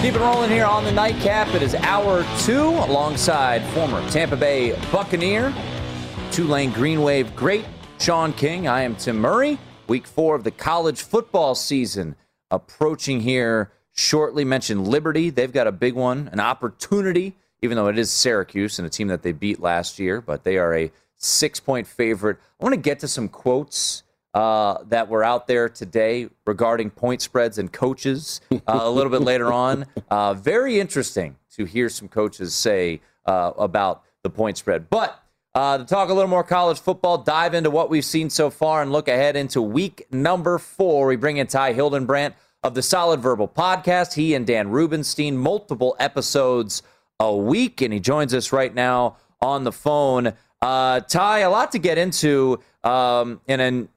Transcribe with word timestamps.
Keep 0.00 0.14
it 0.14 0.20
rolling 0.20 0.48
here 0.48 0.64
on 0.64 0.84
the 0.84 0.92
nightcap. 0.92 1.48
It 1.48 1.60
is 1.60 1.74
hour 1.74 2.24
two 2.38 2.70
alongside 2.70 3.62
former 3.74 4.00
Tampa 4.08 4.34
Bay 4.34 4.74
Buccaneer, 4.90 5.52
Tulane 6.32 6.72
Green 6.72 7.02
Wave 7.02 7.36
great 7.36 7.66
Sean 7.98 8.32
King. 8.32 8.66
I 8.66 8.80
am 8.80 8.96
Tim 8.96 9.18
Murray. 9.18 9.58
Week 9.88 10.06
four 10.06 10.36
of 10.36 10.42
the 10.42 10.50
college 10.52 11.02
football 11.02 11.54
season 11.54 12.16
approaching 12.50 13.20
here 13.20 13.72
shortly. 13.92 14.42
Mentioned 14.42 14.88
Liberty. 14.88 15.28
They've 15.28 15.52
got 15.52 15.66
a 15.66 15.72
big 15.72 15.92
one, 15.92 16.30
an 16.32 16.40
opportunity, 16.40 17.36
even 17.60 17.76
though 17.76 17.88
it 17.88 17.98
is 17.98 18.10
Syracuse 18.10 18.78
and 18.78 18.86
a 18.86 18.90
team 18.90 19.08
that 19.08 19.22
they 19.22 19.32
beat 19.32 19.60
last 19.60 19.98
year, 19.98 20.22
but 20.22 20.44
they 20.44 20.56
are 20.56 20.74
a 20.74 20.90
six 21.16 21.60
point 21.60 21.86
favorite. 21.86 22.38
I 22.58 22.64
want 22.64 22.72
to 22.72 22.80
get 22.80 23.00
to 23.00 23.08
some 23.08 23.28
quotes 23.28 24.02
uh, 24.34 24.78
that 24.88 25.08
were 25.08 25.24
out 25.24 25.46
there 25.46 25.68
today 25.68 26.28
regarding 26.46 26.90
point 26.90 27.22
spreads 27.22 27.58
and 27.58 27.72
coaches 27.72 28.40
uh, 28.52 28.58
a 28.66 28.90
little 28.90 29.10
bit 29.10 29.22
later 29.22 29.52
on. 29.52 29.86
Uh, 30.10 30.34
very 30.34 30.80
interesting 30.80 31.36
to 31.54 31.64
hear 31.64 31.88
some 31.88 32.08
coaches 32.08 32.52
say 32.52 33.00
uh, 33.26 33.52
about 33.58 34.02
the 34.24 34.30
point 34.30 34.58
spread. 34.58 34.90
But 34.90 35.22
uh, 35.54 35.78
to 35.78 35.84
talk 35.84 36.08
a 36.08 36.14
little 36.14 36.28
more 36.28 36.42
college 36.42 36.80
football, 36.80 37.18
dive 37.18 37.54
into 37.54 37.70
what 37.70 37.90
we've 37.90 38.04
seen 38.04 38.28
so 38.28 38.50
far, 38.50 38.82
and 38.82 38.90
look 38.90 39.06
ahead 39.06 39.36
into 39.36 39.62
week 39.62 40.06
number 40.10 40.58
four. 40.58 41.06
We 41.06 41.14
bring 41.16 41.36
in 41.36 41.46
Ty 41.46 41.74
Hildenbrandt 41.74 42.34
of 42.62 42.74
the 42.74 42.82
Solid 42.82 43.20
Verbal 43.20 43.48
Podcast. 43.48 44.14
He 44.14 44.34
and 44.34 44.46
Dan 44.46 44.70
Rubenstein, 44.70 45.36
multiple 45.36 45.94
episodes 45.98 46.82
a 47.18 47.34
week, 47.34 47.80
and 47.80 47.92
he 47.92 48.00
joins 48.00 48.34
us 48.34 48.52
right 48.52 48.74
now 48.74 49.16
on 49.40 49.64
the 49.64 49.72
phone. 49.72 50.32
Uh, 50.62 51.00
Ty, 51.00 51.40
a 51.40 51.50
lot 51.50 51.72
to 51.72 51.78
get 51.78 51.98
into, 51.98 52.60
um, 52.84 53.40
and 53.48 53.60
then 53.60 53.88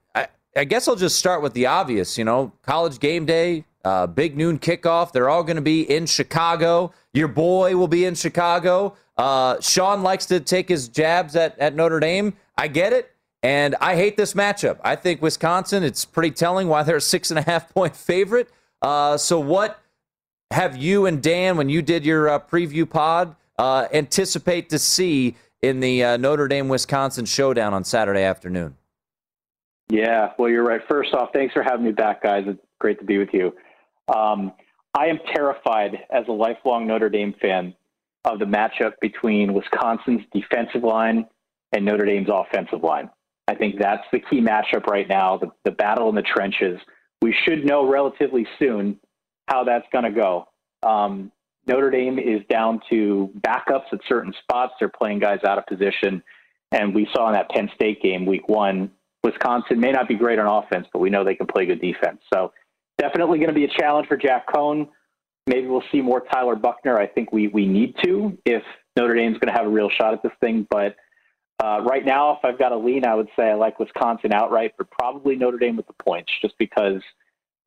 I, 0.56 0.64
guess 0.64 0.88
I'll 0.88 0.96
just 0.96 1.18
start 1.18 1.42
with 1.42 1.54
the 1.54 1.66
obvious. 1.66 2.18
You 2.18 2.26
know, 2.26 2.52
college 2.62 3.00
game 3.00 3.26
day, 3.26 3.66
uh, 3.84 4.08
big 4.08 4.38
noon 4.38 4.60
kickoff. 4.60 5.12
They're 5.12 5.30
all 5.30 5.44
going 5.44 5.56
to 5.56 5.62
be 5.62 5.82
in 5.90 6.06
Chicago. 6.06 6.94
Your 7.14 7.28
boy 7.28 7.76
will 7.76 7.88
be 7.88 8.06
in 8.06 8.16
Chicago. 8.16 8.96
Uh, 9.18 9.60
Sean 9.62 10.04
likes 10.04 10.26
to 10.28 10.40
take 10.40 10.70
his 10.70 10.88
jabs 10.88 11.36
at, 11.36 11.58
at 11.60 11.76
Notre 11.76 12.00
Dame. 12.00 12.34
I 12.58 12.68
get 12.68 12.94
it. 12.94 13.12
And 13.44 13.76
I 13.82 13.96
hate 13.96 14.16
this 14.16 14.34
matchup. 14.34 14.80
I 14.84 14.96
think 14.96 15.22
Wisconsin, 15.22 15.84
it's 15.84 16.06
pretty 16.06 16.32
telling 16.32 16.70
why 16.70 16.84
they're 16.84 16.96
a 16.98 17.02
six 17.02 17.30
and 17.30 17.38
a 17.38 17.42
half 17.42 17.74
point 17.74 17.96
favorite. 17.96 18.50
Uh, 18.82 19.18
so, 19.18 19.40
what 19.40 19.82
have 20.52 20.78
you 20.78 21.06
and 21.06 21.22
Dan, 21.22 21.58
when 21.58 21.68
you 21.68 21.82
did 21.82 22.06
your 22.06 22.30
uh, 22.30 22.40
preview 22.40 22.90
pod, 22.90 23.36
uh, 23.60 23.88
anticipate 23.92 24.70
to 24.70 24.80
see 24.80 25.36
in 25.62 25.82
the 25.82 26.04
uh, 26.04 26.18
Notre 26.18 26.48
Dame 26.48 26.70
Wisconsin 26.70 27.26
showdown 27.26 27.74
on 27.74 27.84
Saturday 27.84 28.24
afternoon? 28.24 28.78
Yeah, 29.94 30.32
well, 30.40 30.50
you're 30.50 30.64
right. 30.64 30.82
First 30.90 31.14
off, 31.14 31.30
thanks 31.36 31.54
for 31.54 31.62
having 31.62 31.86
me 31.86 31.92
back, 31.92 32.24
guys. 32.24 32.46
It's 32.48 32.60
great 32.80 32.98
to 32.98 33.06
be 33.06 33.20
with 33.20 33.30
you. 33.32 33.54
Um, 34.12 34.52
I 34.96 35.06
am 35.06 35.20
terrified 35.36 36.00
as 36.10 36.24
a 36.28 36.32
lifelong 36.32 36.88
Notre 36.88 37.10
Dame 37.10 37.36
fan 37.40 37.76
of 38.26 38.40
the 38.40 38.46
matchup 38.46 38.94
between 39.02 39.54
Wisconsin's 39.54 40.22
defensive 40.34 40.82
line 40.82 41.28
and 41.74 41.86
Notre 41.86 42.06
Dame's 42.06 42.28
offensive 42.34 42.82
line. 42.82 43.08
I 43.48 43.54
think 43.54 43.76
that's 43.80 44.02
the 44.12 44.20
key 44.20 44.42
matchup 44.42 44.88
right 44.88 45.08
now, 45.08 45.38
the, 45.38 45.52
the 45.64 45.70
battle 45.70 46.10
in 46.10 46.16
the 46.16 46.24
trenches. 46.24 46.80
We 47.22 47.36
should 47.46 47.64
know 47.64 47.88
relatively 47.88 48.48
soon 48.58 49.00
how 49.48 49.64
that's 49.64 49.86
going 49.92 50.06
to 50.06 50.20
go. 50.20 50.48
Um, 50.82 51.32
Notre 51.68 51.92
Dame 51.92 52.18
is 52.18 52.42
down 52.50 52.82
to 52.90 53.30
backups 53.42 53.94
at 53.94 54.00
certain 54.10 54.34
spots. 54.42 54.74
They're 54.80 54.90
playing 54.90 55.20
guys 55.20 55.42
out 55.48 55.60
of 55.60 55.68
position. 55.68 56.24
And 56.72 56.96
we 56.96 57.08
saw 57.14 57.28
in 57.28 57.34
that 57.34 57.52
Penn 57.52 57.70
State 57.76 58.02
game, 58.02 58.26
week 58.26 58.50
one, 58.50 58.90
Wisconsin 59.24 59.80
may 59.80 59.92
not 59.92 60.08
be 60.08 60.16
great 60.16 60.40
on 60.40 60.48
offense, 60.48 60.88
but 60.92 61.00
we 61.00 61.10
know 61.10 61.24
they 61.24 61.36
can 61.36 61.48
play 61.48 61.66
good 61.66 61.82
defense. 61.82 62.22
So 62.34 62.52
definitely 62.98 63.40
going 63.40 63.50
to 63.50 63.56
be 63.56 63.66
a 63.66 63.80
challenge 63.80 64.08
for 64.08 64.18
Jack 64.18 64.48
Coan. 64.48 64.90
Maybe 65.48 65.68
we'll 65.68 65.84
see 65.92 66.02
more 66.02 66.22
Tyler 66.22 66.56
Buchner. 66.56 66.98
I 66.98 67.08
think 67.08 67.32
we 67.32 67.48
we 67.48 67.66
need 67.66 67.96
to 68.04 68.38
if 68.46 68.64
Notre 68.96 69.16
Dame's 69.16 69.38
going 69.40 69.54
to 69.54 69.54
have 69.54 69.66
a 69.66 69.70
real 69.70 69.90
shot 69.90 70.14
at 70.14 70.24
this 70.24 70.32
thing. 70.40 70.68
But 70.70 70.96
uh, 71.64 71.82
right 71.82 72.06
now, 72.06 72.32
if 72.32 72.40
I've 72.44 72.58
got 72.58 72.72
a 72.72 72.78
lean, 72.78 73.06
I 73.06 73.16
would 73.16 73.30
say 73.36 73.50
I 73.50 73.54
like 73.54 73.80
Wisconsin 73.80 74.34
outright, 74.34 74.74
but 74.78 74.90
probably 74.92 75.36
Notre 75.36 75.58
Dame 75.58 75.78
with 75.78 75.88
the 75.88 75.94
points, 76.02 76.32
just 76.42 76.58
because 76.58 77.02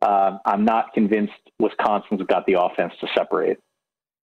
uh, 0.03 0.39
I'm 0.45 0.65
not 0.65 0.93
convinced 0.93 1.33
Wisconsin's 1.59 2.23
got 2.29 2.47
the 2.47 2.61
offense 2.61 2.93
to 3.01 3.07
separate. 3.15 3.59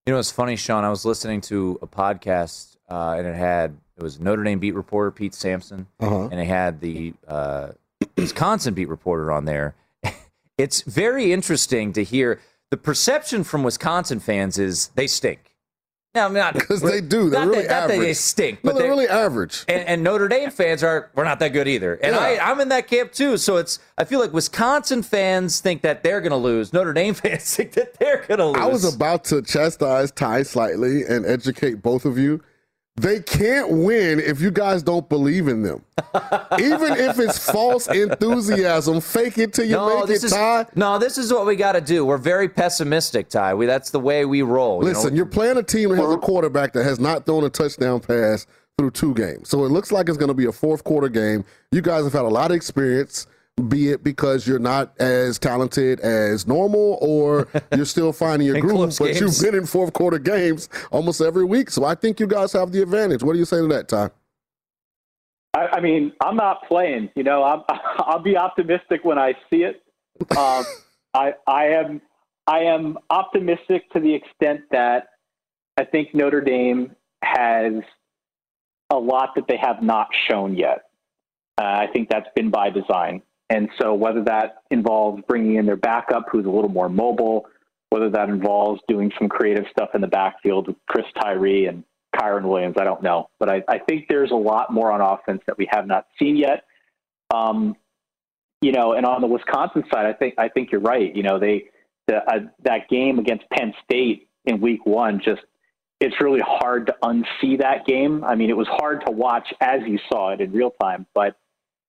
You 0.06 0.14
know, 0.14 0.20
it's 0.20 0.32
funny, 0.32 0.56
Sean. 0.56 0.84
I 0.84 0.90
was 0.90 1.06
listening 1.06 1.42
to 1.42 1.80
a 1.82 1.88
podcast, 1.88 2.73
uh, 2.90 3.16
and 3.18 3.28
it 3.28 3.36
had 3.36 3.76
it 3.98 4.04
was 4.04 4.20
Notre 4.20 4.44
Dame 4.44 4.60
beat 4.60 4.74
reporter 4.74 5.12
Pete 5.12 5.34
Sampson, 5.34 5.88
uh-huh. 6.00 6.30
and 6.32 6.40
it 6.40 6.46
had 6.46 6.82
the 6.82 7.14
uh, 7.28 7.70
Wisconsin 8.18 8.74
beat 8.74 8.90
reporter 8.90 9.32
on 9.32 9.46
there. 9.46 9.76
it's 10.58 10.82
very 10.82 11.32
interesting 11.32 11.94
to 11.94 12.04
hear 12.04 12.40
the 12.70 12.78
perception 12.78 13.44
from 13.44 13.64
Wisconsin 13.64 14.20
fans 14.20 14.58
is 14.58 14.88
they 14.96 15.08
stink. 15.08 15.54
No, 16.16 16.28
not 16.28 16.54
because 16.56 16.82
they 16.82 17.02
do. 17.02 17.30
They're 17.30 17.48
really 17.48 17.64
that, 17.64 17.84
average. 17.84 18.00
That 18.00 18.04
they 18.04 18.14
stink, 18.14 18.60
but 18.64 18.74
no, 18.74 18.74
they're, 18.74 18.82
they're, 18.88 18.92
really 18.92 19.08
average. 19.08 19.66
And, 19.68 19.88
and, 19.88 20.04
Notre 20.04 20.28
Dame 20.28 20.52
fans 20.52 20.84
are 20.84 21.10
we're 21.16 21.24
not 21.24 21.40
that 21.40 21.50
good 21.50 21.68
either. 21.68 21.96
And 21.96 22.16
yeah. 22.16 22.22
I, 22.22 22.52
I'm 22.52 22.60
in 22.62 22.70
that 22.70 22.88
camp 22.88 23.14
too. 23.14 23.38
So 23.38 23.58
it's 23.58 23.80
I 23.98 24.04
feel 24.04 24.20
like 24.20 24.34
Wisconsin 24.34 25.02
fans 25.02 25.60
think 25.60 25.82
that 25.82 26.04
they're 26.04 26.22
going 26.22 26.32
to 26.32 26.38
lose. 26.38 26.72
Notre 26.72 26.94
Dame 26.94 27.14
fans 27.16 27.56
think 27.56 27.74
that 27.74 27.96
they're 27.96 28.26
going 28.28 28.40
to 28.40 28.48
lose. 28.48 28.58
I 28.58 28.66
was 28.66 28.96
about 28.96 29.24
to 29.26 29.42
chastise 29.42 30.12
Ty 30.12 30.44
slightly 30.44 31.04
and 31.04 31.26
educate 31.26 31.82
both 31.82 32.06
of 32.06 32.18
you 32.18 32.44
they 32.96 33.20
can't 33.22 33.70
win 33.72 34.20
if 34.20 34.40
you 34.40 34.52
guys 34.52 34.84
don't 34.84 35.10
believe 35.10 35.48
in 35.48 35.64
them. 35.64 35.84
Even 36.60 36.94
if 36.94 37.18
it's 37.20 37.50
false 37.50 37.88
enthusiasm, 37.88 39.02
fake 39.02 39.40
it 39.40 39.54
till 39.54 39.66
you 39.66 39.72
no, 39.72 40.00
make 40.00 40.08
this 40.08 40.24
it, 40.24 40.28
is, 40.28 40.34
Ty. 40.34 40.68
No, 40.76 41.00
this 41.00 41.18
is 41.18 41.34
what 41.34 41.48
we 41.48 41.56
got 41.56 41.72
to 41.72 41.82
do. 41.82 42.06
We're 42.06 42.20
very 42.20 42.48
pessimistic, 42.48 43.30
Ty. 43.30 43.56
We, 43.56 43.66
that's 43.66 43.90
the 43.90 44.00
way 44.00 44.26
we 44.26 44.44
roll. 44.44 44.80
Listen, 44.80 45.06
you 45.06 45.10
know? 45.10 45.16
you're 45.18 45.26
playing 45.26 45.58
a 45.58 45.64
team 45.64 45.90
that 45.90 45.98
has 45.98 46.14
a 46.14 46.18
quarterback 46.18 46.74
that 46.74 46.84
has 46.84 47.00
not 47.00 47.26
thrown 47.26 47.44
a 47.44 47.50
touchdown 47.50 48.00
pass 48.00 48.46
through 48.78 48.92
two 48.92 49.16
games. 49.16 49.50
So 49.50 49.66
it 49.66 49.70
looks 49.70 49.92
like 49.92 50.08
it's 50.08 50.18
going 50.18 50.30
to 50.30 50.36
be 50.36 50.46
a 50.46 50.52
fourth 50.52 50.84
quarter 50.84 51.10
game. 51.10 51.46
You 51.72 51.82
guys 51.82 52.04
have 52.04 52.14
had 52.14 52.26
a 52.26 52.30
lot 52.30 52.52
of 52.52 52.56
experience 52.56 53.26
be 53.70 53.90
it 53.90 54.04
because 54.04 54.48
you're 54.48 54.60
not 54.60 55.00
as 55.00 55.38
talented 55.38 56.00
as 56.00 56.48
normal 56.48 56.98
or 57.02 57.48
you're 57.76 57.86
still 57.86 58.12
finding 58.12 58.48
your 58.48 58.60
groove, 58.60 58.96
but 58.98 59.14
games. 59.14 59.22
you've 59.22 59.52
been 59.52 59.60
in 59.60 59.66
fourth 59.66 59.94
quarter 59.94 60.20
games 60.20 60.70
almost 60.92 61.22
every 61.22 61.46
week. 61.46 61.70
So 61.70 61.86
I 61.86 61.96
think 61.96 62.20
you 62.20 62.28
guys 62.28 62.54
have 62.54 62.72
the 62.72 62.82
advantage. 62.82 63.24
What 63.24 63.34
do 63.34 63.40
you 63.40 63.46
say 63.46 63.58
to 63.58 63.68
that, 63.68 63.88
Ty? 63.88 64.10
I, 65.54 65.68
I 65.74 65.82
mean, 65.82 66.14
I'm 66.22 66.36
not 66.36 66.68
playing. 66.68 67.10
You 67.16 67.24
know, 67.24 67.44
I'm, 67.44 67.62
I'll 68.00 68.24
be 68.24 68.38
optimistic 68.38 69.04
when 69.04 69.20
I 69.20 69.34
see 69.50 69.64
it. 69.64 69.84
Um, 70.36 70.66
I, 71.14 71.34
I 71.46 71.66
am, 71.66 72.02
I 72.48 72.60
am 72.62 72.98
optimistic 73.10 73.90
to 73.92 74.00
the 74.00 74.14
extent 74.14 74.62
that 74.72 75.10
I 75.78 75.86
think 75.86 76.16
Notre 76.16 76.42
Dame 76.42 76.96
has 77.24 77.74
a 78.90 78.98
lot 78.98 79.30
that 79.36 79.46
they 79.48 79.58
have 79.58 79.84
not 79.84 80.08
shown 80.28 80.56
yet. 80.56 80.86
Uh, 81.60 81.66
I 81.66 81.88
think 81.94 82.10
that's 82.10 82.28
been 82.36 82.50
by 82.50 82.72
design. 82.72 83.22
And 83.50 83.70
so, 83.80 83.94
whether 83.94 84.24
that 84.24 84.64
involves 84.72 85.22
bringing 85.28 85.56
in 85.56 85.66
their 85.66 85.76
backup, 85.76 86.26
who's 86.32 86.46
a 86.46 86.50
little 86.50 86.70
more 86.70 86.90
mobile, 86.90 87.46
whether 87.90 88.10
that 88.10 88.30
involves 88.30 88.82
doing 88.88 89.12
some 89.20 89.30
creative 89.30 89.66
stuff 89.70 89.90
in 89.94 90.02
the 90.02 90.08
backfield 90.08 90.68
with 90.68 90.78
Chris 90.88 91.06
Tyree 91.22 91.68
and 91.68 91.84
Kyren 92.16 92.44
Williams, 92.44 92.76
I 92.80 92.84
don't 92.84 93.04
know. 93.04 93.30
But 93.40 93.50
I, 93.50 93.64
I 93.68 93.80
think 93.80 94.06
there's 94.08 94.32
a 94.32 94.36
lot 94.36 94.72
more 94.72 94.92
on 94.92 95.02
offense 95.02 95.42
that 95.48 95.58
we 95.58 95.68
have 95.72 95.88
not 95.88 96.08
seen 96.18 96.36
yet. 96.36 96.66
Um, 97.34 97.76
you 98.62 98.72
know, 98.72 98.94
and 98.94 99.06
on 99.06 99.22
the 99.22 99.28
Wisconsin 99.28 99.84
side, 99.94 100.06
I 100.06 100.14
think 100.14 100.36
I 100.38 100.48
think 100.48 100.72
you're 100.72 100.82
right. 100.82 101.14
You 101.16 101.24
know, 101.24 101.40
they 101.40 101.66
the, 102.08 102.18
uh, 102.18 102.40
that 102.64 102.90
game 102.90 103.20
against 103.20 103.50
Penn 103.50 103.74
State 103.84 104.30
in 104.46 104.62
Week 104.62 104.86
One 104.86 105.22
just 105.24 105.42
it's 106.00 106.16
really 106.22 106.42
hard 106.46 106.88
to 106.88 106.96
unsee 107.04 107.60
that 107.60 107.86
game. 107.86 108.24
I 108.24 108.36
mean, 108.36 108.50
it 108.50 108.58
was 108.58 108.68
hard 108.70 109.06
to 109.06 109.12
watch 109.12 109.48
as 109.62 109.82
you 109.88 110.00
saw 110.12 110.32
it 110.32 110.42
in 110.42 110.52
real 110.52 110.72
time, 110.82 111.06
but 111.14 111.38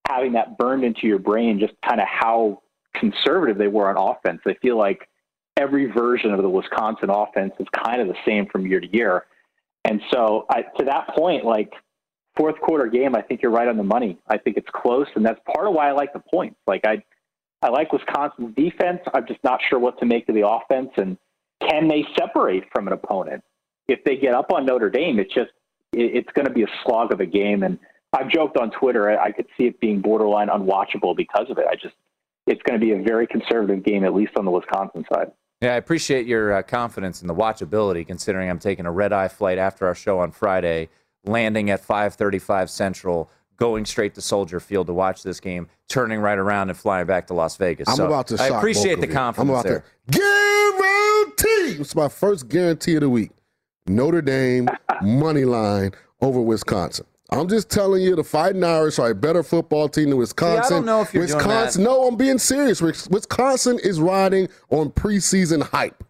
having 0.08 0.32
that 0.32 0.58
burned 0.58 0.84
into 0.84 1.06
your 1.06 1.18
brain, 1.18 1.58
just 1.58 1.74
kind 1.86 2.00
of 2.00 2.06
how 2.08 2.62
conservative 2.94 3.58
they 3.58 3.68
were 3.68 3.88
on 3.88 3.96
offense. 3.96 4.40
They 4.44 4.54
feel 4.54 4.78
like 4.78 5.08
every 5.56 5.86
version 5.86 6.32
of 6.32 6.42
the 6.42 6.48
Wisconsin 6.48 7.10
offense 7.10 7.52
is 7.58 7.66
kind 7.84 8.00
of 8.00 8.08
the 8.08 8.16
same 8.26 8.46
from 8.46 8.66
year 8.66 8.80
to 8.80 8.92
year. 8.92 9.26
And 9.84 10.00
so, 10.12 10.46
I, 10.48 10.62
to 10.78 10.84
that 10.86 11.08
point, 11.14 11.44
like 11.44 11.72
fourth 12.36 12.58
quarter 12.60 12.86
game, 12.86 13.14
I 13.14 13.22
think 13.22 13.42
you're 13.42 13.52
right 13.52 13.68
on 13.68 13.76
the 13.76 13.84
money. 13.84 14.18
I 14.28 14.38
think 14.38 14.56
it's 14.56 14.68
close, 14.74 15.06
and 15.14 15.24
that's 15.24 15.40
part 15.54 15.68
of 15.68 15.74
why 15.74 15.88
I 15.88 15.92
like 15.92 16.12
the 16.12 16.22
points. 16.30 16.56
Like 16.66 16.84
I, 16.86 17.02
I 17.62 17.68
like 17.68 17.92
Wisconsin's 17.92 18.54
defense. 18.54 19.00
I'm 19.12 19.26
just 19.26 19.42
not 19.44 19.60
sure 19.68 19.78
what 19.78 19.98
to 20.00 20.06
make 20.06 20.28
of 20.28 20.34
the 20.34 20.46
offense, 20.46 20.90
and 20.96 21.18
can 21.68 21.88
they 21.88 22.04
separate 22.18 22.64
from 22.74 22.86
an 22.86 22.92
opponent? 22.92 23.42
If 23.88 24.02
they 24.04 24.16
get 24.16 24.34
up 24.34 24.52
on 24.52 24.66
Notre 24.66 24.90
Dame, 24.90 25.18
it's 25.18 25.32
just 25.32 25.50
it, 25.92 26.16
it's 26.16 26.32
going 26.34 26.46
to 26.46 26.52
be 26.52 26.62
a 26.62 26.68
slog 26.84 27.12
of 27.12 27.20
a 27.20 27.26
game, 27.26 27.62
and 27.62 27.78
I've 28.14 28.28
joked 28.28 28.56
on 28.56 28.70
Twitter. 28.70 29.10
I, 29.10 29.26
I 29.26 29.32
could 29.32 29.46
see 29.56 29.64
it 29.64 29.80
being 29.80 30.00
borderline 30.00 30.48
unwatchable 30.48 31.16
because 31.16 31.46
of 31.50 31.58
it. 31.58 31.66
I 31.68 31.74
just, 31.74 31.94
it's 32.46 32.62
going 32.62 32.78
to 32.78 32.84
be 32.84 32.92
a 32.92 33.02
very 33.02 33.26
conservative 33.26 33.84
game, 33.84 34.04
at 34.04 34.14
least 34.14 34.32
on 34.36 34.44
the 34.44 34.50
Wisconsin 34.50 35.04
side. 35.12 35.32
Yeah, 35.60 35.74
I 35.74 35.76
appreciate 35.76 36.26
your 36.26 36.52
uh, 36.52 36.62
confidence 36.62 37.22
in 37.22 37.28
the 37.28 37.34
watchability, 37.34 38.06
considering 38.06 38.50
I'm 38.50 38.58
taking 38.58 38.86
a 38.86 38.92
red 38.92 39.12
eye 39.12 39.28
flight 39.28 39.58
after 39.58 39.86
our 39.86 39.94
show 39.94 40.18
on 40.18 40.30
Friday, 40.30 40.90
landing 41.24 41.70
at 41.70 41.82
5:35 41.82 42.68
Central, 42.68 43.30
going 43.56 43.86
straight 43.86 44.14
to 44.16 44.20
Soldier 44.20 44.60
Field 44.60 44.88
to 44.88 44.92
watch 44.92 45.22
this 45.22 45.40
game, 45.40 45.68
turning 45.88 46.20
right 46.20 46.38
around 46.38 46.68
and 46.68 46.78
flying 46.78 47.06
back 47.06 47.28
to 47.28 47.34
Las 47.34 47.56
Vegas. 47.56 47.88
I'm 47.88 47.96
so 47.96 48.06
about 48.06 48.26
to. 48.28 48.42
I 48.42 48.48
appreciate 48.48 49.00
the 49.00 49.06
confidence. 49.06 49.38
I'm 49.38 49.50
about 49.50 49.64
there. 49.64 49.84
to 50.10 50.18
guarantee. 50.18 51.80
It's 51.80 51.94
my 51.94 52.08
first 52.08 52.48
guarantee 52.48 52.96
of 52.96 53.00
the 53.00 53.08
week. 53.08 53.30
Notre 53.86 54.22
Dame 54.22 54.68
money 55.02 55.44
line 55.44 55.92
over 56.20 56.40
Wisconsin. 56.40 57.06
I'm 57.30 57.48
just 57.48 57.70
telling 57.70 58.02
you, 58.02 58.14
the 58.16 58.24
Fighting 58.24 58.62
Irish 58.62 58.98
are 58.98 59.10
a 59.10 59.14
better 59.14 59.42
football 59.42 59.88
team 59.88 60.10
than 60.10 60.18
Wisconsin. 60.18 60.62
See, 60.62 60.74
I 60.74 60.76
don't 60.78 60.86
know 60.86 61.00
if 61.00 61.14
you're 61.14 61.22
Wisconsin, 61.22 61.82
doing 61.82 61.94
that. 61.94 62.00
no, 62.00 62.06
I'm 62.06 62.16
being 62.16 62.38
serious. 62.38 62.82
Wisconsin 62.82 63.78
is 63.82 64.00
riding 64.00 64.48
on 64.70 64.90
preseason 64.90 65.62
hype. 65.62 66.04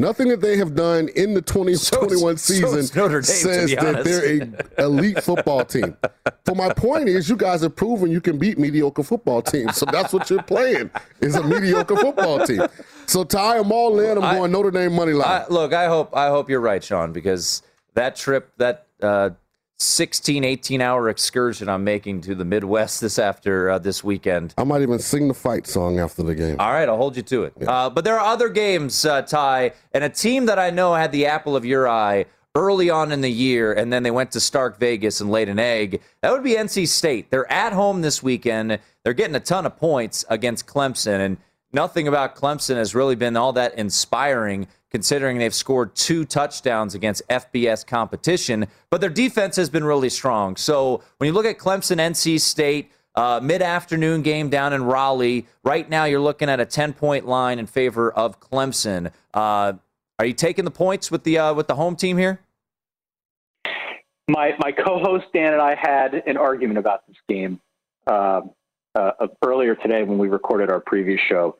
Nothing 0.00 0.28
that 0.28 0.40
they 0.40 0.56
have 0.56 0.74
done 0.74 1.08
in 1.14 1.34
the 1.34 1.42
2021 1.42 2.36
so, 2.38 2.54
season 2.54 2.84
so 2.84 3.08
Dame, 3.08 3.22
says 3.22 3.70
that 3.74 4.02
they're 4.02 4.40
an 4.40 4.56
elite 4.78 5.22
football 5.22 5.62
team. 5.62 5.94
But 6.24 6.56
my 6.56 6.72
point 6.72 7.10
is, 7.10 7.28
you 7.28 7.36
guys 7.36 7.60
have 7.60 7.76
proven 7.76 8.10
you 8.10 8.22
can 8.22 8.38
beat 8.38 8.58
mediocre 8.58 9.02
football 9.02 9.42
teams. 9.42 9.76
So 9.76 9.84
that's 9.84 10.14
what 10.14 10.30
you're 10.30 10.42
playing 10.42 10.90
is 11.20 11.34
a 11.34 11.42
mediocre 11.42 11.96
football 11.96 12.46
team. 12.46 12.62
So 13.06 13.24
Ty 13.24 13.58
I'm 13.58 13.70
all 13.72 14.00
in. 14.00 14.16
I'm 14.16 14.24
I, 14.24 14.36
going 14.36 14.52
Notre 14.52 14.70
Dame 14.70 14.94
money 14.94 15.12
line. 15.12 15.42
I, 15.42 15.46
look, 15.48 15.74
I 15.74 15.86
hope 15.86 16.16
I 16.16 16.28
hope 16.28 16.48
you're 16.48 16.60
right, 16.60 16.82
Sean, 16.82 17.12
because 17.12 17.62
that 17.94 18.16
trip 18.16 18.52
that. 18.56 18.86
Uh, 19.02 19.30
16, 19.80 20.44
18 20.44 20.82
hour 20.82 21.08
excursion 21.08 21.68
I'm 21.68 21.84
making 21.84 22.20
to 22.22 22.34
the 22.34 22.44
Midwest 22.44 23.00
this 23.00 23.18
after 23.18 23.70
uh, 23.70 23.78
this 23.78 24.04
weekend. 24.04 24.54
I 24.58 24.64
might 24.64 24.82
even 24.82 24.98
sing 24.98 25.28
the 25.28 25.34
fight 25.34 25.66
song 25.66 25.98
after 25.98 26.22
the 26.22 26.34
game. 26.34 26.56
All 26.58 26.72
right, 26.72 26.88
I'll 26.88 26.96
hold 26.96 27.16
you 27.16 27.22
to 27.22 27.44
it. 27.44 27.54
Yeah. 27.58 27.70
Uh, 27.70 27.90
but 27.90 28.04
there 28.04 28.18
are 28.18 28.32
other 28.32 28.48
games, 28.48 29.04
uh, 29.04 29.22
Ty, 29.22 29.72
and 29.92 30.04
a 30.04 30.08
team 30.10 30.46
that 30.46 30.58
I 30.58 30.70
know 30.70 30.94
had 30.94 31.12
the 31.12 31.26
apple 31.26 31.56
of 31.56 31.64
your 31.64 31.88
eye 31.88 32.26
early 32.54 32.90
on 32.90 33.12
in 33.12 33.20
the 33.20 33.30
year, 33.30 33.72
and 33.72 33.92
then 33.92 34.02
they 34.02 34.10
went 34.10 34.32
to 34.32 34.40
Stark 34.40 34.78
Vegas 34.78 35.20
and 35.20 35.30
laid 35.30 35.48
an 35.48 35.58
egg. 35.58 36.02
That 36.20 36.32
would 36.32 36.42
be 36.42 36.54
NC 36.54 36.88
State. 36.88 37.30
They're 37.30 37.50
at 37.50 37.72
home 37.72 38.02
this 38.02 38.22
weekend. 38.22 38.78
They're 39.04 39.14
getting 39.14 39.36
a 39.36 39.40
ton 39.40 39.66
of 39.66 39.76
points 39.76 40.24
against 40.28 40.66
Clemson, 40.66 41.20
and 41.20 41.38
nothing 41.72 42.08
about 42.08 42.36
Clemson 42.36 42.76
has 42.76 42.94
really 42.94 43.14
been 43.14 43.36
all 43.36 43.52
that 43.54 43.74
inspiring 43.74 44.66
considering 44.90 45.38
they've 45.38 45.54
scored 45.54 45.94
two 45.94 46.24
touchdowns 46.24 46.94
against 46.94 47.22
FBS 47.28 47.86
competition, 47.86 48.66
but 48.90 49.00
their 49.00 49.10
defense 49.10 49.56
has 49.56 49.70
been 49.70 49.84
really 49.84 50.10
strong. 50.10 50.56
So 50.56 51.02
when 51.18 51.28
you 51.28 51.32
look 51.32 51.46
at 51.46 51.58
Clemson, 51.58 51.98
NC 51.98 52.40
State, 52.40 52.90
uh, 53.14 53.40
mid 53.42 53.62
afternoon 53.62 54.22
game 54.22 54.50
down 54.50 54.72
in 54.72 54.84
Raleigh, 54.84 55.46
right 55.64 55.88
now 55.88 56.04
you're 56.04 56.20
looking 56.20 56.48
at 56.48 56.60
a 56.60 56.66
10 56.66 56.92
point 56.92 57.26
line 57.26 57.58
in 57.58 57.66
favor 57.66 58.12
of 58.12 58.40
Clemson. 58.40 59.12
Uh, 59.34 59.74
are 60.18 60.26
you 60.26 60.34
taking 60.34 60.64
the 60.64 60.70
points 60.70 61.10
with 61.10 61.24
the 61.24 61.38
uh, 61.38 61.54
with 61.54 61.66
the 61.66 61.74
home 61.74 61.96
team 61.96 62.18
here? 62.18 62.40
My 64.28 64.52
my 64.58 64.70
co-host 64.70 65.26
Dan 65.32 65.52
and 65.52 65.62
I 65.62 65.74
had 65.74 66.14
an 66.26 66.36
argument 66.36 66.78
about 66.78 67.06
this 67.06 67.16
game 67.28 67.60
uh, 68.06 68.42
uh, 68.94 69.12
earlier 69.44 69.74
today 69.74 70.02
when 70.02 70.18
we 70.18 70.28
recorded 70.28 70.70
our 70.70 70.80
previous 70.80 71.20
show. 71.20 71.56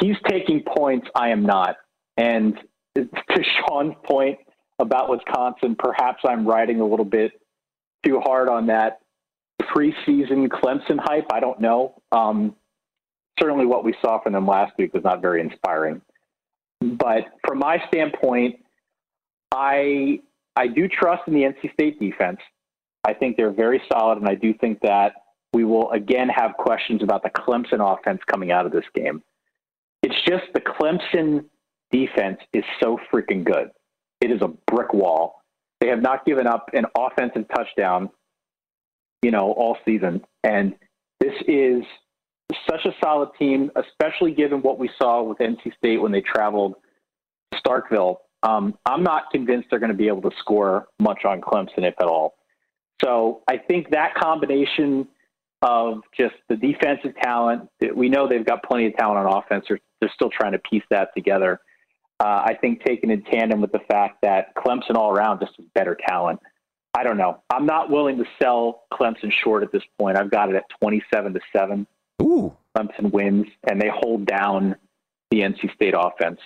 He's 0.00 0.16
taking 0.28 0.62
points. 0.62 1.06
I 1.14 1.28
am 1.28 1.44
not. 1.44 1.76
And 2.16 2.58
to 2.96 3.08
Sean's 3.42 3.94
point 4.04 4.38
about 4.78 5.08
Wisconsin, 5.08 5.76
perhaps 5.78 6.22
I'm 6.26 6.46
riding 6.46 6.80
a 6.80 6.86
little 6.86 7.04
bit 7.04 7.32
too 8.04 8.20
hard 8.20 8.48
on 8.48 8.66
that 8.66 9.00
preseason 9.62 10.48
Clemson 10.48 10.98
hype. 10.98 11.26
I 11.32 11.40
don't 11.40 11.60
know. 11.60 12.00
Um, 12.12 12.54
certainly, 13.40 13.66
what 13.66 13.84
we 13.84 13.94
saw 14.00 14.22
from 14.22 14.32
them 14.32 14.46
last 14.46 14.72
week 14.78 14.94
was 14.94 15.04
not 15.04 15.20
very 15.20 15.40
inspiring. 15.40 16.00
But 16.80 17.24
from 17.46 17.58
my 17.58 17.82
standpoint, 17.88 18.56
I 19.52 20.20
I 20.56 20.66
do 20.68 20.88
trust 20.88 21.22
in 21.26 21.34
the 21.34 21.42
NC 21.42 21.72
State 21.72 21.98
defense. 21.98 22.38
I 23.06 23.14
think 23.14 23.36
they're 23.36 23.52
very 23.52 23.82
solid, 23.92 24.18
and 24.18 24.28
I 24.28 24.34
do 24.34 24.54
think 24.54 24.80
that 24.82 25.12
we 25.52 25.64
will 25.64 25.90
again 25.92 26.28
have 26.28 26.54
questions 26.58 27.02
about 27.02 27.22
the 27.22 27.30
Clemson 27.30 27.80
offense 27.80 28.20
coming 28.30 28.50
out 28.50 28.66
of 28.66 28.72
this 28.72 28.84
game. 28.94 29.22
It's 30.02 30.20
just 30.26 30.44
the 30.52 30.60
Clemson 30.60 31.46
defense 31.94 32.38
is 32.52 32.64
so 32.82 32.98
freaking 33.12 33.44
good. 33.44 33.70
It 34.20 34.30
is 34.30 34.42
a 34.42 34.48
brick 34.70 34.92
wall. 34.92 35.42
They 35.80 35.88
have 35.88 36.02
not 36.02 36.24
given 36.26 36.46
up 36.46 36.70
an 36.72 36.86
offensive 36.98 37.46
touchdown, 37.54 38.10
you 39.22 39.30
know, 39.30 39.52
all 39.52 39.76
season. 39.84 40.22
And 40.42 40.74
this 41.20 41.34
is 41.46 41.84
such 42.68 42.84
a 42.84 42.90
solid 43.02 43.30
team, 43.38 43.70
especially 43.76 44.32
given 44.32 44.60
what 44.60 44.78
we 44.78 44.90
saw 44.98 45.22
with 45.22 45.38
NC 45.38 45.76
State 45.76 45.98
when 45.98 46.10
they 46.10 46.20
traveled 46.20 46.74
Starkville. 47.54 48.16
Um, 48.42 48.76
I'm 48.84 49.02
not 49.02 49.30
convinced 49.30 49.68
they're 49.70 49.78
going 49.78 49.92
to 49.92 49.96
be 49.96 50.08
able 50.08 50.22
to 50.22 50.36
score 50.38 50.86
much 51.00 51.24
on 51.24 51.40
Clemson, 51.40 51.78
if 51.78 51.94
at 52.00 52.06
all. 52.06 52.34
So 53.02 53.42
I 53.48 53.56
think 53.56 53.90
that 53.90 54.14
combination 54.14 55.08
of 55.62 56.00
just 56.16 56.34
the 56.48 56.56
defensive 56.56 57.14
talent, 57.22 57.68
we 57.94 58.08
know 58.08 58.28
they've 58.28 58.44
got 58.44 58.62
plenty 58.64 58.86
of 58.86 58.96
talent 58.96 59.26
on 59.26 59.42
offense. 59.42 59.64
They're, 59.68 59.80
they're 60.00 60.12
still 60.14 60.30
trying 60.30 60.52
to 60.52 60.58
piece 60.58 60.82
that 60.90 61.08
together 61.16 61.60
uh, 62.20 62.42
I 62.46 62.56
think 62.60 62.84
taken 62.84 63.10
in 63.10 63.22
tandem 63.22 63.60
with 63.60 63.72
the 63.72 63.80
fact 63.90 64.18
that 64.22 64.54
Clemson 64.54 64.96
all 64.96 65.10
around 65.10 65.40
just 65.40 65.52
is 65.58 65.66
better 65.74 65.96
talent. 66.08 66.40
I 66.96 67.02
don't 67.02 67.16
know. 67.16 67.42
I'm 67.50 67.66
not 67.66 67.90
willing 67.90 68.18
to 68.18 68.24
sell 68.40 68.84
Clemson 68.92 69.32
short 69.32 69.64
at 69.64 69.72
this 69.72 69.82
point. 69.98 70.16
I've 70.16 70.30
got 70.30 70.48
it 70.48 70.54
at 70.54 70.64
27 70.80 71.34
to 71.34 71.40
seven. 71.54 71.86
Ooh. 72.22 72.56
Clemson 72.76 73.10
wins, 73.12 73.46
and 73.68 73.80
they 73.80 73.90
hold 73.92 74.26
down 74.26 74.76
the 75.30 75.40
NC 75.40 75.74
State 75.74 75.94
offense. 75.96 76.38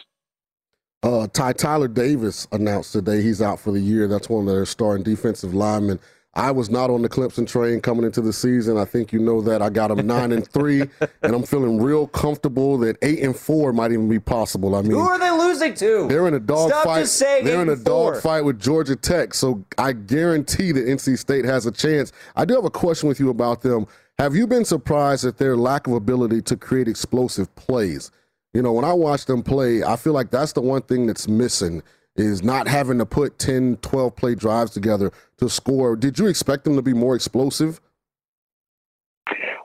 Uh, 1.02 1.28
Ty 1.28 1.52
Tyler 1.52 1.88
Davis 1.88 2.48
announced 2.50 2.92
today 2.92 3.22
he's 3.22 3.40
out 3.40 3.60
for 3.60 3.70
the 3.70 3.80
year. 3.80 4.08
That's 4.08 4.28
one 4.28 4.48
of 4.48 4.52
their 4.52 4.66
starting 4.66 5.04
defensive 5.04 5.54
linemen. 5.54 6.00
I 6.34 6.50
was 6.52 6.70
not 6.70 6.90
on 6.90 7.02
the 7.02 7.08
Clemson 7.08 7.48
train 7.48 7.80
coming 7.80 8.04
into 8.04 8.20
the 8.20 8.32
season. 8.32 8.76
I 8.76 8.84
think 8.84 9.12
you 9.12 9.18
know 9.18 9.40
that. 9.42 9.60
I 9.62 9.70
got 9.70 9.88
them 9.88 10.06
nine 10.06 10.30
and 10.30 10.46
three, 10.46 10.82
and 11.22 11.34
I'm 11.34 11.42
feeling 11.42 11.80
real 11.82 12.06
comfortable 12.06 12.78
that 12.78 12.96
eight 13.02 13.20
and 13.20 13.34
four 13.34 13.72
might 13.72 13.92
even 13.92 14.08
be 14.08 14.20
possible. 14.20 14.74
I 14.76 14.82
mean, 14.82 14.92
Who 14.92 15.00
are 15.00 15.18
they 15.18 15.30
losing 15.30 15.74
to? 15.74 16.06
They're 16.06 16.28
in 16.28 16.34
a 16.34 16.40
dog 16.40 16.70
Stop 16.70 16.84
fight. 16.84 17.00
just 17.00 17.16
saying 17.16 17.44
They're 17.44 17.62
in 17.62 17.68
a 17.70 17.76
four. 17.76 18.12
dog 18.14 18.22
fight 18.22 18.42
with 18.42 18.60
Georgia 18.60 18.94
Tech, 18.94 19.34
so 19.34 19.64
I 19.78 19.92
guarantee 19.92 20.70
that 20.72 20.86
NC 20.86 21.18
State 21.18 21.44
has 21.44 21.66
a 21.66 21.72
chance. 21.72 22.12
I 22.36 22.44
do 22.44 22.54
have 22.54 22.64
a 22.64 22.70
question 22.70 23.08
with 23.08 23.18
you 23.18 23.30
about 23.30 23.62
them. 23.62 23.86
Have 24.18 24.36
you 24.36 24.46
been 24.46 24.64
surprised 24.64 25.24
at 25.24 25.38
their 25.38 25.56
lack 25.56 25.86
of 25.86 25.94
ability 25.94 26.42
to 26.42 26.56
create 26.56 26.88
explosive 26.88 27.52
plays? 27.56 28.10
You 28.54 28.62
know, 28.62 28.72
when 28.72 28.84
I 28.84 28.92
watch 28.92 29.26
them 29.26 29.42
play, 29.42 29.82
I 29.82 29.96
feel 29.96 30.12
like 30.12 30.30
that's 30.30 30.52
the 30.52 30.60
one 30.62 30.82
thing 30.82 31.06
that's 31.06 31.26
missing 31.28 31.82
is 32.18 32.42
not 32.42 32.68
having 32.68 32.98
to 32.98 33.06
put 33.06 33.38
10, 33.38 33.78
12 33.78 34.16
play 34.16 34.34
drives 34.34 34.70
together 34.72 35.12
to 35.38 35.48
score. 35.48 35.96
Did 35.96 36.18
you 36.18 36.26
expect 36.26 36.64
them 36.64 36.76
to 36.76 36.82
be 36.82 36.92
more 36.92 37.14
explosive? 37.14 37.80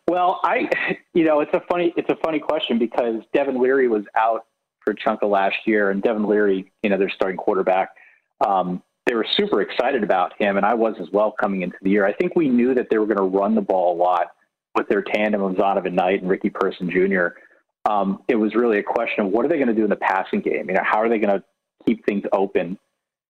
Well, 0.09 0.39
I, 0.43 0.69
you 1.13 1.25
know, 1.25 1.39
it's 1.39 1.53
a 1.53 1.61
funny, 1.71 1.93
it's 1.97 2.09
a 2.09 2.17
funny 2.23 2.39
question 2.39 2.77
because 2.77 3.21
Devin 3.33 3.61
Leary 3.61 3.87
was 3.87 4.03
out 4.15 4.45
for 4.83 4.91
a 4.91 4.95
chunk 4.95 5.21
of 5.23 5.29
last 5.29 5.55
year, 5.65 5.91
and 5.91 6.01
Devin 6.01 6.25
Leary, 6.25 6.71
you 6.83 6.89
know, 6.89 6.97
their 6.97 7.09
starting 7.09 7.37
quarterback. 7.37 7.89
Um, 8.45 8.83
they 9.05 9.15
were 9.15 9.25
super 9.35 9.61
excited 9.61 10.03
about 10.03 10.33
him, 10.39 10.57
and 10.57 10.65
I 10.65 10.73
was 10.73 10.95
as 10.99 11.07
well 11.11 11.33
coming 11.39 11.61
into 11.61 11.77
the 11.81 11.89
year. 11.89 12.05
I 12.05 12.13
think 12.13 12.35
we 12.35 12.49
knew 12.49 12.73
that 12.73 12.89
they 12.89 12.97
were 12.97 13.05
going 13.05 13.17
to 13.17 13.37
run 13.37 13.55
the 13.55 13.61
ball 13.61 13.95
a 13.95 13.97
lot 13.97 14.27
with 14.75 14.87
their 14.87 15.01
tandem 15.01 15.41
of 15.41 15.55
Zonovan 15.55 15.93
Knight 15.93 16.21
and 16.21 16.29
Ricky 16.29 16.49
Person 16.49 16.89
Jr. 16.89 17.27
Um, 17.89 18.23
it 18.27 18.35
was 18.35 18.55
really 18.55 18.79
a 18.79 18.83
question 18.83 19.25
of 19.25 19.31
what 19.31 19.45
are 19.45 19.49
they 19.49 19.57
going 19.57 19.67
to 19.67 19.73
do 19.73 19.83
in 19.83 19.89
the 19.89 19.95
passing 19.97 20.39
game? 20.39 20.69
You 20.69 20.75
know, 20.75 20.83
how 20.83 20.99
are 21.01 21.09
they 21.09 21.19
going 21.19 21.37
to 21.37 21.43
keep 21.85 22.05
things 22.05 22.23
open 22.31 22.77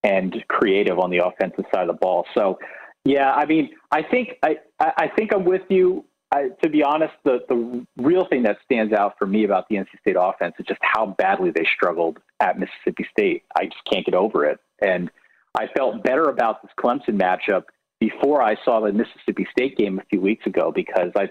and 0.03 0.35
creative 0.49 0.99
on 0.99 1.09
the 1.09 1.21
offensive 1.25 1.65
side 1.73 1.87
of 1.89 1.95
the 1.95 1.99
ball? 1.99 2.25
So, 2.35 2.59
yeah, 3.05 3.31
I 3.31 3.45
mean, 3.45 3.69
I 3.91 4.01
think 4.03 4.37
I, 4.43 4.57
I 4.79 5.09
think 5.17 5.33
I'm 5.33 5.45
with 5.45 5.63
you. 5.69 6.05
I, 6.31 6.49
to 6.63 6.69
be 6.69 6.83
honest, 6.83 7.13
the 7.23 7.39
the 7.47 7.85
real 7.97 8.25
thing 8.29 8.43
that 8.43 8.57
stands 8.63 8.93
out 8.93 9.15
for 9.19 9.27
me 9.27 9.43
about 9.43 9.67
the 9.69 9.75
NC 9.75 9.87
State 10.01 10.15
offense 10.19 10.55
is 10.59 10.65
just 10.65 10.79
how 10.81 11.15
badly 11.17 11.51
they 11.51 11.65
struggled 11.75 12.19
at 12.39 12.57
Mississippi 12.57 13.05
State. 13.11 13.43
I 13.57 13.65
just 13.65 13.83
can't 13.91 14.05
get 14.05 14.15
over 14.15 14.45
it, 14.45 14.59
and 14.81 15.11
I 15.55 15.67
felt 15.77 16.03
better 16.03 16.23
about 16.23 16.61
this 16.61 16.71
Clemson 16.79 17.19
matchup 17.19 17.63
before 17.99 18.41
I 18.41 18.55
saw 18.65 18.81
the 18.81 18.91
Mississippi 18.91 19.47
State 19.51 19.77
game 19.77 19.99
a 19.99 20.05
few 20.09 20.19
weeks 20.19 20.45
ago 20.45 20.71
because 20.73 21.11
I 21.15 21.29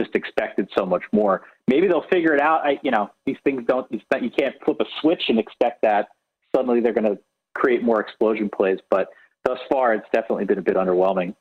just 0.00 0.14
expected 0.14 0.68
so 0.76 0.86
much 0.86 1.02
more. 1.12 1.42
Maybe 1.68 1.88
they'll 1.88 2.06
figure 2.12 2.34
it 2.34 2.40
out. 2.40 2.64
I, 2.64 2.78
you 2.82 2.90
know, 2.90 3.10
these 3.26 3.36
things 3.44 3.62
don't. 3.66 3.90
You 3.90 4.30
can't 4.38 4.54
flip 4.64 4.78
a 4.80 4.84
switch 5.00 5.22
and 5.28 5.38
expect 5.38 5.82
that 5.82 6.08
suddenly 6.54 6.80
they're 6.80 6.92
going 6.92 7.04
to 7.04 7.18
create 7.54 7.82
more 7.82 8.00
explosion 8.00 8.50
plays. 8.54 8.78
But 8.90 9.08
thus 9.44 9.58
far, 9.70 9.94
it's 9.94 10.06
definitely 10.12 10.44
been 10.44 10.58
a 10.58 10.62
bit 10.62 10.76
underwhelming. 10.76 11.34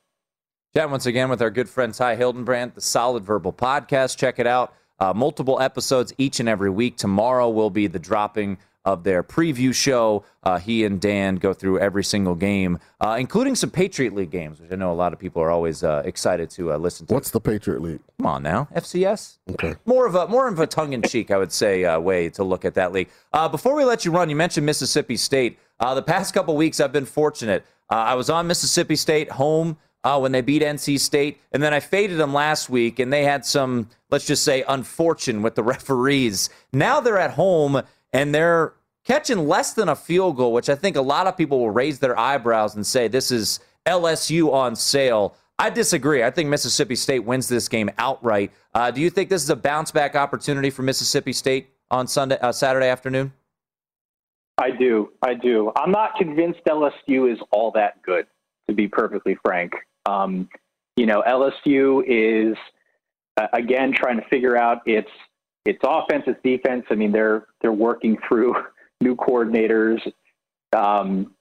Chat 0.75 0.89
once 0.89 1.05
again 1.05 1.29
with 1.29 1.41
our 1.41 1.51
good 1.51 1.69
friend 1.69 1.93
Ty 1.93 2.15
Hildenbrandt, 2.15 2.73
the 2.73 2.81
Solid 2.81 3.23
Verbal 3.23 3.53
Podcast. 3.53 4.17
Check 4.17 4.39
it 4.39 4.47
out. 4.47 4.73
Uh, 4.99 5.13
multiple 5.13 5.59
episodes 5.59 6.13
each 6.17 6.39
and 6.39 6.49
every 6.49 6.69
week. 6.69 6.97
Tomorrow 6.97 7.49
will 7.49 7.69
be 7.69 7.87
the 7.87 7.99
dropping 7.99 8.57
of 8.85 9.03
their 9.03 9.23
preview 9.23 9.73
show. 9.73 10.23
Uh, 10.43 10.59
he 10.59 10.83
and 10.83 10.99
Dan 10.99 11.35
go 11.35 11.53
through 11.53 11.79
every 11.79 12.03
single 12.03 12.35
game, 12.35 12.79
uh, 12.99 13.15
including 13.19 13.55
some 13.55 13.69
Patriot 13.69 14.13
League 14.13 14.31
games, 14.31 14.59
which 14.59 14.71
I 14.71 14.75
know 14.75 14.91
a 14.91 14.93
lot 14.93 15.13
of 15.13 15.19
people 15.19 15.41
are 15.41 15.51
always 15.51 15.83
uh, 15.83 16.01
excited 16.05 16.49
to 16.51 16.73
uh, 16.73 16.77
listen 16.77 17.07
to. 17.07 17.13
What's 17.13 17.31
the 17.31 17.39
Patriot 17.39 17.81
League? 17.81 18.01
Come 18.17 18.27
on 18.27 18.43
now, 18.43 18.67
FCS. 18.75 19.37
Okay. 19.51 19.75
More 19.85 20.05
of 20.05 20.15
a 20.15 20.27
more 20.27 20.47
of 20.47 20.59
a 20.59 20.67
tongue 20.67 20.93
in 20.93 21.01
cheek, 21.03 21.31
I 21.31 21.37
would 21.37 21.51
say, 21.51 21.85
uh, 21.85 21.99
way 21.99 22.29
to 22.31 22.43
look 22.43 22.65
at 22.65 22.73
that 22.75 22.91
league. 22.91 23.09
Uh, 23.31 23.47
before 23.47 23.75
we 23.75 23.85
let 23.85 24.05
you 24.05 24.11
run, 24.11 24.29
you 24.29 24.35
mentioned 24.35 24.65
Mississippi 24.65 25.17
State. 25.17 25.57
Uh, 25.79 25.95
the 25.95 26.01
past 26.03 26.33
couple 26.33 26.55
weeks, 26.55 26.79
I've 26.79 26.93
been 26.93 27.05
fortunate. 27.05 27.65
Uh, 27.89 27.95
I 27.95 28.13
was 28.15 28.29
on 28.29 28.47
Mississippi 28.47 28.95
State 28.95 29.31
home 29.31 29.77
uh, 30.03 30.19
when 30.19 30.31
they 30.31 30.41
beat 30.41 30.61
NC 30.61 30.99
State, 30.99 31.39
and 31.51 31.61
then 31.63 31.73
I 31.73 31.79
faded 31.79 32.17
them 32.17 32.33
last 32.33 32.69
week, 32.69 32.99
and 32.99 33.11
they 33.11 33.23
had 33.23 33.45
some, 33.45 33.89
let's 34.09 34.25
just 34.25 34.43
say, 34.43 34.63
unfortune 34.67 35.41
with 35.41 35.55
the 35.55 35.63
referees. 35.63 36.49
Now 36.71 36.99
they're 36.99 37.17
at 37.17 37.31
home 37.31 37.81
and 38.13 38.33
they're 38.33 38.73
catching 39.03 39.47
less 39.47 39.73
than 39.73 39.89
a 39.89 39.95
field 39.95 40.37
goal, 40.37 40.53
which 40.53 40.69
I 40.69 40.75
think 40.75 40.95
a 40.95 41.01
lot 41.01 41.27
of 41.27 41.35
people 41.35 41.59
will 41.59 41.71
raise 41.71 41.99
their 41.99 42.17
eyebrows 42.17 42.75
and 42.75 42.85
say 42.85 43.07
this 43.07 43.31
is 43.31 43.59
LSU 43.85 44.53
on 44.53 44.75
sale. 44.75 45.35
I 45.59 45.69
disagree. 45.69 46.23
I 46.23 46.31
think 46.31 46.49
Mississippi 46.49 46.95
State 46.95 47.19
wins 47.19 47.47
this 47.47 47.67
game 47.67 47.89
outright. 47.97 48.51
Uh, 48.73 48.91
do 48.91 49.01
you 49.01 49.09
think 49.09 49.29
this 49.29 49.43
is 49.43 49.49
a 49.49 49.55
bounce 49.55 49.91
back 49.91 50.15
opportunity 50.15 50.69
for 50.69 50.83
Mississippi 50.83 51.33
State 51.33 51.69
on 51.91 52.07
Sunday, 52.07 52.37
uh, 52.39 52.51
Saturday 52.51 52.87
afternoon? 52.87 53.33
I 54.57 54.71
do. 54.71 55.11
I 55.21 55.33
do. 55.33 55.71
I'm 55.75 55.91
not 55.91 56.15
convinced 56.15 56.59
LSU 56.67 57.31
is 57.31 57.39
all 57.51 57.71
that 57.71 58.01
good, 58.03 58.27
to 58.67 58.75
be 58.75 58.87
perfectly 58.87 59.37
frank. 59.43 59.73
Um, 60.05 60.47
you 60.95 61.05
know, 61.05 61.23
LSU 61.27 62.03
is 62.05 62.55
uh, 63.37 63.47
again 63.53 63.93
trying 63.93 64.19
to 64.19 64.27
figure 64.27 64.55
out 64.55 64.81
its 64.85 65.09
its 65.65 65.79
offense, 65.83 66.23
its 66.27 66.39
defense. 66.43 66.85
I 66.89 66.95
mean, 66.95 67.11
they're 67.11 67.45
they're 67.61 67.71
working 67.71 68.17
through 68.27 68.55
new 69.01 69.15
coordinators. 69.15 69.99
Um, 70.75 71.33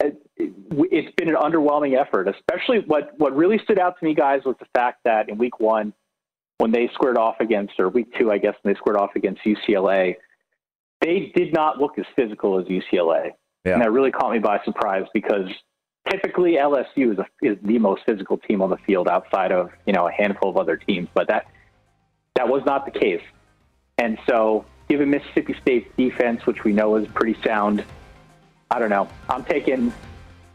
it, 0.00 0.20
it's 0.36 1.14
been 1.16 1.28
an 1.28 1.34
underwhelming 1.36 1.98
effort. 1.98 2.28
Especially 2.28 2.80
what 2.86 3.18
what 3.18 3.36
really 3.36 3.58
stood 3.64 3.78
out 3.78 3.98
to 3.98 4.04
me, 4.04 4.14
guys, 4.14 4.40
was 4.44 4.56
the 4.58 4.66
fact 4.74 5.00
that 5.04 5.28
in 5.28 5.38
week 5.38 5.60
one, 5.60 5.92
when 6.58 6.72
they 6.72 6.88
squared 6.94 7.18
off 7.18 7.36
against, 7.40 7.74
or 7.78 7.88
week 7.88 8.08
two, 8.18 8.30
I 8.30 8.38
guess, 8.38 8.54
when 8.62 8.74
they 8.74 8.78
squared 8.78 8.98
off 8.98 9.10
against 9.16 9.42
UCLA, 9.44 10.16
they 11.00 11.32
did 11.34 11.52
not 11.52 11.78
look 11.78 11.98
as 11.98 12.04
physical 12.16 12.58
as 12.58 12.66
UCLA, 12.66 13.30
Yeah. 13.64 13.74
and 13.74 13.82
that 13.82 13.92
really 13.92 14.10
caught 14.10 14.32
me 14.32 14.40
by 14.40 14.60
surprise 14.64 15.04
because 15.14 15.48
typically 16.10 16.54
LSU 16.54 17.12
is, 17.12 17.18
a, 17.18 17.26
is 17.42 17.56
the 17.62 17.78
most 17.78 18.02
physical 18.06 18.38
team 18.38 18.62
on 18.62 18.70
the 18.70 18.78
field 18.78 19.08
outside 19.08 19.52
of 19.52 19.70
you 19.86 19.92
know 19.92 20.08
a 20.08 20.12
handful 20.12 20.50
of 20.50 20.56
other 20.56 20.76
teams, 20.76 21.08
but 21.14 21.28
that 21.28 21.46
that 22.34 22.48
was 22.48 22.62
not 22.66 22.84
the 22.84 22.98
case. 22.98 23.22
And 23.98 24.18
so, 24.28 24.64
given 24.88 25.10
Mississippi 25.10 25.54
State's 25.60 25.90
defense, 25.96 26.46
which 26.46 26.64
we 26.64 26.72
know 26.72 26.96
is 26.96 27.06
pretty 27.08 27.40
sound, 27.42 27.84
I 28.70 28.78
don't 28.78 28.90
know. 28.90 29.08
I'm 29.28 29.44
taking 29.44 29.92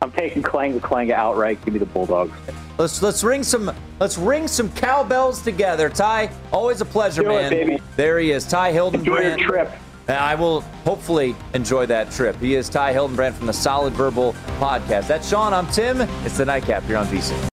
I'm 0.01 0.11
taking 0.11 0.43
Clang 0.43 0.79
Clang 0.81 1.11
outright. 1.11 1.63
Give 1.63 1.73
me 1.73 1.79
the 1.79 1.85
Bulldogs. 1.85 2.33
Let's 2.77 3.01
let's 3.01 3.23
ring 3.23 3.43
some 3.43 3.73
let's 3.99 4.17
ring 4.17 4.47
some 4.47 4.71
cowbells 4.73 5.41
together. 5.41 5.89
Ty, 5.89 6.29
always 6.51 6.81
a 6.81 6.85
pleasure, 6.85 7.21
it, 7.23 7.27
man. 7.27 7.49
baby. 7.49 7.79
There 7.95 8.19
he 8.19 8.31
is, 8.31 8.45
Ty 8.45 8.73
Hildenbrandt. 8.73 8.95
Enjoy 8.95 9.19
your 9.21 9.37
trip. 9.37 9.71
I 10.09 10.35
will 10.35 10.61
hopefully 10.83 11.35
enjoy 11.53 11.85
that 11.85 12.11
trip. 12.11 12.35
He 12.37 12.55
is 12.55 12.67
Ty 12.67 12.93
Hildenbrandt 12.93 13.35
from 13.35 13.47
the 13.47 13.53
Solid 13.53 13.93
Verbal 13.93 14.33
Podcast. 14.59 15.07
That's 15.07 15.29
Sean. 15.29 15.53
I'm 15.53 15.67
Tim. 15.67 16.01
It's 16.25 16.37
the 16.37 16.45
Nightcap 16.45 16.83
here 16.83 16.97
on 16.97 17.05
VSIN. 17.07 17.52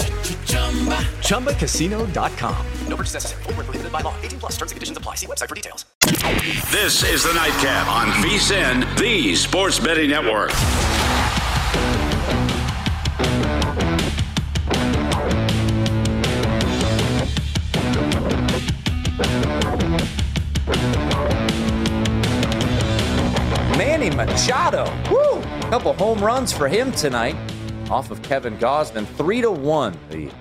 ChumbaCasino.com. 1.31 2.65
No 2.87 2.95
purchase 2.95 3.15
necessary. 3.15 3.43
Full 3.43 3.53
prohibited 3.53 3.91
by 3.91 4.01
law. 4.01 4.13
18 4.21 4.39
plus 4.39 4.51
terms 4.57 4.71
and 4.71 4.77
conditions 4.77 4.97
apply. 4.97 5.15
See 5.15 5.27
website 5.27 5.49
for 5.49 5.55
details. 5.55 5.85
This 6.71 7.03
is 7.03 7.23
the 7.23 7.33
Nightcap 7.33 7.87
on 7.87 8.07
VSIN, 8.23 8.97
the 8.97 9.35
Sports 9.35 9.79
Betting 9.79 10.09
Network. 10.09 10.51
Manny 23.77 24.09
Machado. 24.09 24.85
Woo! 25.09 25.39
A 25.39 25.69
Couple 25.69 25.93
home 25.93 26.19
runs 26.19 26.51
for 26.51 26.67
him 26.67 26.91
tonight 26.91 27.35
off 27.91 28.09
of 28.09 28.21
Kevin 28.21 28.57
Gausman. 28.57 29.05
Three 29.17 29.41
to 29.41 29.51
one. 29.51 29.97
The 30.09 30.31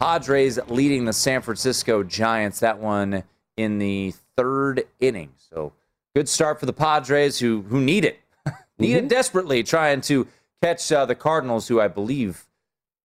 Padres 0.00 0.58
leading 0.68 1.04
the 1.04 1.12
San 1.12 1.42
Francisco 1.42 2.02
Giants. 2.02 2.60
That 2.60 2.78
one 2.78 3.24
in 3.56 3.78
the 3.78 4.14
third 4.36 4.84
inning. 5.00 5.30
So 5.36 5.72
good 6.14 6.28
start 6.28 6.60
for 6.60 6.66
the 6.66 6.72
Padres 6.72 7.38
who 7.38 7.62
who 7.62 7.80
need 7.80 8.04
it. 8.04 8.20
need 8.78 8.96
mm-hmm. 8.96 9.06
it 9.06 9.08
desperately, 9.08 9.62
trying 9.62 10.00
to 10.02 10.26
catch 10.62 10.90
uh, 10.92 11.06
the 11.06 11.14
Cardinals, 11.14 11.68
who 11.68 11.80
I 11.80 11.88
believe 11.88 12.46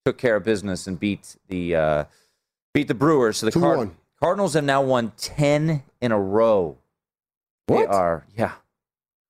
took 0.05 0.19
care 0.19 0.37
of 0.37 0.45
business 0.45 0.87
and 0.87 0.99
beat 0.99 1.37
the 1.49 1.77
uh, 1.77 2.05
beat 2.75 2.89
the 2.89 2.95
Brewers. 2.95 3.39
So 3.39 3.47
the 3.47 3.53
Card- 3.53 3.91
Cardinals 4.21 4.55
have 4.55 4.65
now 4.65 4.83
won 4.83 5.13
ten 5.17 5.83
in 6.01 6.13
a 6.13 6.21
row. 6.21 6.79
What? 7.67 7.79
They 7.79 7.87
are, 7.87 8.27
yeah. 8.37 8.53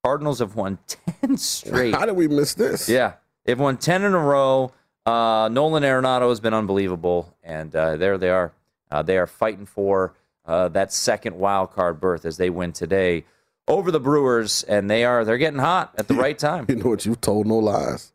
Cardinals 0.05 0.41
have 0.41 0.57
won 0.57 0.79
10 1.21 1.37
straight. 1.37 1.95
How 1.95 2.07
did 2.07 2.17
we 2.17 2.27
miss 2.27 2.55
this? 2.55 2.89
Yeah. 2.89 3.15
They've 3.45 3.59
won 3.59 3.77
10 3.77 4.03
in 4.03 4.15
a 4.15 4.19
row. 4.19 4.73
Uh, 5.07 5.49
Nolan 5.51 5.85
Arenado 5.85 6.29
has 6.29 6.41
been 6.41 6.55
unbelievable. 6.55 7.37
And 7.43 7.75
uh, 7.75 7.97
there 7.97 8.19
they 8.19 8.31
are. 8.31 8.53
Uh, 8.91 9.03
they 9.03 9.19
are 9.19 9.27
fighting 9.27 9.67
for 9.67 10.15
uh, 10.45 10.69
that 10.69 10.93
second 10.93 11.37
wild 11.37 11.73
card 11.73 12.01
berth 12.01 12.25
as 12.25 12.37
they 12.37 12.51
win 12.51 12.73
today 12.73 13.25
over 13.67 13.91
the 13.91 14.01
Brewers. 14.01 14.63
And 14.65 14.91
they 14.91 15.05
are 15.05 15.25
they're 15.25 15.39
getting 15.39 15.61
hot 15.61 15.95
at 15.97 16.09
the 16.09 16.15
right 16.27 16.39
time. 16.39 16.67
you 16.69 16.77
know 16.77 16.91
what? 16.91 17.07
You 17.07 17.15
told 17.15 17.47
no 17.47 17.59
lies. 17.59 18.13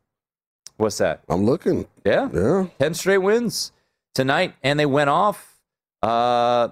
What's 0.77 0.99
that? 0.99 1.23
I'm 1.27 1.45
looking. 1.45 1.87
Yeah. 2.05 2.29
Yeah. 2.31 2.67
10 2.79 2.93
straight 2.93 3.17
wins 3.17 3.71
tonight. 4.13 4.53
And 4.63 4.79
they 4.79 4.85
went 4.85 5.09
off. 5.09 5.59
Uh, 6.03 6.69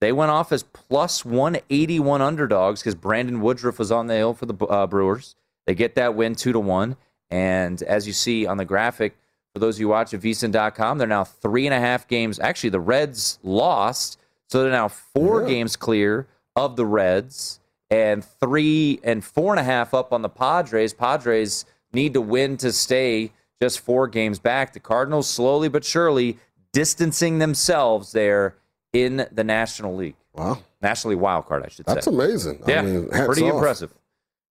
they 0.00 0.12
went 0.12 0.30
off 0.30 0.52
as 0.52 0.62
plus 0.62 1.24
181 1.24 2.22
underdogs 2.22 2.80
because 2.80 2.94
Brandon 2.94 3.40
Woodruff 3.40 3.78
was 3.78 3.92
on 3.92 4.06
the 4.06 4.14
hill 4.14 4.32
for 4.34 4.46
the 4.46 4.54
uh, 4.66 4.86
Brewers. 4.86 5.34
They 5.66 5.74
get 5.74 5.96
that 5.96 6.14
win 6.14 6.34
two 6.36 6.52
to 6.52 6.60
one. 6.60 6.96
And 7.28 7.82
as 7.82 8.06
you 8.06 8.12
see 8.12 8.46
on 8.46 8.56
the 8.56 8.64
graphic, 8.64 9.16
for 9.52 9.58
those 9.58 9.76
of 9.76 9.80
you 9.80 9.88
watch 9.88 10.14
at 10.14 10.20
vsin.com, 10.20 10.98
they're 10.98 11.06
now 11.06 11.24
three 11.24 11.66
and 11.66 11.74
a 11.74 11.80
half 11.80 12.06
games. 12.06 12.38
Actually, 12.38 12.70
the 12.70 12.80
Reds 12.80 13.38
lost, 13.42 14.18
so 14.48 14.62
they're 14.62 14.70
now 14.70 14.88
four 14.88 15.42
yeah. 15.42 15.48
games 15.48 15.76
clear 15.76 16.26
of 16.56 16.76
the 16.76 16.86
Reds 16.86 17.60
and 17.90 18.24
three 18.24 19.00
and 19.02 19.24
four 19.24 19.52
and 19.52 19.60
a 19.60 19.64
half 19.64 19.92
up 19.94 20.12
on 20.12 20.22
the 20.22 20.28
Padres. 20.28 20.94
Padres 20.94 21.64
need 21.92 22.14
to 22.14 22.20
win 22.20 22.56
to 22.58 22.72
stay 22.72 23.32
just 23.60 23.80
four 23.80 24.06
games 24.06 24.38
back. 24.38 24.72
The 24.72 24.80
Cardinals 24.80 25.28
slowly 25.28 25.68
but 25.68 25.84
surely 25.84 26.38
distancing 26.72 27.38
themselves 27.38 28.12
there 28.12 28.56
in 28.92 29.26
the 29.32 29.44
National 29.44 29.96
League. 29.96 30.16
Wow. 30.34 30.58
National 30.80 31.12
League 31.12 31.20
wild 31.20 31.46
card, 31.46 31.64
I 31.64 31.68
should 31.68 31.86
That's 31.86 32.04
say. 32.04 32.10
That's 32.10 32.24
amazing. 32.24 32.62
Yeah. 32.66 32.80
I 32.80 32.82
mean, 32.82 33.08
pretty 33.08 33.42
off. 33.42 33.54
impressive. 33.54 33.92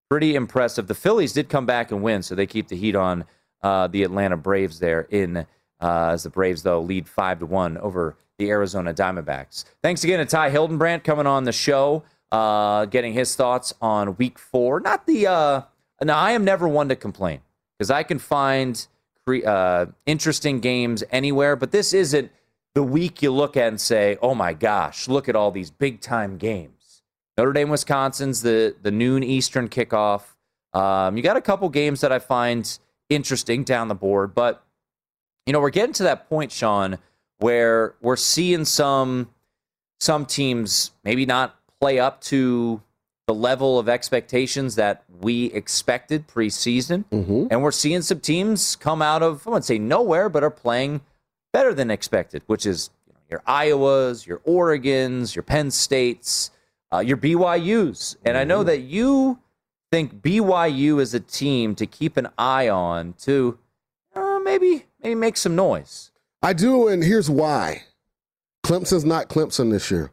Pretty 0.09 0.35
impressive. 0.35 0.88
The 0.88 0.95
Phillies 0.95 1.33
did 1.33 1.49
come 1.49 1.65
back 1.65 1.91
and 1.91 2.01
win, 2.01 2.23
so 2.23 2.35
they 2.35 2.47
keep 2.47 2.67
the 2.67 2.75
heat 2.75 2.95
on 2.95 3.25
uh, 3.61 3.87
the 3.87 4.03
Atlanta 4.03 4.37
Braves 4.37 4.79
there 4.79 5.01
in 5.09 5.37
uh, 5.37 6.09
as 6.11 6.23
the 6.23 6.29
Braves 6.29 6.63
though 6.63 6.81
lead 6.81 7.07
five 7.07 7.39
to 7.39 7.45
one 7.45 7.77
over 7.77 8.17
the 8.37 8.49
Arizona 8.49 8.93
Diamondbacks. 8.93 9.65
Thanks 9.81 10.03
again 10.03 10.19
to 10.19 10.25
Ty 10.25 10.51
Hildenbrandt 10.51 11.03
coming 11.03 11.27
on 11.27 11.43
the 11.43 11.51
show, 11.51 12.03
uh, 12.31 12.85
getting 12.85 13.13
his 13.13 13.35
thoughts 13.35 13.73
on 13.81 14.15
Week 14.17 14.39
Four. 14.39 14.79
Not 14.79 15.05
the 15.05 15.27
uh, 15.27 15.61
now 16.01 16.17
I 16.17 16.31
am 16.31 16.45
never 16.45 16.67
one 16.67 16.89
to 16.89 16.95
complain 16.95 17.41
because 17.77 17.91
I 17.91 18.03
can 18.03 18.19
find 18.19 18.85
cre- 19.25 19.45
uh, 19.45 19.85
interesting 20.05 20.59
games 20.59 21.03
anywhere, 21.11 21.55
but 21.55 21.71
this 21.71 21.93
isn't 21.93 22.31
the 22.75 22.83
week 22.83 23.21
you 23.21 23.31
look 23.31 23.57
at 23.57 23.67
and 23.67 23.81
say, 23.81 24.17
oh 24.21 24.35
my 24.35 24.53
gosh, 24.53 25.07
look 25.07 25.27
at 25.27 25.35
all 25.35 25.51
these 25.51 25.71
big 25.71 26.01
time 26.01 26.37
games. 26.37 27.01
Notre 27.37 27.53
Dame, 27.53 27.69
Wisconsin's 27.69 28.41
the, 28.41 28.75
the 28.81 28.91
noon 28.91 29.23
Eastern 29.23 29.69
kickoff. 29.69 30.35
Um, 30.73 31.17
you 31.17 31.23
got 31.23 31.37
a 31.37 31.41
couple 31.41 31.67
games 31.69 32.01
that 32.01 32.11
I 32.11 32.19
find 32.19 32.79
interesting 33.09 33.63
down 33.63 33.87
the 33.87 33.95
board, 33.95 34.33
but 34.33 34.63
you 35.45 35.53
know, 35.53 35.59
we're 35.59 35.71
getting 35.71 35.93
to 35.93 36.03
that 36.03 36.29
point, 36.29 36.51
Sean, 36.51 36.99
where 37.39 37.95
we're 38.01 38.15
seeing 38.15 38.65
some 38.65 39.29
some 39.99 40.25
teams 40.25 40.91
maybe 41.03 41.25
not 41.25 41.55
play 41.79 41.99
up 41.99 42.21
to 42.21 42.81
the 43.27 43.33
level 43.33 43.77
of 43.77 43.87
expectations 43.87 44.75
that 44.75 45.03
we 45.21 45.45
expected 45.45 46.27
preseason. 46.27 47.05
Mm-hmm. 47.11 47.47
And 47.51 47.61
we're 47.61 47.71
seeing 47.71 48.01
some 48.01 48.19
teams 48.21 48.75
come 48.75 49.01
out 49.01 49.21
of, 49.21 49.45
I 49.45 49.51
wouldn't 49.51 49.65
say 49.65 49.77
nowhere, 49.77 50.29
but 50.29 50.43
are 50.43 50.49
playing 50.49 51.01
better 51.53 51.73
than 51.73 51.91
expected, 51.91 52.41
which 52.47 52.65
is 52.65 52.89
you 53.05 53.13
know, 53.13 53.19
your 53.29 53.39
Iowas, 53.41 54.25
your 54.25 54.39
Oregons, 54.39 55.35
your 55.35 55.43
Penn 55.43 55.69
States, 55.69 56.49
uh, 56.91 56.99
your 56.99 57.17
BYU's. 57.17 58.17
And 58.25 58.35
I 58.35 58.45
know 58.45 58.63
that 58.63 58.79
you 58.79 59.37
think 59.91 60.21
BYU 60.21 60.99
is 60.99 61.13
a 61.13 61.19
team 61.19 61.75
to 61.75 61.86
keep 61.86 62.17
an 62.17 62.28
eye 62.38 62.69
on 62.69 63.13
to 63.19 63.58
uh, 64.15 64.39
maybe 64.43 64.86
maybe 65.02 65.15
make 65.15 65.38
some 65.38 65.56
noise. 65.56 66.12
I 66.41 66.54
do, 66.54 66.88
and 66.88 67.04
here's 67.04 67.30
why. 67.30 67.84
Clemson's 68.63 69.06
not 69.06 69.30
Clemson 69.30 69.71
this 69.71 69.89
year. 69.89 70.12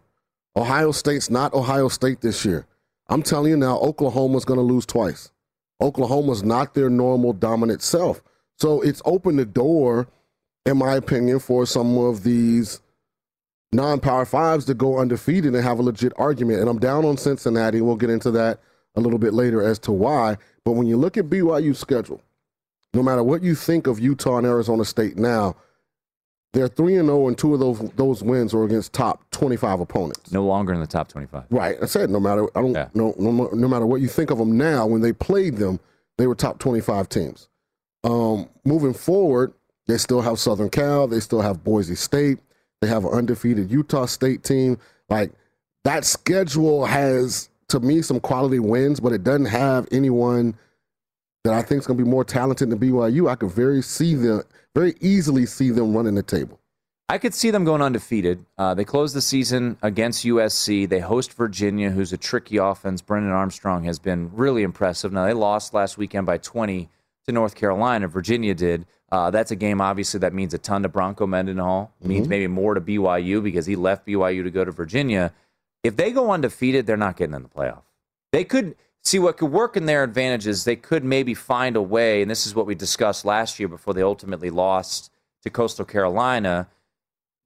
Ohio 0.57 0.93
State's 0.93 1.31
not 1.31 1.53
Ohio 1.53 1.89
State 1.89 2.21
this 2.21 2.45
year. 2.45 2.67
I'm 3.09 3.23
telling 3.23 3.51
you 3.51 3.57
now, 3.57 3.79
Oklahoma's 3.79 4.45
going 4.45 4.59
to 4.59 4.62
lose 4.62 4.87
twice. 4.87 5.31
Oklahoma's 5.81 6.43
not 6.43 6.75
their 6.75 6.89
normal 6.89 7.33
dominant 7.33 7.83
self. 7.83 8.23
So 8.59 8.81
it's 8.81 9.03
opened 9.05 9.39
the 9.39 9.45
door 9.45 10.09
in 10.67 10.77
my 10.77 10.97
opinion, 10.97 11.39
for 11.39 11.65
some 11.65 11.97
of 11.97 12.25
these 12.25 12.81
non 13.73 14.01
power 14.01 14.25
fives 14.25 14.65
to 14.67 14.75
go 14.75 14.99
undefeated 14.99 15.55
and 15.55 15.65
have 15.65 15.79
a 15.79 15.83
legit 15.83 16.12
argument. 16.17 16.61
And 16.61 16.69
I'm 16.69 16.81
down 16.81 17.05
on 17.05 17.17
Cincinnati. 17.17 17.81
We'll 17.81 17.97
get 17.97 18.11
into 18.11 18.33
that 18.33 18.61
a 18.96 19.00
little 19.00 19.18
bit 19.18 19.35
later 19.35 19.62
as 19.62 19.78
to 19.80 19.92
why. 19.92 20.37
But 20.64 20.72
when 20.72 20.87
you 20.87 20.96
look 20.96 21.16
at 21.16 21.26
BYU's 21.26 21.78
schedule, 21.78 22.22
no 22.94 23.02
matter 23.02 23.22
what 23.22 23.42
you 23.42 23.54
think 23.54 23.87
of 23.87 24.00
Utah 24.00 24.38
and 24.38 24.46
Arizona 24.46 24.85
State 24.85 25.16
now, 25.16 25.56
they're 26.52 26.68
3 26.68 26.96
and 26.96 27.09
0 27.09 27.28
and 27.28 27.37
two 27.37 27.52
of 27.52 27.61
those 27.61 27.78
those 27.96 28.22
wins 28.22 28.54
were 28.54 28.64
against 28.64 28.94
top 28.94 29.30
25 29.30 29.80
opponents. 29.80 30.32
No 30.32 30.42
longer 30.44 30.72
in 30.72 30.80
the 30.80 30.87
top 30.87 31.09
25. 31.09 31.44
Right. 31.50 31.76
I 31.82 31.87
said 31.87 32.09
no 32.09 32.18
matter 32.18 32.46
I 32.56 32.62
don't 32.62 32.72
yeah. 32.72 32.88
no, 32.94 33.14
no 33.18 33.50
no 33.52 33.68
matter 33.68 33.85
what 33.85 34.00
you 34.00 34.09
think 34.09 34.30
of 34.30 34.38
them 34.38 34.56
now 34.56 34.87
when 34.87 35.02
they 35.02 35.12
played 35.12 35.56
them, 35.56 35.78
they 36.16 36.26
were 36.26 36.35
top 36.35 36.59
25 36.59 37.11
teams. 37.11 37.48
Um, 38.04 38.48
moving 38.64 38.94
forward, 38.94 39.52
they 39.87 39.98
still 39.98 40.22
have 40.22 40.38
Southern 40.38 40.70
Cal. 40.70 41.06
They 41.06 41.20
still 41.20 41.42
have 41.42 41.62
Boise 41.62 41.94
State. 41.94 42.38
They 42.80 42.88
have 42.88 43.04
an 43.04 43.12
undefeated 43.12 43.70
Utah 43.70 44.06
State 44.06 44.42
team. 44.42 44.78
Like 45.09 45.32
that 45.85 46.04
schedule 46.04 46.87
has, 46.87 47.48
to 47.68 47.81
me, 47.81 48.02
some 48.02 48.20
quality 48.20 48.59
wins, 48.59 49.00
but 49.00 49.12
it 49.12 49.24
doesn't 49.24 49.46
have 49.46 49.88
anyone 49.90 50.55
that 51.44 51.52
I 51.55 51.62
think 51.62 51.81
is 51.81 51.87
going 51.87 51.98
to 51.98 52.05
be 52.05 52.09
more 52.11 52.24
talented 52.24 52.70
than 52.70 52.79
BYU. 52.79 53.29
I 53.31 53.35
could 53.35 53.50
very 53.50 53.83
see 53.83 54.14
them, 54.14 54.42
very 54.74 54.94
easily 55.00 55.46
see 55.46 55.70
them 55.70 55.94
running 55.96 56.14
the 56.14 56.22
table. 56.22 56.61
I 57.09 57.18
could 57.18 57.35
see 57.35 57.50
them 57.52 57.64
going 57.64 57.83
undefeated. 57.83 58.44
Uh, 58.59 58.74
they 58.74 58.85
close 58.85 59.12
the 59.12 59.20
season 59.20 59.79
against 59.81 60.24
USC. 60.24 60.88
They 60.88 60.98
host 60.98 61.33
Virginia, 61.35 61.90
who's 61.90 62.12
a 62.12 62.16
tricky 62.16 62.57
offense. 62.57 63.00
Brennan 63.00 63.31
Armstrong 63.31 63.85
has 63.85 64.00
been 64.00 64.31
really 64.35 64.64
impressive. 64.64 65.12
Now, 65.12 65.24
they 65.24 65.33
lost 65.33 65.72
last 65.72 65.96
weekend 65.98 66.26
by 66.26 66.38
20 66.38 66.88
to 67.26 67.33
North 67.33 67.55
Carolina. 67.55 68.09
Virginia 68.09 68.55
did. 68.55 68.87
Uh, 69.12 69.31
that's 69.31 69.52
a 69.52 69.57
game, 69.57 69.81
obviously, 69.81 70.18
that 70.18 70.35
means 70.35 70.52
a 70.52 70.59
ton 70.59 70.83
to 70.83 70.88
Bronco 70.88 71.29
Mendenhall. 71.29 71.92
Means 72.00 72.22
Mm-hmm. 72.22 72.29
maybe 72.31 72.46
more 72.48 72.74
to 72.74 72.81
BYU 72.81 73.40
because 73.40 73.66
he 73.66 73.76
left 73.76 74.05
BYU 74.05 74.42
to 74.42 74.50
go 74.50 74.64
to 74.64 74.72
Virginia. 74.72 75.33
If 75.87 75.96
they 75.96 76.12
go 76.12 76.31
undefeated, 76.31 76.87
they're 76.87 76.96
not 76.96 77.16
getting 77.16 77.35
in 77.35 77.42
the 77.42 77.49
playoff. 77.49 77.83
They 78.33 78.44
could 78.44 78.77
see 79.05 79.18
what 79.18 79.37
could 79.37 79.53
work 79.53 79.77
in 79.77 79.87
their 79.87 80.03
advantage 80.03 80.46
is 80.46 80.64
they 80.64 80.77
could 80.77 81.05
maybe 81.05 81.33
find 81.35 81.77
a 81.77 81.83
way, 81.83 82.22
and 82.22 82.31
this 82.31 82.46
is 82.46 82.55
what 82.55 82.66
we 82.66 82.75
discussed 82.75 83.25
last 83.25 83.59
year 83.59 83.68
before 83.68 83.94
they 83.94 84.03
ultimately 84.03 84.51
lost 84.51 85.12
to 85.42 85.51
Coastal 85.51 85.85
Carolina. 85.85 86.68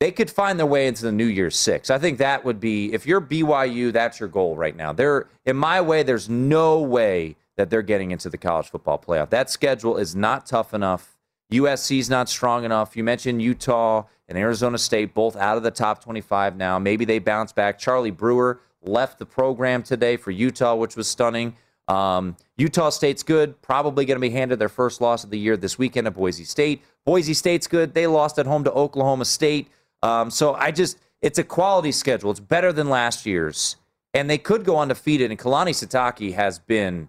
They 0.01 0.11
could 0.11 0.31
find 0.31 0.59
their 0.59 0.67
way 0.67 0.87
into 0.87 1.03
the 1.03 1.13
New 1.13 1.27
Year's 1.27 1.59
Six. 1.59 1.91
I 1.91 1.99
think 1.99 2.19
that 2.19 2.45
would 2.45 2.59
be 2.59 2.93
if 2.95 3.07
you're 3.07 3.21
BYU, 3.21 3.93
that's 3.93 4.19
your 4.19 4.31
goal 4.31 4.57
right 4.57 4.75
now. 4.75 4.95
There, 4.95 5.29
in 5.45 5.57
my 5.57 5.83
way, 5.83 6.03
there's 6.03 6.29
no 6.31 6.81
way 6.81 7.37
that 7.59 7.69
they're 7.69 7.83
getting 7.83 8.11
into 8.11 8.31
the 8.31 8.39
college 8.39 8.71
football 8.71 8.99
playoff. 8.99 9.29
That 9.29 9.51
schedule 9.51 9.99
is 9.99 10.17
not 10.17 10.47
tough 10.47 10.73
enough. 10.73 11.19
USC's 11.53 12.09
not 12.09 12.31
strong 12.31 12.65
enough. 12.65 12.97
You 12.97 13.05
mentioned 13.05 13.43
Utah 13.43 14.05
and 14.31 14.39
Arizona 14.39 14.79
State, 14.79 15.13
both 15.13 15.37
out 15.37 15.57
of 15.57 15.65
the 15.65 15.73
top 15.73 16.03
25 16.03 16.57
now. 16.57 16.79
Maybe 16.79 17.05
they 17.05 17.19
bounce 17.19 17.53
back. 17.53 17.79
Charlie 17.79 18.13
Brewer 18.13 18.61
left 18.81 19.19
the 19.19 19.27
program 19.27 19.83
today 19.83 20.17
for 20.17 20.31
Utah, 20.31 20.77
which 20.77 20.97
was 20.97 21.09
stunning. 21.09 21.57
Um, 21.89 22.37
Utah 22.57 22.91
State's 22.91 23.25
good. 23.25 23.61
Probably 23.61 24.05
going 24.05 24.17
to 24.17 24.21
be 24.21 24.31
handed 24.31 24.61
their 24.61 24.69
first 24.69 25.01
loss 25.01 25.25
of 25.25 25.31
the 25.31 25.39
year 25.39 25.57
this 25.57 25.77
weekend 25.77 26.07
at 26.07 26.15
Boise 26.15 26.45
State. 26.45 26.83
Boise 27.05 27.35
State's 27.35 27.67
good. 27.67 27.93
They 27.93 28.07
lost 28.07 28.39
at 28.39 28.47
home 28.47 28.63
to 28.65 28.73
Oklahoma 28.73 29.25
State. 29.25 29.69
Um, 30.03 30.31
so 30.31 30.55
I 30.55 30.71
just, 30.71 30.99
it's 31.21 31.41
a 31.41 31.45
quality 31.45 31.91
schedule. 31.91 32.31
It's 32.31 32.39
better 32.39 32.73
than 32.73 32.89
last 32.89 33.27
year's. 33.27 33.77
And 34.15 34.31
they 34.31 34.39
could 34.39 34.65
go 34.65 34.79
undefeated. 34.79 35.33
And 35.33 35.41
Kalani 35.41 35.71
Sitake 35.71 36.35
has 36.35 36.61
been 36.61 37.09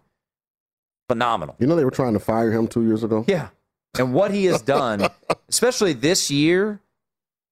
phenomenal. 1.07 1.55
You 1.59 1.67
know 1.67 1.75
they 1.75 1.85
were 1.85 1.91
trying 1.91 2.13
to 2.13 2.19
fire 2.19 2.51
him 2.51 2.67
two 2.67 2.83
years 2.83 3.03
ago. 3.03 3.25
Yeah. 3.27 3.49
And 3.99 4.13
what 4.13 4.31
he 4.31 4.45
has 4.45 4.63
done, 4.63 5.07
especially 5.49 5.93
this 5.93 6.31
year, 6.31 6.79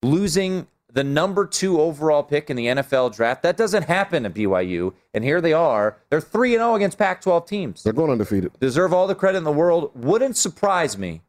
losing 0.02 0.66
the 0.92 1.04
number 1.04 1.46
two 1.46 1.80
overall 1.80 2.22
pick 2.22 2.50
in 2.50 2.56
the 2.56 2.66
NFL 2.66 3.14
draft, 3.14 3.42
that 3.42 3.56
doesn't 3.56 3.84
happen 3.84 4.26
at 4.26 4.34
BYU. 4.34 4.92
And 5.14 5.22
here 5.22 5.40
they 5.40 5.52
are. 5.52 5.96
They're 6.10 6.20
3 6.20 6.52
0 6.52 6.74
against 6.74 6.98
Pac 6.98 7.20
12 7.22 7.46
teams. 7.46 7.82
They're 7.82 7.92
going 7.92 8.10
undefeated. 8.10 8.52
Deserve 8.60 8.92
all 8.92 9.06
the 9.06 9.14
credit 9.14 9.38
in 9.38 9.44
the 9.44 9.52
world. 9.52 9.90
Wouldn't 9.94 10.36
surprise 10.36 10.98
me 10.98 11.22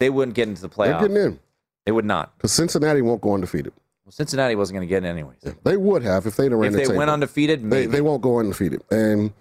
they 0.00 0.10
wouldn't 0.10 0.34
get 0.34 0.48
into 0.48 0.62
the 0.62 0.68
playoffs. 0.68 1.00
They're 1.00 1.08
getting 1.08 1.24
in 1.32 1.38
They 1.84 1.92
would 1.92 2.04
not. 2.04 2.36
because 2.36 2.52
Cincinnati 2.52 3.02
won't 3.02 3.20
go 3.20 3.34
undefeated. 3.34 3.72
Well, 4.04 4.12
Cincinnati 4.12 4.54
wasn't 4.54 4.76
going 4.76 4.86
to 4.86 4.90
get 4.90 4.98
in 5.04 5.10
anyways. 5.10 5.38
They 5.64 5.76
would 5.76 6.02
have 6.02 6.26
if 6.26 6.36
they'd 6.36 6.52
have 6.52 6.60
ran 6.60 6.68
If 6.68 6.72
the 6.72 6.78
they 6.78 6.84
table. 6.84 6.98
went 6.98 7.10
undefeated, 7.10 7.60
they, 7.62 7.66
maybe. 7.66 7.86
they 7.92 8.00
won't 8.00 8.22
go 8.22 8.38
undefeated. 8.38 8.82
And 8.90 9.32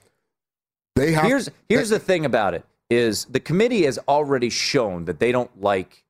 they 0.96 1.12
have. 1.12 1.26
here's 1.26 1.50
here's 1.70 1.90
the 1.90 2.00
thing 2.00 2.26
about 2.26 2.54
it 2.56 2.66
is 2.90 3.26
the 3.26 3.40
committee 3.40 3.84
has 3.84 4.00
already 4.08 4.50
shown 4.50 5.06
that 5.06 5.20
they 5.20 5.32
don't 5.32 5.62
like 5.62 6.04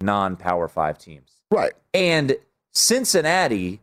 non-power 0.00 0.68
5 0.68 0.98
teams. 0.98 1.30
Right. 1.50 1.72
And 1.94 2.36
Cincinnati, 2.72 3.80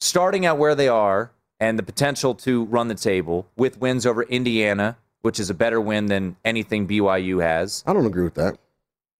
starting 0.00 0.44
out 0.46 0.58
where 0.58 0.74
they 0.74 0.88
are 0.88 1.30
and 1.60 1.78
the 1.78 1.82
potential 1.82 2.34
to 2.34 2.64
run 2.64 2.88
the 2.88 2.94
table 2.94 3.46
with 3.56 3.80
wins 3.80 4.04
over 4.06 4.22
Indiana, 4.24 4.96
which 5.22 5.40
is 5.40 5.48
a 5.48 5.54
better 5.54 5.80
win 5.80 6.06
than 6.06 6.36
anything 6.44 6.86
BYU 6.86 7.42
has, 7.42 7.82
I 7.86 7.92
don't 7.92 8.06
agree 8.06 8.24
with 8.24 8.34
that. 8.34 8.58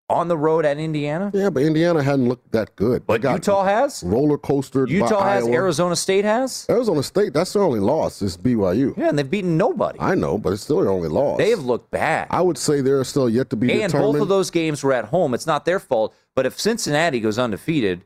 On 0.08 0.28
the 0.28 0.36
road 0.36 0.64
at 0.64 0.78
Indiana. 0.78 1.30
Yeah, 1.32 1.50
but 1.50 1.62
Indiana 1.62 2.02
hadn't 2.02 2.28
looked 2.28 2.52
that 2.52 2.76
good. 2.76 3.06
But 3.06 3.22
Utah 3.22 3.64
has. 3.64 4.02
roller 4.04 4.36
coaster. 4.36 4.86
Utah 4.86 5.22
has. 5.22 5.48
Arizona 5.48 5.96
State 5.96 6.24
has. 6.24 6.66
Arizona 6.68 7.02
State. 7.02 7.32
That's 7.32 7.52
their 7.52 7.62
only 7.62 7.80
loss. 7.80 8.20
Is 8.22 8.36
BYU. 8.36 8.96
Yeah, 8.96 9.08
and 9.08 9.18
they've 9.18 9.30
beaten 9.30 9.56
nobody. 9.56 9.98
I 10.00 10.14
know, 10.14 10.36
but 10.38 10.52
it's 10.52 10.62
still 10.62 10.80
their 10.80 10.90
only 10.90 11.08
loss. 11.08 11.38
They 11.38 11.50
have 11.50 11.64
looked 11.64 11.90
bad. 11.90 12.28
I 12.30 12.42
would 12.42 12.58
say 12.58 12.80
they're 12.80 13.04
still 13.04 13.28
yet 13.28 13.50
to 13.50 13.56
be 13.56 13.70
and 13.72 13.90
determined. 13.90 14.12
both 14.14 14.22
of 14.22 14.28
those 14.28 14.50
games 14.50 14.82
were 14.82 14.92
at 14.92 15.06
home. 15.06 15.34
It's 15.34 15.46
not 15.46 15.64
their 15.64 15.80
fault. 15.80 16.14
But 16.34 16.46
if 16.46 16.58
Cincinnati 16.60 17.20
goes 17.20 17.38
undefeated, 17.38 18.04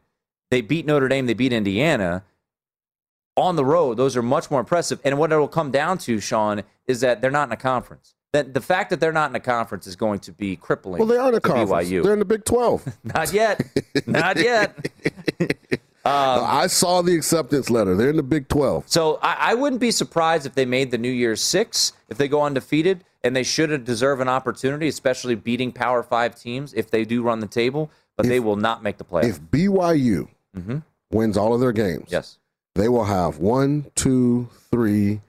they 0.51 0.61
beat 0.61 0.87
Notre 0.87 1.09
Dame, 1.09 1.27
they 1.27 1.35
beat 1.35 1.53
Indiana 1.53 2.25
on 3.37 3.57
the 3.57 3.65
road. 3.65 3.97
Those 3.97 4.17
are 4.17 4.23
much 4.23 4.51
more 4.51 4.61
impressive. 4.61 5.01
And 5.05 5.19
what 5.19 5.33
it 5.33 5.37
will 5.37 5.49
come 5.49 5.71
down 5.71 5.99
to, 5.99 6.21
Sean, 6.21 6.63
is 6.87 7.01
that 7.01 7.21
they're 7.21 7.31
not 7.31 7.49
in 7.49 7.53
a 7.53 7.57
conference. 7.57 8.15
That 8.33 8.53
the 8.53 8.61
fact 8.61 8.91
that 8.91 9.01
they're 9.01 9.12
not 9.12 9.31
in 9.31 9.37
a 9.37 9.41
conference 9.41 9.87
is 9.87 9.97
going 9.97 10.19
to 10.21 10.33
be 10.33 10.55
crippling. 10.57 10.99
well, 10.99 11.09
they 11.09 11.17
are 11.17 11.31
in 11.31 11.35
a 11.35 11.41
conference. 11.41 11.71
BYU. 11.88 12.03
They're 12.03 12.12
in 12.12 12.19
the 12.19 12.25
Big 12.27 12.45
Twelve. 12.45 12.85
not 13.05 13.33
yet. 13.33 13.62
not 14.07 14.37
yet. 14.37 14.77
Um, 16.05 16.14
I 16.43 16.69
saw 16.69 17.03
the 17.03 17.14
acceptance 17.14 17.69
letter. 17.69 17.95
They're 17.95 18.09
in 18.09 18.17
the 18.17 18.23
Big 18.23 18.49
Twelve. 18.49 18.85
So 18.87 19.19
I, 19.21 19.51
I 19.51 19.55
wouldn't 19.55 19.81
be 19.81 19.91
surprised 19.91 20.47
if 20.47 20.55
they 20.55 20.64
made 20.64 20.91
the 20.91 20.97
New 20.97 21.11
Year's 21.11 21.43
Six, 21.43 21.93
if 22.09 22.17
they 22.17 22.29
go 22.29 22.41
undefeated, 22.45 23.05
and 23.23 23.37
they 23.37 23.43
should 23.43 23.69
have 23.69 23.85
deserve 23.85 24.21
an 24.21 24.29
opportunity, 24.29 24.88
especially 24.88 25.35
beating 25.35 25.71
Power 25.71 26.03
Five 26.03 26.35
teams 26.35 26.73
if 26.73 26.91
they 26.91 27.05
do 27.05 27.23
run 27.23 27.41
the 27.41 27.47
table. 27.47 27.91
But 28.17 28.25
they 28.27 28.41
will 28.41 28.57
not 28.57 28.83
make 28.83 28.97
the 28.97 29.05
playoff. 29.05 29.25
If 29.29 29.41
BYU 29.43 30.29
Mhm. 30.57 30.83
wins 31.11 31.37
all 31.37 31.53
of 31.53 31.61
their 31.61 31.73
games, 31.73 32.07
Yes. 32.09 32.38
they 32.75 32.88
will 32.88 33.05
have 33.05 33.37
one, 33.38 33.91
two, 33.95 34.49
three, 34.71 35.21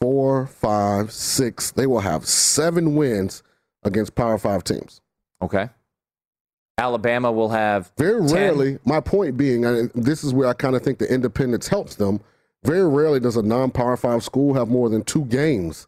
four, 0.00 0.46
five, 0.46 1.12
six. 1.12 1.70
They 1.70 1.86
will 1.86 2.00
have 2.00 2.26
seven 2.26 2.94
wins 2.96 3.42
against 3.82 4.14
Power 4.14 4.38
Five 4.38 4.64
teams. 4.64 5.00
Okay. 5.42 5.68
Alabama 6.78 7.30
will 7.30 7.50
have 7.50 7.92
Very 7.98 8.26
10. 8.26 8.34
rarely, 8.34 8.78
my 8.86 9.00
point 9.00 9.36
being, 9.36 9.66
and 9.66 9.90
this 9.94 10.24
is 10.24 10.32
where 10.32 10.48
I 10.48 10.54
kind 10.54 10.74
of 10.74 10.82
think 10.82 10.98
the 10.98 11.12
independence 11.12 11.68
helps 11.68 11.94
them. 11.96 12.20
Very 12.64 12.88
rarely 12.88 13.20
does 13.20 13.36
a 13.36 13.42
non-power 13.42 13.98
five 13.98 14.22
school 14.22 14.54
have 14.54 14.68
more 14.68 14.88
than 14.88 15.02
two 15.02 15.26
games 15.26 15.86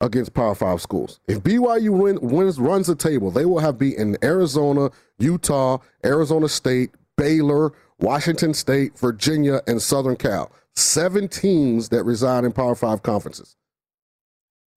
against 0.00 0.34
power 0.34 0.54
five 0.54 0.80
schools. 0.82 1.20
If 1.28 1.42
BYU 1.44 1.90
win, 1.90 2.18
wins, 2.20 2.58
runs 2.58 2.88
the 2.88 2.96
table, 2.96 3.30
they 3.30 3.44
will 3.44 3.60
have 3.60 3.78
beaten 3.78 4.16
Arizona, 4.22 4.90
Utah, 5.18 5.78
Arizona 6.04 6.48
State, 6.48 6.90
Baylor, 7.16 7.72
Washington 8.00 8.52
State, 8.52 8.98
Virginia, 8.98 9.62
and 9.68 9.80
Southern 9.80 10.16
Cal. 10.16 10.50
Seven 10.76 11.26
teams 11.28 11.88
that 11.88 12.04
reside 12.04 12.44
in 12.44 12.52
power 12.52 12.74
five 12.74 13.02
conferences. 13.02 13.56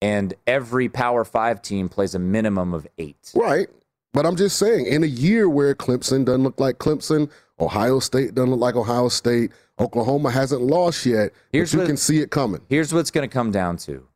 and 0.01 0.33
every 0.47 0.87
Power 0.87 1.25
Five 1.25 1.61
team 1.61 1.89
plays 1.89 2.15
a 2.15 2.19
minimum 2.19 2.73
of 2.73 2.87
eight. 2.97 3.31
Right. 3.35 3.67
But 4.13 4.25
I'm 4.25 4.37
just 4.37 4.57
saying, 4.57 4.85
in 4.85 5.03
a 5.03 5.07
year 5.07 5.49
where 5.49 5.75
Clemson 5.75 6.23
doesn't 6.23 6.43
look 6.43 6.57
like 6.59 6.77
Clemson, 6.77 7.29
Ohio 7.59 7.99
State 7.99 8.33
doesn't 8.33 8.49
look 8.49 8.61
like 8.61 8.75
Ohio 8.77 9.09
State, 9.09 9.51
Oklahoma 9.77 10.31
hasn't 10.31 10.61
lost 10.61 11.05
yet, 11.05 11.31
Here's 11.51 11.71
but 11.71 11.73
you 11.73 11.79
what- 11.81 11.87
can 11.87 11.97
see 11.97 12.19
it 12.21 12.31
coming. 12.31 12.61
Here's 12.69 12.93
what 12.93 12.99
it's 13.01 13.11
going 13.11 13.27
to 13.29 13.33
come 13.33 13.51
down 13.51 13.75
to: 13.77 14.07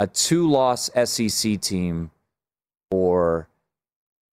a 0.00 0.08
two-loss 0.08 0.90
SEC 1.04 1.56
team, 1.60 2.10
or 2.90 3.48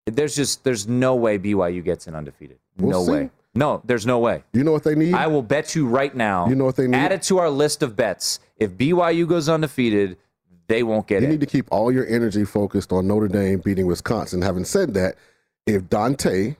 there's 0.07 0.35
just 0.35 0.63
there's 0.63 0.87
no 0.87 1.15
way 1.15 1.37
BYU 1.37 1.83
gets 1.83 2.07
an 2.07 2.15
undefeated. 2.15 2.57
We'll 2.77 2.99
no 2.99 3.05
see. 3.05 3.11
way. 3.11 3.29
No, 3.55 3.81
there's 3.85 4.05
no 4.05 4.19
way. 4.19 4.43
You 4.53 4.63
know 4.65 4.73
what 4.73 4.83
they 4.83 4.95
need? 4.95 5.13
I 5.13 5.27
will 5.27 5.41
bet 5.41 5.75
you 5.75 5.87
right 5.87 6.13
now. 6.13 6.47
You 6.47 6.55
know 6.55 6.65
what 6.65 6.75
they 6.75 6.87
need? 6.87 6.97
Add 6.97 7.13
it 7.13 7.21
to 7.23 7.37
our 7.39 7.49
list 7.49 7.81
of 7.81 7.95
bets. 7.95 8.39
If 8.57 8.71
BYU 8.71 9.27
goes 9.27 9.47
undefeated, 9.47 10.17
they 10.67 10.83
won't 10.83 11.07
get 11.07 11.23
it. 11.23 11.27
you 11.27 11.31
need 11.31 11.39
to 11.39 11.45
keep 11.45 11.71
all 11.71 11.91
your 11.91 12.05
energy 12.07 12.43
focused 12.43 12.91
on 12.91 13.07
Notre 13.07 13.27
Dame 13.29 13.59
beating 13.59 13.85
Wisconsin. 13.87 14.41
Having 14.41 14.65
said 14.65 14.93
that, 14.95 15.15
if 15.65 15.83
Donte 15.83 16.57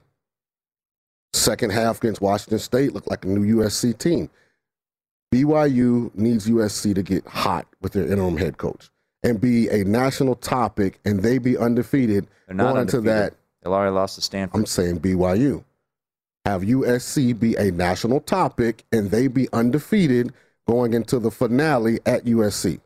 second 1.34 1.72
half 1.72 1.98
against 1.98 2.22
Washington 2.22 2.60
State 2.60 2.94
looked 2.94 3.10
like 3.10 3.26
a 3.26 3.28
new 3.28 3.58
USC 3.58 3.98
team, 3.98 4.30
BYU 5.34 6.16
needs 6.16 6.48
USC 6.48 6.96
to 6.96 7.04
get 7.04 7.28
hot 7.28 7.68
with 7.82 7.94
their 7.94 8.06
interim 8.10 8.38
head 8.38 8.58
coach 8.58 8.90
and 9.24 9.42
be 9.42 9.68
a 9.70 9.84
national 9.84 10.36
topic, 10.36 11.00
and 11.04 11.22
they 11.22 11.40
be 11.40 11.58
undefeated 11.58 12.28
They're 12.48 12.56
not 12.56 12.64
going 12.74 12.82
into 12.84 12.98
undefeated. 12.98 13.34
that. 13.34 13.34
They 13.64 13.70
already 13.70 13.92
lost 13.92 14.16
to 14.16 14.22
Stanford. 14.22 14.60
I'm 14.60 14.66
saying 14.66 15.00
BYU. 15.00 15.64
Have 16.46 16.62
USC 16.62 17.38
be 17.40 17.56
a 17.56 17.72
national 17.72 18.22
topic 18.22 18.84
and 18.92 19.10
they 19.10 19.28
be 19.28 19.48
undefeated 19.52 20.32
going 20.68 20.94
into 20.94 21.20
the 21.20 21.32
finale 21.32 22.00
at 22.06 22.26
USC. 22.26 22.80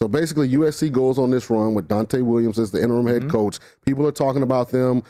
So 0.00 0.08
basically, 0.08 0.48
USC 0.50 0.90
goes 0.90 1.18
on 1.18 1.30
this 1.30 1.50
run 1.50 1.74
with 1.74 1.88
Donte 1.88 2.22
Williams 2.22 2.58
as 2.58 2.70
the 2.70 2.82
interim 2.82 3.06
head 3.06 3.22
mm-hmm. 3.22 3.30
coach. 3.30 3.58
People 3.84 4.06
are 4.06 4.12
talking 4.12 4.42
about 4.42 4.70
them. 4.70 5.02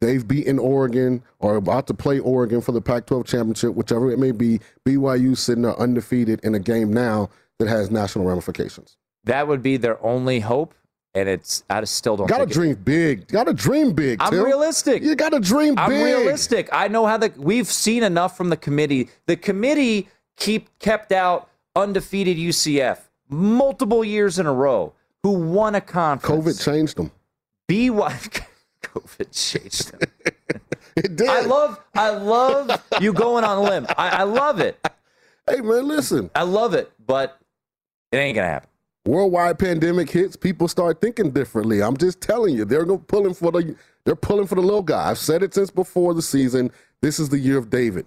They've 0.00 0.26
beaten 0.26 0.58
Oregon 0.58 1.22
or 1.40 1.56
about 1.56 1.86
to 1.88 1.94
play 1.94 2.20
Oregon 2.20 2.60
for 2.60 2.72
the 2.72 2.80
Pac 2.80 3.06
12 3.06 3.26
championship, 3.26 3.74
whichever 3.74 4.10
it 4.10 4.18
may 4.18 4.30
be. 4.30 4.60
BYU 4.86 5.36
sitting 5.36 5.62
there 5.62 5.78
undefeated 5.78 6.40
in 6.44 6.54
a 6.54 6.60
game 6.60 6.92
now 6.92 7.28
that 7.58 7.68
has 7.68 7.90
national 7.90 8.24
ramifications. 8.24 8.96
that 9.24 9.48
would 9.48 9.62
be 9.62 9.76
their 9.76 10.02
only 10.02 10.40
hope, 10.40 10.74
and 11.20 11.28
it's 11.28 11.64
I 11.70 11.80
just 11.80 11.94
still 11.96 12.16
don't. 12.16 12.26
Got 12.26 12.38
to 12.38 12.44
think 12.44 12.50
it- 12.50 12.54
dream 12.54 12.74
big. 12.76 13.28
Got 13.28 13.44
to 13.44 13.54
dream 13.54 13.92
big. 13.92 14.20
I'm 14.22 14.30
Tim. 14.30 14.44
realistic. 14.44 15.02
You 15.02 15.14
got 15.14 15.30
to 15.30 15.40
dream 15.40 15.74
I'm 15.78 15.90
big. 15.90 16.04
realistic. 16.04 16.68
I 16.72 16.88
know 16.88 17.06
how 17.06 17.16
the 17.16 17.32
we've 17.36 17.66
seen 17.66 18.02
enough 18.02 18.36
from 18.36 18.48
the 18.50 18.56
committee. 18.56 19.08
The 19.26 19.36
committee 19.36 20.08
keep 20.36 20.76
kept 20.78 21.12
out 21.12 21.48
undefeated 21.76 22.36
UCF 22.36 22.98
multiple 23.28 24.04
years 24.04 24.38
in 24.38 24.46
a 24.46 24.52
row, 24.52 24.92
who 25.22 25.30
won 25.32 25.74
a 25.74 25.80
conference. 25.80 26.46
COVID 26.58 26.64
changed 26.64 26.96
them. 26.96 27.10
BYU 27.68 28.42
COVID 28.82 29.30
changed 29.32 29.92
them. 29.92 30.00
it 30.96 31.16
did. 31.16 31.28
I 31.28 31.42
love, 31.42 31.78
I 31.94 32.10
love 32.10 32.70
you 33.00 33.12
going 33.12 33.44
on 33.44 33.58
a 33.58 33.62
limb. 33.62 33.86
I, 33.96 34.08
I 34.08 34.22
love 34.22 34.60
it. 34.60 34.78
Hey 35.48 35.60
man, 35.60 35.86
listen. 35.88 36.30
I 36.34 36.42
love 36.42 36.74
it, 36.74 36.90
but 37.06 37.38
it 38.12 38.16
ain't 38.16 38.34
gonna 38.36 38.46
happen. 38.48 38.67
Worldwide 39.08 39.58
pandemic 39.58 40.10
hits, 40.10 40.36
people 40.36 40.68
start 40.68 41.00
thinking 41.00 41.30
differently. 41.30 41.82
I'm 41.82 41.96
just 41.96 42.20
telling 42.20 42.54
you, 42.54 42.66
they're 42.66 42.84
pulling 42.84 43.32
for 43.32 43.50
the 43.50 43.74
they're 44.04 44.14
pulling 44.14 44.46
for 44.46 44.54
the 44.54 44.60
little 44.60 44.82
guy. 44.82 45.08
I've 45.08 45.16
said 45.16 45.42
it 45.42 45.54
since 45.54 45.70
before 45.70 46.12
the 46.12 46.20
season. 46.20 46.70
This 47.00 47.18
is 47.18 47.30
the 47.30 47.38
year 47.38 47.56
of 47.56 47.70
David. 47.70 48.04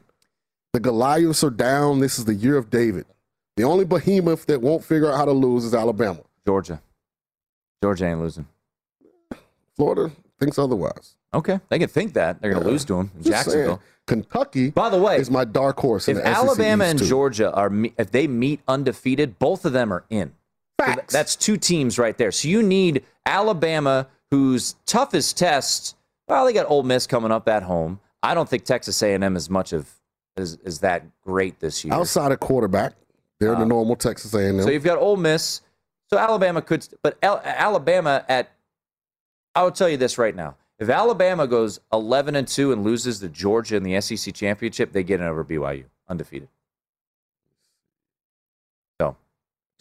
The 0.74 0.80
Goliaths 0.80 1.44
are 1.44 1.50
down. 1.50 2.02
This 2.02 2.20
is 2.20 2.26
the 2.26 2.36
year 2.36 2.56
of 2.56 2.70
David. 2.70 3.08
The 3.58 3.64
only 3.64 3.84
behemoth 3.84 4.46
that 4.46 4.62
won't 4.62 4.84
figure 4.84 5.12
out 5.12 5.18
how 5.18 5.26
to 5.26 5.32
lose 5.32 5.66
is 5.66 5.74
Alabama. 5.74 6.20
Georgia. 6.46 6.80
Georgia 7.82 8.06
ain't 8.06 8.20
losing. 8.20 8.46
Florida 9.76 10.12
thinks 10.40 10.60
otherwise. 10.60 11.16
Okay, 11.34 11.60
they 11.70 11.80
can 11.80 11.90
think 11.90 12.14
that 12.14 12.40
they're 12.44 12.54
gonna 12.54 12.70
lose 12.70 12.86
to 12.86 12.98
them 12.98 13.12
in 13.18 13.24
Just 13.24 13.46
saying. 13.46 13.58
Jacksonville. 13.58 13.82
Kentucky, 14.06 14.70
by 14.70 14.92
the 14.92 15.02
way, 15.02 15.18
is 15.18 15.32
my 15.32 15.46
dark 15.46 15.80
horse. 15.80 16.08
In 16.08 16.18
If 16.18 16.26
Alabama 16.26 16.84
and. 16.84 17.02
Georgia 17.02 17.52
are 17.52 17.72
if 17.98 18.12
they 18.12 18.28
meet 18.28 18.62
undefeated, 18.68 19.40
both 19.40 19.66
of 19.66 19.74
them 19.74 19.92
are 19.92 20.06
in. 20.12 20.34
So 20.88 21.02
that's 21.10 21.36
two 21.36 21.58
teams 21.58 21.98
right 22.00 22.18
there. 22.18 22.32
So 22.32 22.48
you 22.48 22.64
need 22.64 23.04
Alabama, 23.26 24.08
whose 24.32 24.76
toughest 24.86 25.38
test. 25.38 25.96
Well, 26.28 26.46
they 26.46 26.54
got 26.54 26.70
Ole 26.70 26.84
Miss 26.84 27.08
coming 27.08 27.32
up 27.32 27.48
at 27.48 27.64
home. 27.64 28.00
I 28.24 28.34
don't 28.34 28.48
think 28.48 28.64
Texas 28.64 29.02
A&M 29.02 29.36
is 29.36 29.50
much 29.50 29.74
of 29.74 29.90
is, 30.38 30.58
is 30.64 30.80
that 30.80 31.04
great 31.24 31.60
this 31.60 31.84
year. 31.84 31.94
outside 31.94 32.32
of 32.32 32.40
quarterback, 32.40 32.94
they're 33.40 33.56
the 33.56 33.66
normal 33.66 33.96
Texas 33.96 34.34
A&M. 34.34 34.60
Uh, 34.60 34.64
So 34.64 34.70
you've 34.70 34.84
got 34.84 34.98
Ole 34.98 35.18
Miss. 35.18 35.62
So 36.10 36.18
Alabama 36.18 36.62
could, 36.62 36.88
but 37.04 37.18
Al- 37.24 37.42
Alabama 37.44 38.24
at. 38.30 38.52
I 39.56 39.64
will 39.64 39.72
tell 39.72 39.90
you 39.90 39.98
this 39.98 40.18
right 40.18 40.36
now: 40.36 40.56
if 40.80 40.90
Alabama 40.90 41.48
goes 41.48 41.80
eleven 41.92 42.36
and 42.36 42.48
two 42.48 42.72
and 42.72 42.84
loses 42.84 43.20
to 43.20 43.30
Georgia 43.30 43.76
in 43.78 43.84
the 43.84 44.00
SEC 44.02 44.34
championship, 44.34 44.92
they 44.94 45.04
get 45.04 45.20
in 45.20 45.26
over 45.26 45.44
BYU 45.44 45.86
undefeated. 46.08 46.48
So 49.00 49.16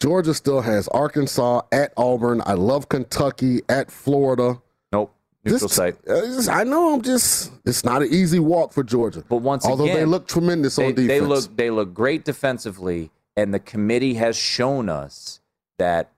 Georgia 0.01 0.33
still 0.33 0.61
has 0.61 0.87
Arkansas 0.87 1.61
at 1.71 1.93
Auburn. 1.95 2.41
I 2.47 2.53
love 2.53 2.89
Kentucky 2.89 3.61
at 3.69 3.91
Florida. 3.91 4.59
Nope. 4.91 5.13
Neutral 5.45 5.69
site. 5.69 5.95
uh, 6.09 6.51
I 6.51 6.63
know. 6.63 6.95
I'm 6.95 7.03
just. 7.03 7.51
It's 7.65 7.83
not 7.83 8.01
an 8.01 8.07
easy 8.11 8.39
walk 8.39 8.73
for 8.73 8.83
Georgia. 8.83 9.23
But 9.29 9.37
once 9.37 9.63
although 9.63 9.83
again, 9.83 9.97
they 9.97 10.05
look 10.05 10.27
tremendous 10.27 10.75
they, 10.77 10.87
on 10.87 10.95
defense, 10.95 11.07
they 11.07 11.21
look 11.21 11.55
they 11.57 11.69
look 11.69 11.93
great 11.93 12.25
defensively, 12.25 13.11
and 13.37 13.53
the 13.53 13.59
committee 13.59 14.15
has 14.15 14.35
shown 14.35 14.89
us 14.89 15.39
that 15.77 16.11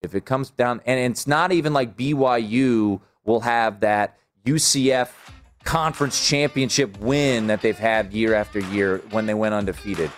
if 0.00 0.14
it 0.14 0.24
comes 0.24 0.50
down, 0.50 0.80
and 0.86 0.98
it's 0.98 1.26
not 1.26 1.52
even 1.52 1.74
like 1.74 1.96
BYU 1.96 3.00
will 3.24 3.40
have 3.40 3.80
that 3.80 4.16
UCF 4.46 5.10
conference 5.64 6.26
championship 6.26 6.98
win 6.98 7.46
that 7.48 7.60
they've 7.60 7.78
had 7.78 8.12
year 8.12 8.34
after 8.34 8.58
year 8.58 9.02
when 9.10 9.26
they 9.26 9.34
went 9.34 9.54
undefeated. 9.54 10.10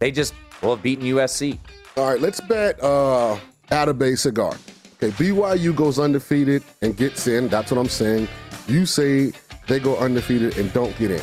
They 0.00 0.10
just 0.10 0.34
will 0.62 0.76
have 0.76 0.82
beaten 0.82 1.06
USC. 1.06 1.58
All 1.96 2.04
right, 2.10 2.20
let's 2.20 2.40
bet 2.42 2.82
uh, 2.82 3.38
Atabey 3.70 4.18
Cigar. 4.18 4.54
Okay, 4.96 5.10
BYU 5.12 5.74
goes 5.74 5.98
undefeated 5.98 6.62
and 6.82 6.94
gets 6.94 7.26
in. 7.26 7.48
That's 7.48 7.70
what 7.70 7.78
I'm 7.78 7.88
saying. 7.88 8.28
You 8.68 8.84
say 8.84 9.32
they 9.66 9.80
go 9.80 9.96
undefeated 9.96 10.58
and 10.58 10.70
don't 10.74 10.96
get 10.98 11.10
in. 11.10 11.22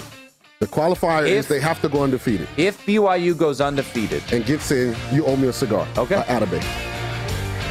The 0.59 0.65
qualifier 0.65 1.27
is 1.27 1.47
they 1.47 1.59
have 1.59 1.81
to 1.81 1.89
go 1.89 2.03
undefeated 2.03 2.47
If 2.57 2.85
BYU 2.85 3.37
goes 3.37 3.59
undefeated, 3.61 4.23
and 4.31 4.45
gets 4.45 4.71
in. 4.71 4.95
You 5.11 5.25
owe 5.25 5.35
me 5.35 5.47
a 5.49 5.53
cigar. 5.53 5.87
Okay. 5.97 6.15
Uh, 6.15 6.23
Atabey. 6.23 6.63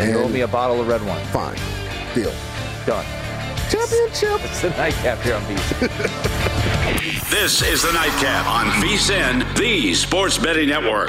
you 0.07 0.19
owe 0.19 0.29
me 0.29 0.43
a 0.43 0.49
bottle 0.49 0.81
of 0.81 0.87
red 0.87 1.05
wine. 1.05 1.25
Fine. 1.27 1.59
Deal. 2.15 2.33
Done. 2.87 3.05
Championship. 3.69 4.45
It's 4.45 4.61
the 4.63 4.71
nightcap 4.71 5.19
here 5.23 5.35
on 5.35 5.43
VSIN. 5.43 6.39
This 7.31 7.63
is 7.63 7.83
the 7.83 7.93
Nightcap 7.93 8.47
on 8.47 8.67
VSIN, 8.83 9.57
the 9.57 9.95
Sports 9.95 10.37
Betting 10.37 10.69
Network. 10.69 11.09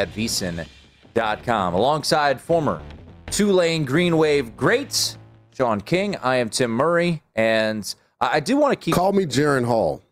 at 0.00 0.08
vsin.com. 0.14 1.74
Alongside 1.74 2.40
former 2.40 2.80
Tulane 3.26 3.84
Green 3.84 4.16
Wave 4.16 4.56
greats, 4.56 5.18
Sean 5.54 5.80
King, 5.80 6.16
I 6.16 6.36
am 6.36 6.48
Tim 6.48 6.70
Murray, 6.70 7.22
and 7.36 7.94
I 8.20 8.36
I 8.36 8.40
do 8.40 8.56
want 8.56 8.72
to 8.72 8.76
keep. 8.82 8.94
Call 8.94 9.12
me 9.12 9.26
Jaren 9.26 9.64
Hall. 9.64 10.02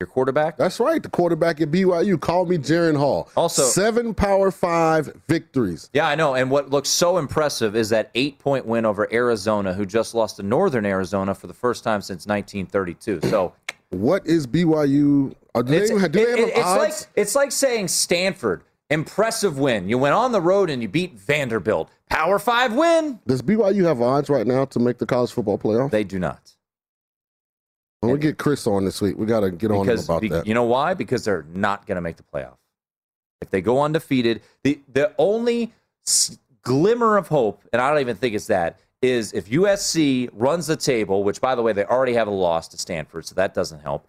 Your 0.00 0.06
quarterback? 0.06 0.56
That's 0.56 0.80
right. 0.80 1.02
The 1.02 1.10
quarterback 1.10 1.60
at 1.60 1.70
BYU. 1.70 2.18
Call 2.18 2.46
me 2.46 2.56
Jaren 2.56 2.96
Hall. 2.96 3.28
Also- 3.36 3.64
seven 3.64 4.14
Power 4.14 4.50
Five 4.50 5.14
victories. 5.28 5.90
Yeah, 5.92 6.08
I 6.08 6.14
know. 6.14 6.34
And 6.34 6.50
what 6.50 6.70
looks 6.70 6.88
so 6.88 7.18
impressive 7.18 7.76
is 7.76 7.90
that 7.90 8.10
eight 8.14 8.38
point 8.38 8.64
win 8.66 8.86
over 8.86 9.06
Arizona, 9.12 9.74
who 9.74 9.84
just 9.86 10.14
lost 10.14 10.36
to 10.36 10.42
Northern 10.42 10.86
Arizona 10.86 11.34
for 11.34 11.46
the 11.48 11.54
first 11.54 11.84
time 11.84 12.00
since 12.00 12.26
1932. 12.26 13.20
So 13.28 13.52
What 13.90 14.26
is 14.26 14.46
BYU? 14.46 15.34
Uh, 15.54 15.62
Do 15.62 15.70
they, 15.72 15.78
it's, 15.78 15.90
have- 16.00 16.12
do 16.12 16.24
they 16.24 16.42
it- 16.42 16.48
it's 16.50 16.58
odds? 16.60 16.78
like 17.02 17.08
it's 17.16 17.34
like 17.34 17.52
saying 17.52 17.88
Stanford, 17.88 18.62
impressive 18.90 19.58
win. 19.58 19.88
You 19.88 19.98
went 19.98 20.14
on 20.14 20.32
the 20.32 20.40
road 20.40 20.70
and 20.70 20.82
you 20.82 20.88
beat 20.88 21.14
Vanderbilt. 21.14 21.90
Power 22.08 22.38
five 22.38 22.74
win. 22.74 23.20
Does 23.26 23.42
BYU 23.42 23.84
have 23.84 24.00
odds 24.02 24.28
right 24.28 24.46
now 24.46 24.64
to 24.66 24.78
make 24.78 24.98
the 24.98 25.06
college 25.06 25.32
football 25.32 25.58
playoff? 25.58 25.90
They 25.90 26.04
do 26.04 26.18
not. 26.18 26.52
When 28.00 28.12
we 28.12 28.18
get 28.18 28.38
Chris 28.38 28.66
on 28.66 28.84
this 28.86 29.00
week, 29.02 29.18
we 29.18 29.26
got 29.26 29.40
to 29.40 29.50
get 29.50 29.70
on 29.70 29.86
him 29.86 29.98
about 29.98 30.22
be- 30.22 30.28
that. 30.28 30.46
you 30.46 30.54
know 30.54 30.64
why? 30.64 30.94
Because 30.94 31.24
they're 31.24 31.44
not 31.52 31.86
going 31.86 31.96
to 31.96 32.00
make 32.00 32.16
the 32.16 32.22
playoff. 32.22 32.56
If 33.42 33.50
they 33.50 33.60
go 33.60 33.82
undefeated, 33.82 34.42
the 34.64 34.80
the 34.92 35.12
only 35.18 35.72
s- 36.06 36.38
glimmer 36.62 37.16
of 37.16 37.28
hope, 37.28 37.62
and 37.72 37.80
I 37.82 37.90
don't 37.90 38.00
even 38.00 38.16
think 38.16 38.34
it's 38.34 38.46
that, 38.46 38.80
is 39.02 39.32
if 39.32 39.48
USC 39.50 40.28
runs 40.32 40.66
the 40.66 40.76
table, 40.76 41.24
which 41.24 41.40
by 41.40 41.54
the 41.54 41.62
way 41.62 41.72
they 41.72 41.84
already 41.84 42.14
have 42.14 42.26
a 42.28 42.30
loss 42.32 42.68
to 42.68 42.78
Stanford, 42.78 43.24
so 43.26 43.34
that 43.34 43.54
doesn't 43.54 43.80
help. 43.80 44.06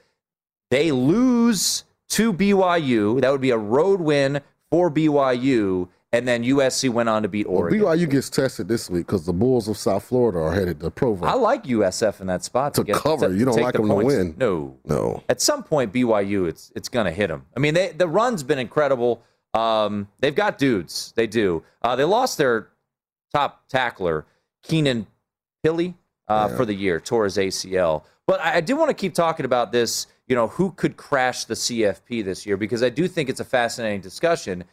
They 0.72 0.92
lose 0.92 1.84
to 2.10 2.34
BYU. 2.34 3.22
That 3.22 3.32
would 3.32 3.42
be 3.42 3.52
a 3.52 3.58
road 3.58 4.02
win 4.02 4.42
for 4.72 4.90
BYU, 4.90 5.90
and 6.14 6.28
then 6.28 6.44
USC 6.44 6.90
went 6.90 7.10
on 7.10 7.24
to 7.24 7.28
beat 7.28 7.48
Well, 7.48 7.60
Oregon. 7.60 7.82
BYU 7.82 8.10
gets 8.10 8.30
tested 8.30 8.68
this 8.70 8.90
week 8.90 9.06
because 9.06 9.26
the 9.26 9.34
Bulls 9.34 9.68
of 9.68 9.78
South 9.78 10.04
Florida 10.06 10.40
are 10.40 10.54
headed 10.54 10.80
to 10.80 10.90
Provo. 10.90 11.26
I 11.26 11.34
like 11.34 11.66
USF 11.66 12.22
in 12.22 12.28
that 12.28 12.44
spot 12.44 12.74
To 12.76 12.84
get, 12.86 12.96
cover. 12.96 13.34
You 13.34 13.46
don't 13.46 13.60
like 13.62 13.74
the 13.76 13.82
'em 13.82 13.90
to 13.90 13.94
points. 13.96 14.08
win. 14.16 14.36
No, 14.38 14.78
no. 14.86 15.24
at 15.30 15.42
some 15.42 15.62
point 15.64 15.94
BYU 15.94 16.48
it's 16.48 16.72
it's 16.76 16.90
going 16.90 17.06
to 17.06 17.12
hit 17.12 17.28
them. 17.28 17.46
I 17.56 17.60
mean, 17.60 17.74
they, 17.74 17.92
the 17.92 18.08
run's 18.08 18.44
been 18.44 18.60
incredible. 18.60 19.22
Um, 19.54 20.08
they've 20.22 20.34
got 20.36 20.58
dudes. 20.58 21.12
They 21.18 21.28
do. 21.28 21.64
Uh, 21.82 21.98
they 21.98 22.06
lost 22.06 22.38
their 22.38 22.70
top 23.34 23.68
tackler 23.68 24.26
Keenan 24.64 25.08
Pili 25.66 25.96
uh, 26.30 26.48
Yeah. 26.50 26.56
for 26.58 26.66
the 26.66 26.74
year, 26.74 27.02
tore 27.02 27.26
his 27.26 27.36
ACL. 27.38 28.04
But 28.26 28.40
I, 28.40 28.56
I 28.58 28.62
do 28.62 28.78
want 28.78 28.90
to 28.90 28.94
keep 28.94 29.14
talking 29.14 29.46
about 29.46 29.74
this. 29.74 30.08
You 30.32 30.36
know, 30.36 30.48
who 30.48 30.72
could 30.72 30.96
crash 30.96 31.44
the 31.44 31.56
CFP 31.56 32.24
this 32.24 32.46
year? 32.46 32.56
Because 32.56 32.82
I 32.84 32.88
do 32.88 33.10
think 33.10 33.28
it's 33.28 33.42
a 33.42 33.44
fascinating 33.44 34.00
discussion. 34.00 34.64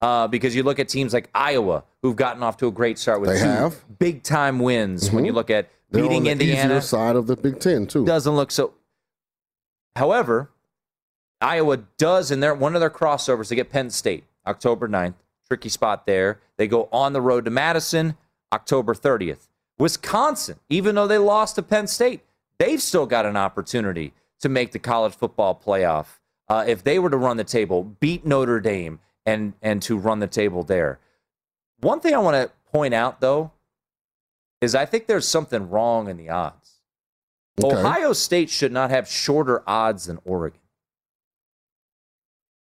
Uh, 0.00 0.28
because 0.28 0.54
you 0.54 0.62
look 0.62 0.78
at 0.78 0.88
teams 0.88 1.12
like 1.12 1.28
Iowa, 1.34 1.82
who've 2.02 2.14
gotten 2.14 2.40
off 2.44 2.56
to 2.58 2.68
a 2.68 2.70
great 2.70 3.00
start 3.00 3.20
with 3.20 3.30
They 3.30 3.40
two 3.40 3.72
big 3.98 4.22
time 4.22 4.60
wins. 4.60 5.10
When 5.10 5.24
Mhm. 5.24 5.26
you 5.26 5.32
look 5.32 5.50
at 5.50 5.70
They're 5.90 6.02
beating 6.04 6.18
on 6.18 6.22
the 6.24 6.30
Indiana, 6.30 6.80
side 6.80 7.16
of 7.16 7.26
the 7.26 7.34
Big 7.34 7.58
Ten 7.58 7.88
too. 7.88 8.04
doesn't 8.04 8.36
look 8.36 8.52
so. 8.52 8.74
However, 9.96 10.52
Iowa 11.40 11.78
does 11.96 12.30
in 12.30 12.38
their 12.38 12.54
one 12.54 12.76
of 12.76 12.80
their 12.80 12.88
crossovers. 12.88 13.48
They 13.48 13.56
get 13.56 13.70
Penn 13.70 13.90
State 13.90 14.22
October 14.46 14.86
9th. 14.86 15.14
Tricky 15.48 15.68
spot 15.68 16.06
there. 16.06 16.38
They 16.58 16.68
go 16.68 16.88
on 16.92 17.12
the 17.12 17.20
road 17.20 17.44
to 17.46 17.50
Madison 17.50 18.16
October 18.52 18.94
30th. 18.94 19.48
Wisconsin, 19.80 20.60
even 20.68 20.94
though 20.94 21.08
they 21.08 21.18
lost 21.18 21.56
to 21.56 21.62
Penn 21.64 21.88
State, 21.88 22.20
they've 22.60 22.80
still 22.80 23.06
got 23.06 23.26
an 23.26 23.36
opportunity 23.36 24.12
to 24.40 24.48
make 24.48 24.72
the 24.72 24.78
college 24.78 25.14
football 25.14 25.60
playoff. 25.64 26.06
Uh, 26.48 26.64
if 26.66 26.82
they 26.82 26.98
were 26.98 27.10
to 27.10 27.16
run 27.16 27.36
the 27.36 27.44
table, 27.44 27.82
beat 27.84 28.24
Notre 28.24 28.60
Dame, 28.60 29.00
and 29.26 29.52
and 29.62 29.82
to 29.82 29.98
run 29.98 30.20
the 30.20 30.26
table 30.26 30.62
there. 30.62 30.98
One 31.80 32.00
thing 32.00 32.14
I 32.14 32.18
want 32.18 32.34
to 32.36 32.50
point 32.72 32.94
out 32.94 33.20
though 33.20 33.52
is 34.60 34.74
I 34.74 34.84
think 34.86 35.06
there's 35.06 35.28
something 35.28 35.68
wrong 35.70 36.08
in 36.08 36.16
the 36.16 36.30
odds 36.30 36.72
Okay. 37.62 37.76
Ohio 37.76 38.12
State 38.12 38.50
should 38.50 38.72
not 38.72 38.90
have 38.90 39.08
shorter 39.08 39.62
odds 39.66 40.06
than 40.06 40.18
Oregon. 40.24 40.60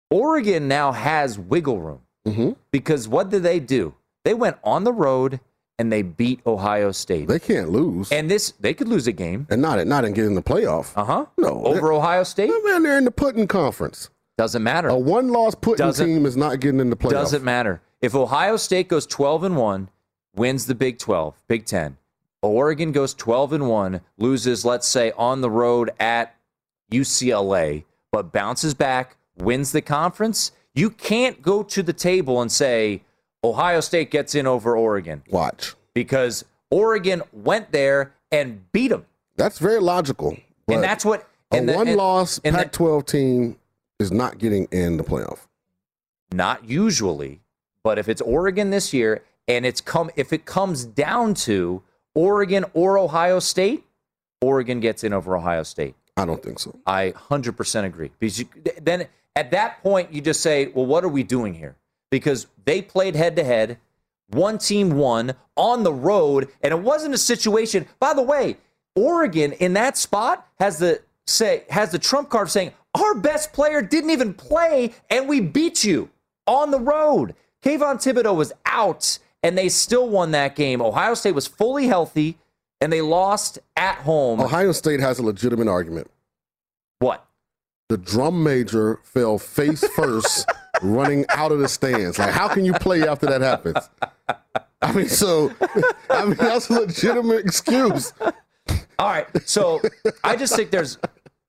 Oregon 0.10 0.68
now 0.68 0.92
has 0.92 1.38
wiggle 1.40 1.80
room 1.82 2.02
Mm-hmm. 2.28 2.54
because 2.72 3.08
what 3.08 3.30
did 3.30 3.44
they 3.44 3.60
do? 3.60 3.94
They 4.24 4.34
went 4.34 4.58
on 4.64 4.84
the 4.84 4.92
road 4.94 5.40
and 5.78 5.92
they 5.92 6.02
beat 6.02 6.40
Ohio 6.46 6.92
State. 6.92 7.28
They 7.28 7.40
can't 7.40 7.70
lose. 7.70 8.12
And 8.12 8.30
this 8.30 8.54
they 8.60 8.74
could 8.74 8.88
lose 8.88 9.08
a 9.08 9.12
game. 9.12 9.48
And 9.50 9.62
not 9.62 9.86
not 9.88 10.06
and 10.06 10.16
get 10.16 10.26
in 10.26 10.36
the 10.36 10.42
playoff. 10.44 10.94
Uh 10.96 11.04
huh. 11.06 11.26
No. 11.38 11.64
Over 11.66 11.92
Ohio 11.92 12.24
State? 12.24 12.52
Man, 12.64 12.84
they're 12.84 12.98
in 12.98 13.06
the 13.06 13.12
putting 13.12 13.48
conference. 13.48 14.10
Doesn't 14.38 14.64
matter. 14.64 14.90
A 14.90 14.98
one 14.98 15.30
loss 15.30 15.56
putting 15.56 15.86
Doesn't- 15.86 16.08
team 16.08 16.26
is 16.26 16.36
not 16.36 16.60
getting 16.60 16.80
in 16.80 16.90
the 16.90 16.96
playoff. 16.98 17.12
Doesn't 17.12 17.44
matter. 17.44 17.82
If 18.02 18.14
Ohio 18.16 18.58
State 18.58 18.88
goes 18.90 19.06
12 19.06 19.44
and 19.46 19.56
1, 19.56 19.90
wins 20.36 20.66
the 20.66 20.76
Big 20.76 21.00
12, 21.00 21.34
Big 21.48 21.66
10. 21.66 21.98
Oregon 22.42 22.92
goes 22.92 23.14
12 23.14 23.54
and 23.54 23.68
1, 23.70 24.02
loses 24.18 24.64
let's 24.66 24.88
say 24.88 25.12
on 25.18 25.42
the 25.42 25.50
road 25.50 25.90
at 26.00 26.36
UCLA, 26.92 27.86
but 28.12 28.32
bounces 28.32 28.74
back, 28.74 29.18
wins 29.38 29.72
the 29.72 29.82
conference, 29.82 30.52
you 30.74 30.90
can't 30.90 31.42
go 31.42 31.64
to 31.64 31.82
the 31.82 31.94
table 31.94 32.42
and 32.42 32.52
say 32.52 33.02
Ohio 33.46 33.80
State 33.82 34.12
gets 34.12 34.36
in 34.36 34.48
over 34.48 34.76
Oregon 34.76 35.24
Watch. 35.30 35.76
because 35.94 36.44
Oregon 36.72 37.22
went 37.32 37.72
there 37.72 38.14
and 38.32 38.72
beat 38.72 38.90
them. 38.90 39.06
That's 39.36 39.60
very 39.60 39.80
logical. 39.80 40.38
And 40.68 40.84
that's 40.84 41.06
what 41.06 41.28
a 41.52 41.62
the- 41.62 41.74
one 41.74 41.88
and- 41.90 41.98
loss 41.98 42.40
and 42.44 42.56
Pac 42.56 42.72
12 42.72 43.06
team 43.06 43.58
is 44.00 44.12
not 44.12 44.38
getting 44.40 44.66
in 44.72 44.98
the 44.98 45.04
playoff. 45.04 45.40
Not 46.34 46.66
usually, 46.68 47.42
but 47.84 47.98
if 48.00 48.10
it's 48.10 48.22
Oregon 48.22 48.70
this 48.72 48.94
year 48.94 49.24
and 49.48 49.66
it's 49.66 49.80
come 49.80 50.10
if 50.16 50.34
it 50.34 50.46
comes 50.46 50.86
down 50.86 51.34
to 51.36 51.82
Oregon 52.16 52.66
or 52.74 52.98
Ohio 52.98 53.40
State, 53.40 53.86
Oregon 54.42 54.80
gets 54.80 55.04
in 55.04 55.14
over 55.14 55.38
Ohio 55.38 55.64
State. 55.64 55.96
I 56.18 56.26
don't 56.26 56.42
think 56.42 56.60
so. 56.60 56.78
I 56.88 57.12
100% 57.30 57.86
agree. 57.86 58.10
Because 58.20 58.40
you, 58.40 58.48
then 58.82 59.08
at 59.36 59.52
that 59.52 59.84
point 59.84 60.14
you 60.14 60.22
just 60.22 60.42
say, 60.42 60.68
"Well, 60.68 60.86
what 60.86 61.04
are 61.04 61.10
we 61.10 61.24
doing 61.24 61.54
here?" 61.54 61.76
Because 62.16 62.48
they 62.64 62.82
played 62.82 63.14
head 63.14 63.36
to 63.36 63.44
head, 63.44 63.78
one 64.30 64.58
team 64.58 64.92
won 64.92 65.34
on 65.58 65.84
the 65.84 65.92
road, 65.92 66.48
and 66.62 66.74
it 66.74 66.80
wasn't 66.80 67.14
a 67.14 67.18
situation. 67.18 67.86
By 68.00 68.14
the 68.14 68.22
way, 68.22 68.56
Oregon 68.96 69.52
in 69.52 69.74
that 69.74 69.98
spot 69.98 70.48
has 70.58 70.80
the 70.80 71.02
say 71.28 71.66
has 71.70 71.92
the 71.92 72.00
trump 72.00 72.30
card 72.30 72.50
saying, 72.50 72.72
"Our 72.94 73.16
best 73.16 73.52
player 73.52 73.82
didn't 73.82 74.12
even 74.12 74.34
play 74.34 74.94
and 75.10 75.28
we 75.28 75.42
beat 75.42 75.84
you 75.84 76.10
on 76.48 76.72
the 76.72 76.80
road." 76.80 77.36
Kayvon 77.62 77.96
Thibodeaux 77.98 78.34
was 78.34 78.54
out 78.66 79.20
and 79.44 79.58
they 79.58 79.68
still 79.68 80.08
won 80.08 80.32
that 80.32 80.56
game. 80.56 80.82
Ohio 80.82 81.16
State 81.16 81.36
was 81.36 81.48
fully 81.48 81.88
healthy 81.88 82.38
and 82.80 82.94
they 82.94 83.02
lost 83.02 83.60
at 83.76 83.98
home. 83.98 84.40
Ohio 84.40 84.72
State 84.72 85.02
has 85.02 85.20
a 85.20 85.24
legitimate 85.24 85.68
argument. 85.68 86.10
What? 87.00 87.28
The 87.90 87.98
drum 87.98 88.42
major 88.42 89.02
fell 89.04 89.38
face 89.38 89.86
first 89.90 90.50
running 90.82 91.26
out 91.30 91.52
of 91.52 91.60
the 91.60 91.68
stands. 91.68 92.20
Like, 92.20 92.32
how 92.32 92.48
can 92.48 92.66
you 92.66 92.74
play 92.74 93.08
after 93.08 93.26
that 93.28 93.42
happens? 93.42 93.90
I 94.82 94.92
mean, 94.92 95.08
so, 95.10 95.52
I 96.10 96.26
mean, 96.26 96.36
that's 96.36 96.70
a 96.70 96.74
legitimate 96.82 97.40
excuse. 97.46 98.14
All 99.00 99.10
right. 99.10 99.28
So 99.48 99.82
I 100.24 100.36
just 100.36 100.56
think 100.56 100.72
there's 100.72 100.98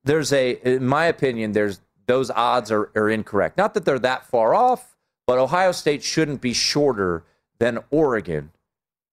there's 0.04 0.32
a 0.32 0.52
in 0.64 0.86
my 0.86 1.06
opinion, 1.06 1.52
there's 1.52 1.80
those 2.06 2.30
odds 2.30 2.70
are, 2.70 2.90
are 2.94 3.10
incorrect. 3.10 3.56
Not 3.56 3.74
that 3.74 3.84
they're 3.84 3.98
that 3.98 4.26
far 4.26 4.54
off, 4.54 4.96
but 5.26 5.38
Ohio 5.38 5.72
State 5.72 6.02
shouldn't 6.02 6.40
be 6.40 6.52
shorter 6.52 7.24
than 7.58 7.80
Oregon 7.90 8.50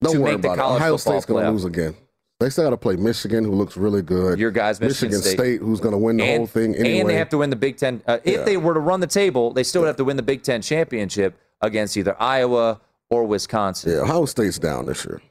Don't 0.02 0.14
to 0.14 0.22
worry 0.22 0.32
make 0.34 0.42
the 0.42 0.48
about 0.50 0.58
it. 0.58 0.62
college 0.62 0.82
Ohio 0.82 0.98
football 0.98 1.14
State's 1.14 1.26
going 1.26 1.46
to 1.46 1.52
lose 1.52 1.66
again. 1.66 1.96
They 2.44 2.50
still 2.50 2.66
got 2.66 2.72
to 2.72 2.78
play 2.78 2.98
Michigan, 2.98 3.46
who 3.46 3.52
looks 3.52 3.78
really 3.78 4.02
good. 4.02 4.38
Your 4.38 4.52
guys, 4.52 4.82
Michigan 4.82 5.22
State. 5.22 5.62
who's 5.62 5.80
going 5.80 5.94
to 5.94 5.98
win 5.98 6.18
the 6.18 6.24
and, 6.26 6.38
whole 6.40 6.48
thing 6.48 6.76
anyway. 6.76 7.00
and 7.00 7.10
they 7.10 7.16
have 7.16 7.30
to 7.30 7.38
win 7.38 7.50
the 7.50 7.56
Big 7.56 7.78
Ten. 7.78 8.02
Uh, 8.06 8.18
if 8.26 8.40
Yeah. 8.40 8.44
they 8.44 8.58
were 8.58 8.74
to 8.74 8.82
run 8.82 9.00
the 9.00 9.08
table, 9.08 9.52
they 9.54 9.64
still 9.64 9.82
would 9.84 9.88
have 9.88 9.96
to 9.96 10.04
win 10.04 10.18
the 10.18 10.24
Big 10.24 10.44
Ten 10.44 10.62
championship 10.62 11.40
against 11.62 11.96
either 11.96 12.18
Iowa 12.22 12.82
or 13.10 13.24
Wisconsin. 13.24 13.94
yeah, 13.94 14.00
Ohio 14.02 14.26
State's 14.26 14.60
down 14.60 14.88
this 14.88 15.06
year. 15.06 15.22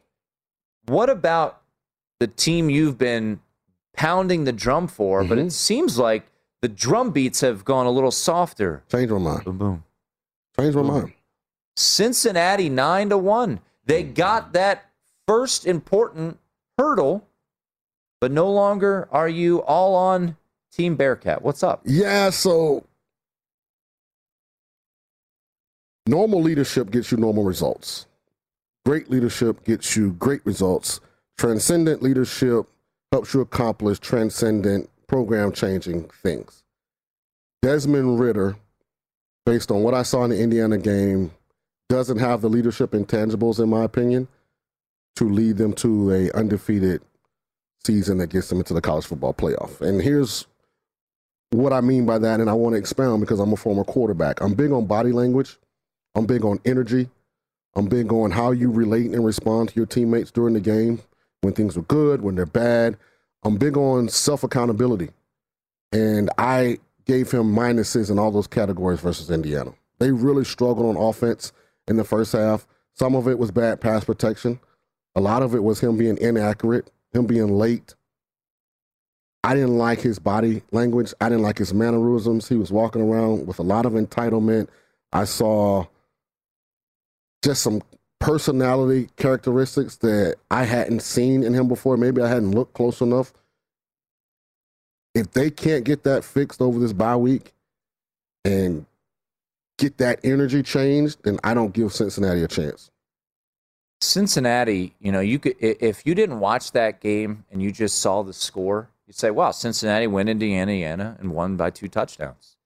What 0.86 1.10
about 1.10 1.60
the 2.18 2.28
team 2.28 2.70
you've 2.70 2.96
been 2.96 3.40
pounding 3.92 4.44
the 4.44 4.52
drum 4.52 4.88
for? 4.88 5.22
But 5.22 5.36
Mm-hmm. 5.36 5.48
it 5.48 5.52
seems 5.52 5.98
like 5.98 6.24
the 6.62 6.68
drum 6.68 7.10
beats 7.10 7.42
have 7.42 7.62
gone 7.66 7.84
a 7.84 7.90
little 7.90 8.10
softer. 8.10 8.84
Change 8.90 9.10
my 9.10 9.18
mind. 9.18 9.44
Boom, 9.44 9.58
boom. 9.58 9.84
Change 10.58 10.74
my 10.76 10.82
mind. 10.82 11.12
Cincinnati 11.76 12.70
nine 12.70 13.10
to 13.10 13.18
one. 13.18 13.60
They 13.84 14.02
got 14.02 14.54
that 14.54 14.86
first 15.26 15.66
important 15.66 16.38
hurdle, 16.78 17.26
but 18.20 18.30
no 18.30 18.50
longer 18.50 19.08
are 19.10 19.28
you 19.28 19.62
all 19.62 19.94
on 19.94 20.36
Team 20.72 20.96
Bearcat. 20.96 21.42
What's 21.42 21.62
up? 21.62 21.82
Yeah, 21.84 22.30
so 22.30 22.84
normal 26.06 26.40
leadership 26.42 26.90
gets 26.90 27.12
you 27.12 27.18
normal 27.18 27.44
results. 27.44 28.06
Great 28.84 29.10
leadership 29.10 29.64
gets 29.64 29.96
you 29.96 30.12
great 30.14 30.44
results. 30.44 31.00
Transcendent 31.38 32.02
leadership 32.02 32.66
helps 33.12 33.34
you 33.34 33.40
accomplish 33.40 33.98
transcendent 33.98 34.88
program 35.06 35.52
changing 35.52 36.04
things. 36.22 36.64
Desmond 37.60 38.18
Ridder, 38.18 38.56
based 39.46 39.70
on 39.70 39.82
what 39.82 39.94
I 39.94 40.02
saw 40.02 40.24
in 40.24 40.30
the 40.30 40.40
Indiana 40.40 40.78
game, 40.78 41.30
doesn't 41.88 42.18
have 42.18 42.40
the 42.40 42.48
leadership 42.48 42.92
intangibles, 42.92 43.60
in 43.60 43.68
my 43.68 43.84
opinion, 43.84 44.26
to 45.16 45.28
lead 45.28 45.56
them 45.56 45.72
to 45.74 46.10
a 46.12 46.30
undefeated 46.32 47.02
season 47.84 48.18
that 48.18 48.28
gets 48.28 48.48
them 48.48 48.58
into 48.58 48.74
the 48.74 48.80
college 48.80 49.04
football 49.04 49.34
playoff. 49.34 49.80
And 49.80 50.00
here's 50.00 50.46
what 51.50 51.72
I 51.72 51.80
mean 51.80 52.06
by 52.06 52.18
that, 52.18 52.40
and 52.40 52.48
I 52.48 52.54
want 52.54 52.74
to 52.74 52.78
expound 52.78 53.20
because 53.20 53.40
I'm 53.40 53.52
a 53.52 53.56
former 53.56 53.84
quarterback. 53.84 54.40
I'm 54.40 54.54
big 54.54 54.72
on 54.72 54.86
body 54.86 55.12
language. 55.12 55.58
I'm 56.14 56.26
big 56.26 56.44
on 56.44 56.60
energy. 56.64 57.08
I'm 57.74 57.86
big 57.86 58.12
on 58.12 58.30
how 58.30 58.50
you 58.50 58.70
relate 58.70 59.10
and 59.10 59.24
respond 59.24 59.70
to 59.70 59.76
your 59.76 59.86
teammates 59.86 60.30
during 60.30 60.54
the 60.54 60.60
game 60.60 61.00
when 61.40 61.54
things 61.54 61.76
are 61.76 61.82
good, 61.82 62.22
when 62.22 62.34
they're 62.34 62.46
bad. 62.46 62.96
I'm 63.44 63.56
big 63.56 63.76
on 63.76 64.08
self 64.08 64.44
accountability. 64.44 65.10
And 65.92 66.30
I 66.38 66.78
gave 67.06 67.30
him 67.30 67.54
minuses 67.54 68.10
in 68.10 68.18
all 68.18 68.30
those 68.30 68.46
categories 68.46 69.00
versus 69.00 69.30
Indiana. 69.30 69.72
They 69.98 70.10
really 70.10 70.44
struggled 70.44 70.96
on 70.96 71.02
offense 71.02 71.52
in 71.88 71.96
the 71.96 72.04
first 72.04 72.32
half. 72.32 72.66
Some 72.94 73.14
of 73.14 73.26
it 73.28 73.38
was 73.38 73.50
bad 73.50 73.80
pass 73.80 74.04
protection. 74.04 74.60
A 75.14 75.20
lot 75.20 75.42
of 75.42 75.54
it 75.54 75.62
was 75.62 75.80
him 75.80 75.96
being 75.96 76.18
inaccurate, 76.18 76.90
him 77.12 77.26
being 77.26 77.54
late. 77.54 77.94
I 79.44 79.54
didn't 79.54 79.76
like 79.76 80.00
his 80.00 80.18
body 80.18 80.62
language. 80.70 81.12
I 81.20 81.28
didn't 81.28 81.42
like 81.42 81.58
his 81.58 81.74
mannerisms. 81.74 82.48
He 82.48 82.54
was 82.54 82.70
walking 82.70 83.02
around 83.02 83.46
with 83.46 83.58
a 83.58 83.62
lot 83.62 83.86
of 83.86 83.92
entitlement. 83.92 84.68
I 85.12 85.24
saw 85.24 85.86
just 87.42 87.62
some 87.62 87.82
personality 88.20 89.08
characteristics 89.16 89.96
that 89.96 90.36
I 90.50 90.62
hadn't 90.62 91.00
seen 91.00 91.42
in 91.42 91.54
him 91.54 91.66
before. 91.66 91.96
Maybe 91.96 92.22
I 92.22 92.28
hadn't 92.28 92.52
looked 92.52 92.74
close 92.74 93.00
enough. 93.00 93.32
If 95.14 95.32
they 95.32 95.50
can't 95.50 95.84
get 95.84 96.04
that 96.04 96.22
fixed 96.22 96.62
over 96.62 96.78
this 96.78 96.92
bye 96.92 97.16
week 97.16 97.52
and 98.44 98.86
get 99.76 99.98
that 99.98 100.20
energy 100.22 100.62
changed, 100.62 101.24
then 101.24 101.40
I 101.42 101.52
don't 101.52 101.74
give 101.74 101.92
Cincinnati 101.92 102.44
a 102.44 102.48
chance. 102.48 102.91
Cincinnati, 104.02 104.94
you 105.00 105.12
know, 105.12 105.20
you 105.20 105.38
could 105.38 105.54
if 105.60 106.04
you 106.06 106.14
didn't 106.14 106.40
watch 106.40 106.72
that 106.72 107.00
game 107.00 107.44
and 107.50 107.62
you 107.62 107.70
just 107.70 108.00
saw 108.00 108.22
the 108.22 108.32
score, 108.32 108.90
you'd 109.06 109.16
say, 109.16 109.30
"Wow, 109.30 109.52
Cincinnati 109.52 110.06
went 110.06 110.28
Indiana, 110.28 110.72
Indiana 110.72 111.16
and 111.20 111.32
won 111.32 111.56
by 111.56 111.70
two 111.70 111.88
touchdowns." 111.88 112.56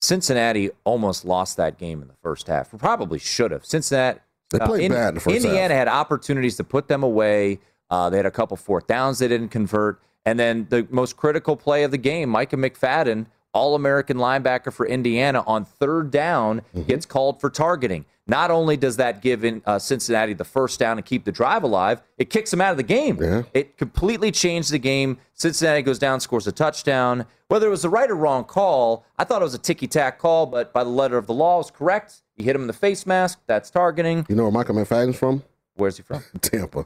Cincinnati 0.00 0.70
almost 0.84 1.24
lost 1.24 1.56
that 1.56 1.78
game 1.78 2.02
in 2.02 2.08
the 2.08 2.14
first 2.22 2.46
half. 2.46 2.70
Probably 2.78 3.18
should 3.18 3.50
have. 3.50 3.64
Cincinnati 3.64 4.20
They 4.50 4.58
played 4.58 4.90
bad 4.90 5.08
in 5.08 5.14
the 5.14 5.20
first 5.20 5.36
Indiana 5.36 5.74
half. 5.74 5.78
had 5.78 5.88
opportunities 5.88 6.56
to 6.56 6.64
put 6.64 6.88
them 6.88 7.02
away. 7.02 7.60
Uh, 7.90 8.10
they 8.10 8.16
had 8.16 8.26
a 8.26 8.30
couple 8.30 8.56
fourth 8.56 8.86
downs 8.86 9.18
they 9.18 9.28
didn't 9.28 9.48
convert, 9.48 10.00
and 10.24 10.38
then 10.38 10.66
the 10.70 10.86
most 10.90 11.16
critical 11.16 11.56
play 11.56 11.84
of 11.84 11.90
the 11.90 11.98
game, 11.98 12.28
Micah 12.28 12.56
McFadden, 12.56 13.26
All-American 13.52 14.16
linebacker 14.18 14.72
for 14.72 14.86
Indiana, 14.86 15.42
on 15.46 15.64
third 15.64 16.10
down 16.10 16.60
Mm-hmm. 16.74 16.82
gets 16.82 17.06
called 17.06 17.40
for 17.40 17.50
targeting. 17.50 18.04
Not 18.26 18.50
only 18.50 18.76
does 18.76 18.96
that 18.98 19.22
give 19.22 19.42
in, 19.42 19.62
uh, 19.64 19.78
Cincinnati 19.78 20.34
the 20.34 20.44
first 20.44 20.78
down 20.78 20.98
and 20.98 21.04
keep 21.06 21.24
the 21.24 21.32
drive 21.32 21.62
alive, 21.62 22.02
it 22.18 22.28
kicks 22.28 22.50
them 22.50 22.60
out 22.60 22.72
of 22.72 22.76
the 22.76 22.82
game. 22.82 23.18
It 23.54 23.78
completely 23.78 24.30
changed 24.30 24.70
the 24.70 24.78
game. 24.78 25.16
Cincinnati 25.32 25.80
goes 25.80 25.98
down, 25.98 26.20
scores 26.20 26.46
a 26.46 26.52
touchdown. 26.52 27.24
Whether 27.48 27.68
it 27.68 27.70
was 27.70 27.82
the 27.82 27.88
right 27.88 28.10
or 28.10 28.14
wrong 28.16 28.44
call, 28.44 29.06
I 29.18 29.24
thought 29.24 29.40
it 29.40 29.44
was 29.46 29.54
a 29.54 29.58
ticky-tack 29.58 30.18
call, 30.18 30.44
but 30.44 30.74
by 30.74 30.84
the 30.84 30.90
letter 30.90 31.16
of 31.16 31.26
the 31.26 31.32
law, 31.32 31.54
it 31.54 31.58
was 31.58 31.70
correct. 31.70 32.20
You 32.36 32.44
hit 32.44 32.54
him 32.54 32.60
in 32.62 32.66
the 32.66 32.74
face 32.74 33.06
mask. 33.06 33.40
That's 33.46 33.70
targeting. 33.70 34.26
You 34.28 34.36
know 34.36 34.42
where 34.42 34.52
Michael 34.52 34.74
McFadden's 34.74 35.16
from? 35.16 35.42
Where's 35.76 35.96
he 35.96 36.02
from? 36.02 36.22
Tampa. 36.42 36.84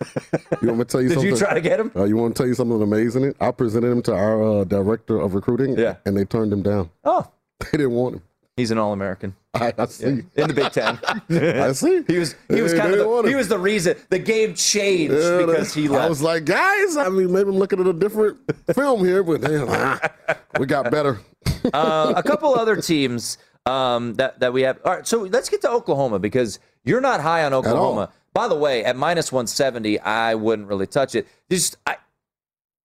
you 0.62 0.68
want 0.68 0.78
me 0.78 0.84
to 0.84 0.84
tell 0.84 1.02
you 1.02 1.08
Did 1.08 1.14
something? 1.14 1.30
you 1.32 1.36
try 1.36 1.54
to 1.54 1.60
get 1.60 1.80
him? 1.80 1.90
Uh, 1.96 2.04
you 2.04 2.16
want 2.16 2.34
to 2.36 2.42
tell 2.42 2.46
you 2.48 2.54
something 2.54 2.80
amazing? 2.82 3.34
I 3.40 3.50
presented 3.50 3.90
him 3.90 4.02
to 4.02 4.14
our 4.14 4.60
uh, 4.60 4.64
director 4.64 5.18
of 5.20 5.34
recruiting, 5.34 5.78
Yeah. 5.78 5.96
and 6.04 6.16
they 6.16 6.24
turned 6.24 6.52
him 6.52 6.62
down. 6.62 6.90
Oh, 7.04 7.26
They 7.60 7.78
didn't 7.78 7.92
want 7.92 8.16
him. 8.16 8.22
he's 8.56 8.70
an 8.70 8.78
All-American. 8.78 9.34
I, 9.54 9.72
I 9.78 9.86
see. 9.86 10.04
in 10.04 10.26
the 10.34 10.52
Big 10.54 10.70
Ten. 10.72 10.98
I 11.30 11.72
see. 11.72 12.02
He 12.06 12.18
was 12.18 12.34
he 12.48 12.60
was 12.60 12.72
They- 12.72 12.78
kind 12.78 12.92
they 12.92 12.98
of 13.00 13.22
the, 13.24 13.28
he 13.30 13.34
was 13.34 13.48
the 13.48 13.58
reason 13.58 13.96
the 14.10 14.18
game 14.18 14.54
changed 14.54 15.14
Yeah, 15.14 15.38
because 15.46 15.72
he 15.72 15.88
I 15.88 16.06
was 16.08 16.20
like, 16.20 16.44
guys, 16.44 16.96
I 16.98 17.08
mean, 17.08 17.32
maybe 17.32 17.48
I'm 17.48 17.56
looking 17.56 17.80
at 17.80 17.86
a 17.86 17.92
different 17.94 18.36
film 18.74 19.02
here, 19.04 19.22
but 19.22 19.40
damn, 19.40 19.66
ah, 19.70 19.98
we 20.58 20.66
got 20.66 20.90
better. 20.90 21.20
uh, 21.72 22.12
a 22.14 22.22
couple 22.22 22.54
other 22.54 22.76
teams 22.76 23.38
um, 23.64 24.12
that 24.14 24.40
that 24.40 24.52
we 24.52 24.60
have. 24.62 24.78
All 24.84 24.94
right, 24.96 25.06
so 25.06 25.22
let's 25.22 25.48
get 25.48 25.62
to 25.62 25.70
Oklahoma 25.70 26.18
because 26.18 26.58
you're 26.84 27.00
not 27.00 27.20
high 27.22 27.44
on 27.46 27.54
Oklahoma. 27.54 28.10
By 28.36 28.48
the 28.48 28.54
way, 28.54 28.84
at 28.84 28.96
minus 28.96 29.32
170, 29.32 29.98
I 30.00 30.34
wouldn't 30.34 30.68
really 30.68 30.86
touch 30.86 31.14
it. 31.14 31.26
Just 31.50 31.78
I, 31.86 31.96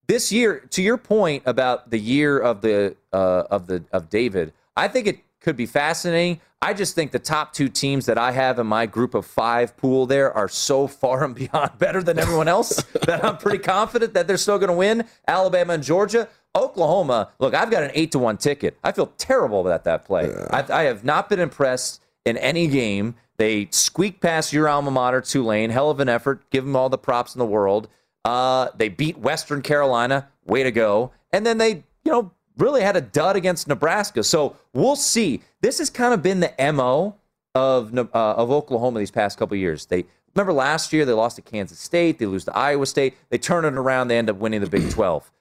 this 0.07 0.31
year, 0.31 0.67
to 0.69 0.83
your 0.83 0.99
point 0.99 1.45
about 1.47 1.89
the 1.89 1.99
year 1.99 2.39
of 2.39 2.61
the 2.61 2.95
uh, 3.11 3.45
of 3.51 3.67
the 3.67 3.83
of 3.91 4.11
David, 4.11 4.53
I 4.77 4.87
think 4.87 5.07
it 5.07 5.21
could 5.41 5.57
be 5.57 5.65
fascinating. 5.65 6.43
I 6.61 6.75
just 6.75 6.95
think 6.95 7.11
the 7.11 7.19
top 7.19 7.55
two 7.55 7.71
teams 7.71 8.05
that 8.05 8.19
I 8.19 8.33
have 8.33 8.59
in 8.59 8.67
my 8.67 8.85
group 8.85 9.15
of 9.15 9.25
five 9.25 9.79
pool 9.79 10.05
there 10.05 10.31
are 10.31 10.47
so 10.47 10.87
far 10.87 11.25
and 11.25 11.35
beyond 11.35 11.71
better 11.79 12.03
than 12.03 12.19
everyone 12.19 12.47
else 12.49 12.83
that 13.07 13.25
I'm 13.25 13.39
pretty 13.39 13.61
confident 13.61 14.13
that 14.13 14.27
they're 14.27 14.37
still 14.37 14.59
going 14.59 14.69
to 14.69 14.77
win. 14.77 15.07
Alabama 15.27 15.73
and 15.73 15.83
Georgia. 15.83 16.29
Oklahoma, 16.55 17.31
look, 17.39 17.55
I've 17.55 17.71
got 17.71 17.83
an 17.83 17.93
eight 17.95 18.13
to 18.13 18.19
one 18.19 18.37
ticket. 18.37 18.77
I 18.85 18.93
feel 18.93 19.07
terrible 19.17 19.63
about 19.63 19.85
that 19.85 20.05
play. 20.05 20.35
I, 20.51 20.67
I 20.71 20.83
have 20.83 21.03
not 21.03 21.31
been 21.31 21.41
impressed 21.41 22.03
in 22.27 22.37
any 22.37 22.67
game. 22.67 23.15
They 23.41 23.69
squeak 23.71 24.21
past 24.21 24.53
your 24.53 24.69
alma 24.69 24.91
mater, 24.91 25.23
Tulane. 25.23 25.71
Hell 25.71 25.89
of 25.89 25.99
an 25.99 26.11
effort. 26.11 26.51
Give 26.51 26.63
them 26.63 26.77
all 26.77 26.91
the 26.91 26.99
props 26.99 27.35
in 27.35 27.39
the 27.39 27.47
world. 27.47 27.89
Uh, 28.23 28.69
they 28.77 28.91
beat 28.91 29.17
Western 29.17 29.63
Carolina. 29.63 30.29
Way 30.45 30.63
to 30.63 30.71
go. 30.71 31.13
And 31.33 31.47
then 31.47 31.57
they, 31.57 31.85
you 32.05 32.13
know, 32.13 32.33
really 32.59 32.83
had 32.83 32.97
a 32.97 33.01
dud 33.01 33.37
against 33.37 33.67
Nebraska. 33.67 34.25
So 34.25 34.57
we'll 34.75 34.95
see. 34.95 35.41
This 35.63 35.79
has 35.79 35.89
kind 35.89 36.13
of 36.13 36.21
been 36.21 36.41
the 36.41 36.53
MO 36.75 37.17
of, 37.55 37.97
uh, 37.97 38.09
of 38.13 38.51
Oklahoma 38.51 38.99
these 38.99 39.11
past 39.11 39.39
couple 39.39 39.57
years. 39.57 39.87
They 39.87 40.05
remember 40.35 40.53
last 40.53 40.93
year 40.93 41.07
they 41.07 41.15
lost 41.15 41.37
to 41.37 41.43
Kansas 41.43 41.79
State. 41.79 42.19
They 42.19 42.27
lose 42.27 42.45
to 42.45 42.55
Iowa 42.55 42.85
State. 42.85 43.17
They 43.31 43.39
turn 43.39 43.65
it 43.65 43.73
around. 43.73 44.09
They 44.09 44.19
end 44.19 44.29
up 44.29 44.37
winning 44.37 44.61
the 44.61 44.69
Big 44.69 44.91
12. 44.91 45.33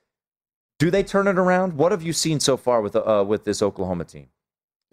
Do 0.77 0.89
they 0.89 1.03
turn 1.03 1.27
it 1.27 1.37
around? 1.37 1.73
What 1.73 1.91
have 1.91 2.01
you 2.01 2.13
seen 2.13 2.39
so 2.39 2.55
far 2.55 2.79
with 2.79 2.95
uh, 2.95 3.25
with 3.27 3.43
this 3.43 3.61
Oklahoma 3.61 4.05
team? 4.05 4.27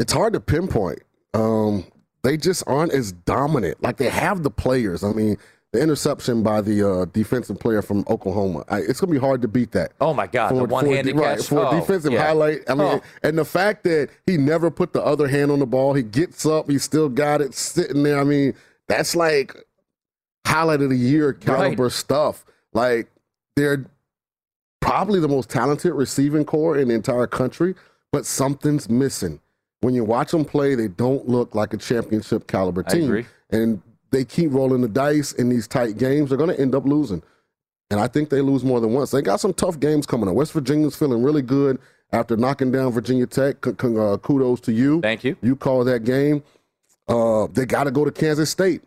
It's 0.00 0.12
hard 0.12 0.32
to 0.32 0.40
pinpoint. 0.40 1.02
Um, 1.32 1.84
they 2.26 2.36
just 2.36 2.64
aren't 2.66 2.92
as 2.92 3.12
dominant. 3.12 3.80
Like 3.82 3.98
they 3.98 4.08
have 4.08 4.42
the 4.42 4.50
players. 4.50 5.04
I 5.04 5.12
mean, 5.12 5.36
the 5.72 5.80
interception 5.80 6.42
by 6.42 6.60
the 6.60 6.88
uh, 6.88 7.04
defensive 7.06 7.60
player 7.60 7.82
from 7.82 8.04
Oklahoma. 8.08 8.64
I, 8.68 8.78
it's 8.80 9.00
going 9.00 9.12
to 9.12 9.20
be 9.20 9.24
hard 9.24 9.42
to 9.42 9.48
beat 9.48 9.70
that. 9.72 9.92
Oh 10.00 10.12
my 10.12 10.26
God, 10.26 10.54
the 10.56 10.64
one-handed 10.64 11.14
right, 11.14 11.38
catch? 11.38 11.46
for 11.48 11.60
Oh, 11.60 11.70
a 11.76 11.80
defensive 11.80 12.12
yeah. 12.12 12.24
highlight. 12.26 12.68
I 12.68 12.74
mean, 12.74 12.86
Oh. 12.86 13.02
and 13.22 13.38
the 13.38 13.44
fact 13.44 13.84
that 13.84 14.08
he 14.26 14.36
never 14.36 14.70
put 14.72 14.92
the 14.92 15.04
other 15.04 15.28
hand 15.28 15.52
on 15.52 15.60
the 15.60 15.66
ball, 15.66 15.94
he 15.94 16.02
gets 16.02 16.44
up, 16.44 16.68
he 16.68 16.78
still 16.78 17.08
got 17.08 17.40
it 17.40 17.54
sitting 17.54 18.02
there. 18.02 18.18
I 18.18 18.24
mean, 18.24 18.54
that's 18.88 19.14
like 19.14 19.54
highlight 20.46 20.80
of 20.80 20.90
the 20.90 20.96
year 20.96 21.32
caliber 21.32 21.90
stuff. 21.90 22.44
Like 22.72 23.08
they're 23.54 23.86
probably 24.80 25.20
the 25.20 25.28
most 25.28 25.48
talented 25.48 25.92
receiving 25.92 26.44
corps 26.44 26.76
in 26.76 26.88
the 26.88 26.94
entire 26.94 27.26
country, 27.28 27.74
but 28.12 28.26
something's 28.26 28.88
missing. 28.88 29.40
When 29.86 29.94
you 29.94 30.02
watch 30.02 30.32
them 30.32 30.44
play, 30.44 30.74
they 30.74 30.88
don't 30.88 31.28
look 31.28 31.54
like 31.54 31.72
a 31.72 31.76
championship 31.76 32.48
caliber 32.48 32.82
I 32.88 32.90
team. 32.90 33.04
agree. 33.04 33.26
And 33.50 33.80
they 34.10 34.24
keep 34.24 34.50
rolling 34.50 34.80
the 34.80 34.88
dice 34.88 35.30
in 35.30 35.48
these 35.48 35.68
tight 35.68 35.96
games. 35.96 36.28
They're 36.28 36.36
going 36.36 36.50
to 36.50 36.60
end 36.60 36.74
up 36.74 36.86
losing. 36.86 37.22
And 37.92 38.00
I 38.00 38.08
think 38.08 38.28
they 38.28 38.40
lose 38.40 38.64
more 38.64 38.80
than 38.80 38.92
once. 38.92 39.12
They 39.12 39.22
got 39.22 39.38
some 39.38 39.54
tough 39.54 39.78
games 39.78 40.04
coming 40.04 40.28
up. 40.28 40.34
West 40.34 40.50
Virginia's 40.50 40.96
feeling 40.96 41.22
really 41.22 41.40
good 41.40 41.78
after 42.10 42.36
knocking 42.36 42.72
down 42.72 42.90
Virginia 42.90 43.28
Tech. 43.28 43.64
C- 43.64 43.74
c- 43.80 43.96
uh, 43.96 44.16
kudos 44.16 44.58
to 44.62 44.72
you. 44.72 45.00
Thank 45.02 45.22
you. 45.22 45.36
You 45.40 45.54
called 45.54 45.86
that 45.86 46.02
game. 46.02 46.42
Uh, 47.06 47.46
they 47.52 47.64
got 47.64 47.84
to 47.84 47.92
go 47.92 48.04
to 48.04 48.10
Kansas 48.10 48.50
State. 48.50 48.82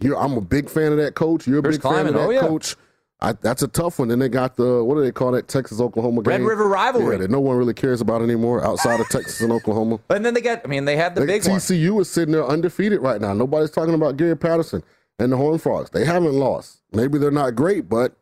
You're, 0.00 0.16
I'm 0.16 0.34
a 0.34 0.40
big 0.40 0.70
fan 0.70 0.92
of 0.92 0.98
that 0.98 1.16
coach. 1.16 1.48
You're 1.48 1.58
a 1.58 1.62
Chris 1.62 1.78
big 1.78 1.82
fan 1.82 2.06
of 2.06 2.14
that 2.14 2.20
oh, 2.20 2.30
yeah. 2.30 2.42
coach. 2.42 2.76
I, 3.20 3.32
that's 3.32 3.62
a 3.62 3.68
tough 3.68 3.98
one. 3.98 4.08
Then 4.08 4.18
they 4.18 4.28
got 4.28 4.56
the 4.56 4.84
what 4.84 4.96
do 4.96 5.00
they 5.02 5.12
call 5.12 5.32
that 5.32 5.48
Texas 5.48 5.80
Oklahoma 5.80 6.20
Red 6.22 6.38
game? 6.38 6.46
River 6.46 6.68
rivalry. 6.68 7.14
Yeah, 7.14 7.22
that 7.22 7.30
no 7.30 7.40
one 7.40 7.56
really 7.56 7.72
cares 7.72 8.00
about 8.00 8.20
anymore 8.22 8.64
outside 8.66 9.00
of 9.00 9.08
Texas 9.08 9.40
and 9.40 9.50
Oklahoma. 9.52 9.98
And 10.10 10.24
then 10.26 10.34
they 10.34 10.40
got, 10.42 10.60
I 10.64 10.68
mean, 10.68 10.84
they 10.84 10.96
have 10.96 11.14
the 11.14 11.20
They- 11.22 11.38
big 11.38 11.48
one. 11.48 11.58
TCU 11.58 12.00
is 12.00 12.10
sitting 12.10 12.32
there 12.32 12.46
undefeated 12.46 13.00
right 13.00 13.20
now. 13.20 13.32
Nobody's 13.32 13.70
talking 13.70 13.94
about 13.94 14.16
Gary 14.16 14.36
Patterson 14.36 14.82
and 15.18 15.32
the 15.32 15.36
Horned 15.36 15.62
Frogs. 15.62 15.90
They 15.90 16.04
haven't 16.04 16.34
lost. 16.34 16.80
Maybe 16.92 17.18
they're 17.18 17.30
not 17.30 17.54
great, 17.54 17.88
but 17.88 18.14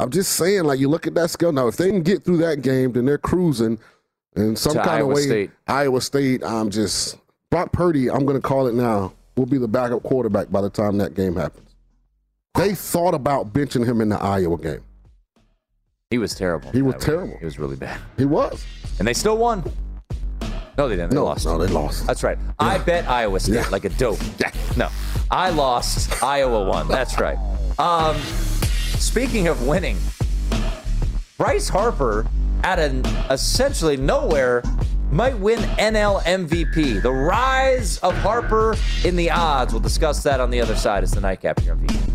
I'm 0.00 0.10
just 0.10 0.32
saying, 0.32 0.64
like 0.64 0.78
you 0.78 0.88
look 0.88 1.06
at 1.06 1.14
that 1.14 1.28
skill 1.30 1.52
now. 1.52 1.66
If 1.66 1.76
they 1.76 1.90
can 1.90 2.02
get 2.02 2.24
through 2.24 2.38
that 2.38 2.62
game, 2.62 2.92
then 2.92 3.04
they're 3.04 3.18
cruising 3.18 3.78
in 4.36 4.54
some 4.56 4.74
kind 4.74 4.88
Iowa 4.88 5.10
of 5.10 5.16
way. 5.16 5.22
State. 5.22 5.50
Iowa 5.66 6.00
State. 6.00 6.42
I'm 6.44 6.70
just 6.70 7.18
Brock 7.50 7.72
Purdy. 7.72 8.08
I'm 8.10 8.24
going 8.24 8.40
to 8.40 8.46
call 8.46 8.66
it 8.68 8.74
now. 8.74 9.12
Will 9.36 9.46
be 9.46 9.58
the 9.58 9.68
backup 9.68 10.02
quarterback 10.04 10.50
by 10.50 10.60
the 10.60 10.70
time 10.70 10.98
that 10.98 11.14
game 11.14 11.34
happens. 11.36 11.67
They 12.54 12.74
thought 12.74 13.14
about 13.14 13.52
benching 13.52 13.86
him 13.86 14.00
in 14.00 14.08
the 14.08 14.20
Iowa 14.20 14.58
game. 14.58 14.80
He 16.10 16.18
was 16.18 16.34
terrible. 16.34 16.70
He 16.72 16.82
was 16.82 16.96
terrible. 16.96 17.36
He 17.38 17.44
was 17.44 17.58
really 17.58 17.76
bad. 17.76 18.00
He 18.16 18.24
was. 18.24 18.64
And 18.98 19.06
they 19.06 19.12
still 19.14 19.36
won. 19.36 19.62
No, 20.78 20.88
they 20.88 20.96
didn't. 20.96 21.10
They 21.10 21.16
No, 21.16 21.24
lost. 21.24 21.44
no, 21.44 21.58
they 21.58 21.72
lost. 21.72 22.06
That's 22.06 22.22
right. 22.22 22.38
I 22.58 22.78
bet 22.78 23.08
Iowa 23.08 23.38
State 23.40 23.54
Yeah. 23.54 23.68
like 23.70 23.84
a 23.84 23.90
dope. 23.90 24.18
No, 24.76 24.88
I 25.30 25.50
lost. 25.50 26.22
Iowa 26.22 26.64
won. 26.64 26.86
That's 26.88 27.18
right. 27.18 27.36
Um, 27.80 28.16
speaking 28.96 29.48
of 29.48 29.66
winning, 29.66 29.98
Bryce 31.36 31.68
Harper 31.68 32.26
at 32.62 32.78
an 32.78 33.04
essentially 33.28 33.96
nowhere 33.96 34.62
might 35.10 35.36
win 35.38 35.58
NL 35.78 36.22
MVP. 36.22 37.02
The 37.02 37.10
rise 37.12 37.98
of 37.98 38.14
Harper 38.18 38.76
in 39.04 39.16
the 39.16 39.30
odds. 39.30 39.72
We'll 39.72 39.80
discuss 39.82 40.22
that 40.22 40.40
on 40.40 40.50
the 40.50 40.60
other 40.60 40.76
side 40.76 41.02
as 41.02 41.10
the 41.10 41.20
nightcap 41.20 41.58
here 41.60 41.72
on 41.72 41.80
VSIN. 41.86 42.14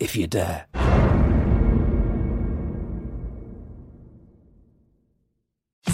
if 0.00 0.16
you 0.16 0.26
dare. 0.26 1.19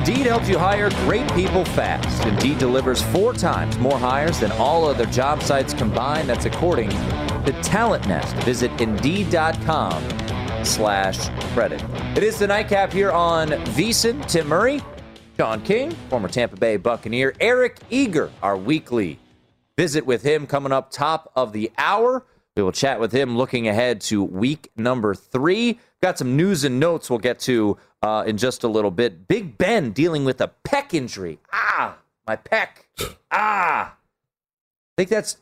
Indeed 0.00 0.24
helps 0.24 0.48
you 0.48 0.56
hire 0.56 0.88
great 1.04 1.30
people 1.34 1.62
fast. 1.62 2.24
Indeed 2.24 2.56
delivers 2.56 3.02
four 3.12 3.34
times 3.34 3.76
more 3.76 3.98
hires 3.98 4.40
than 4.40 4.50
all 4.52 4.86
other 4.86 5.04
job 5.04 5.42
sites 5.42 5.74
combined. 5.74 6.26
That's 6.26 6.46
according 6.46 6.88
to 6.88 7.60
Talent 7.62 8.08
Nest. 8.08 8.34
Visit 8.36 8.80
Indeed.com 8.80 10.02
slash 10.64 11.28
credit. 11.52 11.84
It 12.16 12.22
is 12.22 12.38
the 12.38 12.46
nightcap 12.46 12.90
here 12.94 13.10
on 13.10 13.48
VSIN. 13.48 14.26
Tim 14.26 14.48
Murray, 14.48 14.80
Shaun 15.36 15.60
King, 15.60 15.90
former 16.08 16.28
Tampa 16.28 16.56
Bay 16.56 16.78
Buccaneer, 16.78 17.34
Eric 17.38 17.76
Eager, 17.90 18.30
our 18.42 18.56
weekly 18.56 19.18
visit 19.76 20.06
with 20.06 20.22
him 20.22 20.46
coming 20.46 20.72
up 20.72 20.90
top 20.90 21.30
of 21.36 21.52
the 21.52 21.70
hour. 21.76 22.24
We 22.56 22.62
will 22.62 22.72
chat 22.72 23.00
with 23.00 23.12
him 23.12 23.36
looking 23.36 23.68
ahead 23.68 24.00
to 24.02 24.24
week 24.24 24.70
number 24.76 25.14
three. 25.14 25.78
Got 26.02 26.16
some 26.16 26.38
news 26.38 26.64
and 26.64 26.80
notes 26.80 27.10
we'll 27.10 27.18
get 27.18 27.38
to 27.40 27.76
uh, 28.02 28.24
in 28.26 28.36
just 28.36 28.64
a 28.64 28.68
little 28.68 28.90
bit. 28.90 29.28
Big 29.28 29.58
Ben 29.58 29.92
dealing 29.92 30.24
with 30.24 30.40
a 30.40 30.50
pec 30.64 30.94
injury. 30.94 31.38
Ah, 31.52 31.98
my 32.26 32.36
pec. 32.36 32.68
Ah. 33.32 33.94
I 33.94 35.02
think 35.02 35.08
that's 35.08 35.34
is 35.34 35.38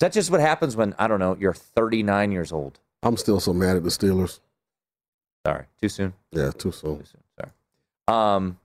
that 0.00 0.12
just 0.12 0.30
what 0.30 0.40
happens 0.40 0.74
when 0.74 0.94
I 0.98 1.06
don't 1.06 1.20
know 1.20 1.36
you're 1.38 1.52
39 1.52 2.32
years 2.32 2.52
old. 2.52 2.80
I'm 3.02 3.18
still 3.18 3.38
so 3.38 3.52
mad 3.52 3.76
at 3.76 3.84
the 3.84 3.90
Steelers. 3.90 4.40
Sorry, 5.46 5.66
too 5.80 5.90
soon. 5.90 6.14
Yeah, 6.30 6.52
too 6.52 6.72
soon. 6.72 6.98
Too 7.00 7.04
soon. 7.04 7.22
Sorry. 7.38 7.52
Um, 8.08 8.58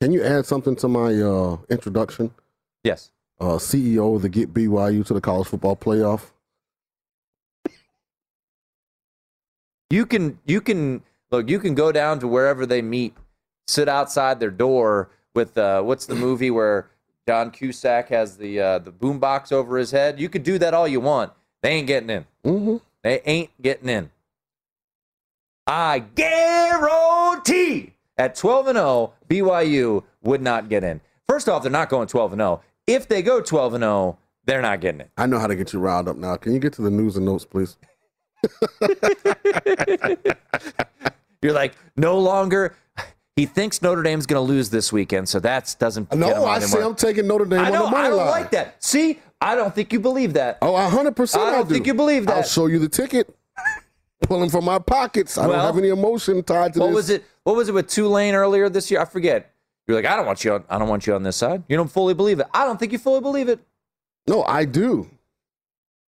Can 0.00 0.12
you 0.12 0.22
add 0.22 0.46
something 0.46 0.76
to 0.76 0.88
my 0.88 1.12
uh, 1.20 1.56
introduction? 1.68 2.30
Yes. 2.84 3.10
Uh, 3.40 3.56
CEO 3.56 4.14
of 4.14 4.22
the 4.22 4.28
get 4.28 4.54
BYU 4.54 5.04
to 5.06 5.14
the 5.14 5.20
college 5.20 5.48
football 5.48 5.74
playoff. 5.74 6.30
You 9.90 10.06
can 10.06 10.38
you 10.46 10.60
can 10.60 11.02
look. 11.34 11.50
You 11.50 11.58
can 11.58 11.74
go 11.74 11.92
down 11.92 12.18
to 12.20 12.28
wherever 12.28 12.66
they 12.66 12.82
meet, 12.82 13.14
sit 13.66 13.88
outside 13.88 14.40
their 14.40 14.50
door 14.50 15.10
with 15.34 15.56
uh, 15.58 15.82
what's 15.82 16.06
the 16.06 16.14
movie 16.14 16.50
where 16.50 16.90
John 17.26 17.50
Cusack 17.50 18.08
has 18.10 18.36
the 18.36 18.60
uh, 18.60 18.78
the 18.78 18.92
boombox 18.92 19.52
over 19.52 19.76
his 19.76 19.90
head. 19.90 20.20
You 20.20 20.28
could 20.28 20.42
do 20.42 20.58
that 20.58 20.74
all 20.74 20.86
you 20.86 21.00
want. 21.00 21.32
They 21.62 21.70
ain't 21.70 21.86
getting 21.86 22.10
in. 22.10 22.26
Mm-hmm. 22.44 22.76
They 23.02 23.20
ain't 23.24 23.50
getting 23.60 23.88
in. 23.88 24.10
I 25.66 26.00
guarantee 26.14 27.94
at 28.18 28.34
12 28.34 28.68
and 28.68 28.76
0, 28.76 29.14
BYU 29.28 30.04
would 30.22 30.42
not 30.42 30.68
get 30.68 30.84
in. 30.84 31.00
First 31.26 31.48
off, 31.48 31.62
they're 31.62 31.72
not 31.72 31.88
going 31.88 32.06
12 32.06 32.34
and 32.34 32.40
0. 32.40 32.60
If 32.86 33.08
they 33.08 33.22
go 33.22 33.40
12 33.40 33.74
and 33.74 33.82
0, 33.82 34.18
they're 34.44 34.60
not 34.60 34.80
getting 34.80 35.00
it. 35.00 35.10
I 35.16 35.26
know 35.26 35.38
how 35.38 35.46
to 35.46 35.56
get 35.56 35.72
you 35.72 35.80
riled 35.80 36.08
up 36.08 36.16
now. 36.16 36.36
Can 36.36 36.52
you 36.52 36.58
get 36.58 36.74
to 36.74 36.82
the 36.82 36.90
news 36.90 37.16
and 37.16 37.24
notes, 37.24 37.46
please? 37.46 37.78
You're 41.44 41.52
like, 41.52 41.74
no 41.94 42.18
longer. 42.18 42.74
He 43.36 43.44
thinks 43.44 43.82
Notre 43.82 44.02
Dame's 44.02 44.24
going 44.24 44.44
to 44.44 44.52
lose 44.52 44.70
this 44.70 44.90
weekend, 44.92 45.28
so 45.28 45.38
that 45.40 45.76
doesn't. 45.78 46.14
No, 46.14 46.46
I 46.46 46.58
say. 46.60 46.80
I'm 46.82 46.94
taking 46.94 47.26
Notre 47.26 47.44
Dame 47.44 47.60
I 47.60 47.68
know, 47.70 47.84
on 47.84 47.90
the 47.92 47.96
money 47.98 48.02
line. 48.02 48.04
I 48.06 48.08
don't 48.08 48.16
line. 48.18 48.28
like 48.42 48.50
that. 48.52 48.82
See, 48.82 49.18
I 49.42 49.54
don't 49.54 49.74
think 49.74 49.92
you 49.92 50.00
believe 50.00 50.32
that. 50.34 50.56
Oh, 50.62 50.72
100% 50.72 51.36
I 51.36 51.50
don't 51.50 51.68
do. 51.68 51.74
think 51.74 51.86
you 51.86 51.92
believe 51.92 52.26
that. 52.26 52.36
I'll 52.36 52.42
show 52.44 52.66
you 52.66 52.78
the 52.78 52.88
ticket. 52.88 53.28
Pulling 54.22 54.48
from 54.48 54.64
my 54.64 54.78
pockets. 54.78 55.36
I 55.36 55.46
don't 55.46 55.56
have 55.56 55.76
any 55.76 55.88
emotion 55.88 56.42
tied 56.42 56.72
to 56.74 56.80
What 56.80 56.86
this. 56.86 56.94
was 56.94 57.10
it? 57.10 57.24
What 57.42 57.56
was 57.56 57.68
it 57.68 57.72
with 57.72 57.88
Tulane 57.88 58.34
earlier 58.34 58.70
this 58.70 58.90
year? 58.90 59.02
I 59.02 59.04
forget. 59.04 59.52
You're 59.86 59.96
like, 59.96 60.06
I 60.06 60.16
don't 60.16 60.24
want 60.24 60.44
you. 60.44 60.54
On, 60.54 60.64
I 60.70 60.78
don't 60.78 60.88
want 60.88 61.06
you 61.06 61.14
on 61.14 61.24
this 61.24 61.36
side. 61.36 61.62
You 61.68 61.76
don't 61.76 61.90
fully 61.90 62.14
believe 62.14 62.40
it. 62.40 62.46
I 62.54 62.64
don't 62.64 62.80
think 62.80 62.92
you 62.92 62.98
fully 62.98 63.20
believe 63.20 63.50
it. 63.50 63.60
No, 64.26 64.44
I 64.44 64.64
do. 64.64 65.10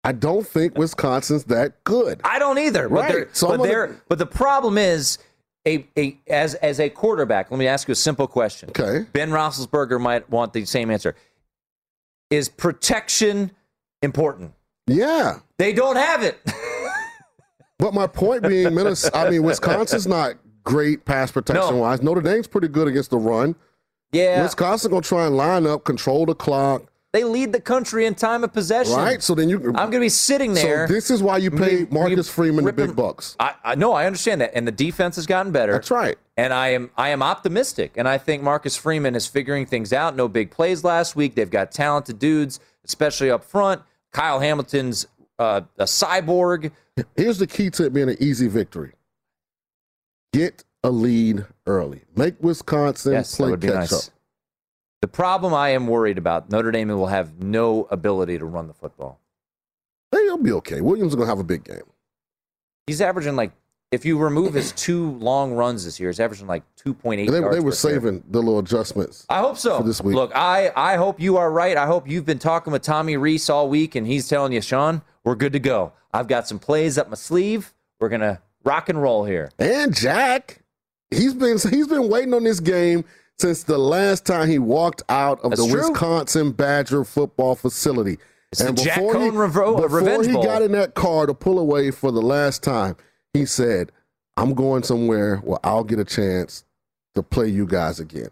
I 0.07 0.11
don't 0.13 0.47
think 0.47 0.77
Wisconsin's 0.77 1.43
that 1.45 1.83
good. 1.83 2.21
I 2.23 2.39
don't 2.39 2.57
either. 2.57 2.87
But, 2.87 2.95
Right. 2.95 3.11
they're, 3.11 3.29
So 3.33 3.47
but, 3.49 3.59
I'm 3.59 3.69
gonna- 3.69 3.95
but 4.07 4.17
the 4.19 4.25
problem 4.25 4.77
is, 4.77 5.17
a, 5.67 5.85
a 5.97 6.17
as 6.27 6.53
as 6.55 6.79
a 6.79 6.89
quarterback. 6.89 7.51
Let 7.51 7.57
me 7.57 7.67
ask 7.67 7.89
you 7.89 7.91
a 7.91 7.95
simple 7.95 8.25
question. 8.25 8.69
Okay. 8.69 9.05
Ben 9.11 9.31
Roethlisberger 9.31 9.99
might 9.99 10.29
want 10.29 10.53
the 10.53 10.63
same 10.63 10.89
answer. 10.89 11.13
Is 12.29 12.47
protection 12.47 13.51
important? 14.01 14.53
Yeah. 14.85 15.39
They 15.57 15.73
don't 15.73 15.97
have 15.97 16.23
it. 16.23 16.39
But 17.79 17.93
my 17.93 18.07
point 18.07 18.41
being, 18.41 18.73
Minnesota, 18.73 19.15
I 19.15 19.29
mean, 19.29 19.43
Wisconsin's 19.43 20.07
not 20.07 20.33
great 20.63 21.05
pass 21.05 21.31
protection 21.31 21.75
No. 21.75 21.81
wise. 21.81 22.01
Notre 22.01 22.21
Dame's 22.21 22.47
pretty 22.47 22.69
good 22.69 22.87
against 22.87 23.11
the 23.11 23.19
run. 23.19 23.55
yeah, 24.11 24.41
Wisconsin 24.41 24.89
gonna 24.89 25.03
try 25.03 25.27
and 25.27 25.37
line 25.37 25.67
up, 25.67 25.83
control 25.83 26.25
the 26.25 26.33
clock, 26.33 26.83
they 27.17 27.23
lead 27.23 27.51
the 27.51 27.59
country 27.59 28.05
in 28.05 28.13
time 28.13 28.43
of 28.43 28.53
possession. 28.53 28.93
right? 28.93 29.23
So 29.23 29.33
then 29.33 29.49
you. 29.49 29.57
I'm 29.57 29.89
going 29.89 29.93
to 29.93 29.99
be 30.01 30.09
sitting 30.09 30.53
there. 30.53 30.87
So 30.87 30.93
this 30.93 31.09
is 31.09 31.23
why 31.23 31.37
you 31.37 31.49
pay 31.49 31.87
Marcus 31.89 32.29
Freeman 32.29 32.63
the 32.63 32.71
big 32.71 32.95
bucks. 32.95 33.35
I, 33.39 33.55
I 33.63 33.75
know, 33.75 33.93
I 33.93 34.05
understand 34.05 34.41
that, 34.41 34.51
and 34.53 34.67
the 34.67 34.71
defense 34.71 35.15
has 35.15 35.25
gotten 35.25 35.51
better. 35.51 35.71
That's 35.71 35.89
right. 35.89 36.15
And 36.37 36.53
I 36.53 36.69
am 36.69 36.91
I 36.95 37.09
am 37.09 37.23
optimistic, 37.23 37.93
and 37.95 38.07
I 38.07 38.19
think 38.19 38.43
Marcus 38.43 38.77
Freeman 38.77 39.15
is 39.15 39.25
figuring 39.25 39.65
things 39.65 39.91
out. 39.91 40.15
No 40.15 40.27
big 40.27 40.51
plays 40.51 40.83
last 40.83 41.15
week. 41.15 41.33
They've 41.33 41.49
got 41.49 41.71
talented 41.71 42.19
dudes, 42.19 42.59
especially 42.85 43.31
up 43.31 43.43
front. 43.43 43.81
Kyle 44.11 44.39
Hamilton's 44.39 45.07
uh, 45.39 45.61
a 45.79 45.85
cyborg. 45.85 46.71
Here's 47.15 47.39
the 47.39 47.47
key 47.47 47.71
to 47.71 47.85
it 47.85 47.93
being 47.93 48.09
an 48.09 48.17
easy 48.19 48.47
victory: 48.47 48.93
get 50.31 50.63
a 50.83 50.91
lead 50.91 51.45
early. 51.65 52.01
Make 52.15 52.35
Wisconsin 52.43 53.13
Yes, 53.13 53.35
that 53.35 53.37
play 53.37 53.69
catch 53.69 53.73
nice. 53.73 54.07
up. 54.07 54.13
The 55.01 55.07
problem 55.07 55.53
I 55.53 55.69
am 55.69 55.87
worried 55.87 56.17
about: 56.17 56.49
Notre 56.49 56.71
Dame 56.71 56.89
will 56.89 57.07
have 57.07 57.41
no 57.41 57.87
ability 57.91 58.37
to 58.39 58.45
run 58.45 58.67
the 58.67 58.73
football. 58.73 59.19
They'll 60.11 60.37
be 60.37 60.51
okay. 60.53 60.81
Williams 60.81 61.11
is 61.11 61.15
gonna 61.15 61.27
have 61.27 61.39
a 61.39 61.43
big 61.43 61.63
game. 61.63 61.81
He's 62.87 63.01
averaging 63.01 63.35
like, 63.35 63.51
if 63.91 64.05
you 64.05 64.17
remove 64.17 64.53
his 64.53 64.71
two 64.73 65.11
long 65.17 65.53
runs 65.53 65.85
this 65.85 65.99
year, 65.99 66.09
he's 66.09 66.19
averaging 66.19 66.47
like 66.47 66.63
two 66.75 66.93
point 66.93 67.21
eight. 67.21 67.29
They, 67.29 67.39
yards 67.39 67.55
they 67.55 67.61
were 67.61 67.71
saving 67.71 68.23
the 68.29 68.39
little 68.39 68.59
adjustments. 68.59 69.25
I 69.29 69.39
hope 69.39 69.57
so. 69.57 69.77
for 69.77 69.83
this 69.83 70.01
week. 70.01 70.15
Look, 70.15 70.31
I, 70.35 70.71
I 70.75 70.95
hope 70.95 71.19
you 71.19 71.37
are 71.37 71.51
right. 71.51 71.77
I 71.77 71.85
hope 71.85 72.09
you've 72.09 72.25
been 72.25 72.39
talking 72.39 72.73
with 72.73 72.81
Tommy 72.81 73.17
Rees 73.17 73.49
all 73.49 73.69
week 73.69 73.95
and 73.95 74.07
he's 74.07 74.27
telling 74.27 74.51
you, 74.51 74.61
Shaun, 74.61 75.01
we're 75.23 75.35
good 75.35 75.53
to 75.53 75.59
go. 75.59 75.93
I've 76.13 76.27
got 76.27 76.47
some 76.47 76.59
plays 76.59 76.97
up 76.97 77.09
my 77.09 77.15
sleeve. 77.15 77.73
We're 77.99 78.09
going 78.09 78.21
to 78.21 78.41
rock 78.63 78.89
and 78.89 79.01
roll 79.01 79.25
here. 79.25 79.51
And 79.59 79.95
Jack, 79.95 80.61
he's 81.11 81.33
been 81.33 81.57
he's 81.69 81.87
been 81.87 82.09
waiting 82.09 82.33
on 82.33 82.43
this 82.43 82.59
game 82.59 83.05
since 83.39 83.63
the 83.63 83.77
last 83.77 84.25
time 84.25 84.49
he 84.49 84.59
walked 84.59 85.03
out 85.09 85.39
of 85.41 85.51
That's 85.51 85.65
the 85.65 85.71
true. 85.71 85.89
Wisconsin 85.89 86.51
Badger 86.51 87.03
football 87.03 87.55
facility. 87.55 88.17
It's 88.51 88.63
the 88.63 88.73
Jack 88.73 88.99
Coan 88.99 89.33
Revo- 89.33 89.77
uh, 89.77 89.81
before 89.81 89.99
Revenge 89.99 90.27
he 90.27 90.33
got 90.33 90.61
in 90.61 90.71
that 90.71 90.95
car 90.95 91.25
to 91.25 91.33
pull 91.33 91.59
away 91.59 91.91
for 91.91 92.11
the 92.11 92.21
last 92.21 92.63
time, 92.63 92.95
he 93.33 93.45
said, 93.45 93.91
"I'm 94.37 94.53
going 94.53 94.83
somewhere 94.83 95.37
where 95.37 95.59
I'll 95.63 95.83
get 95.83 95.99
a 95.99 96.05
chance 96.05 96.63
to 97.15 97.23
play 97.23 97.49
you 97.49 97.65
guys 97.65 97.99
again." 97.99 98.29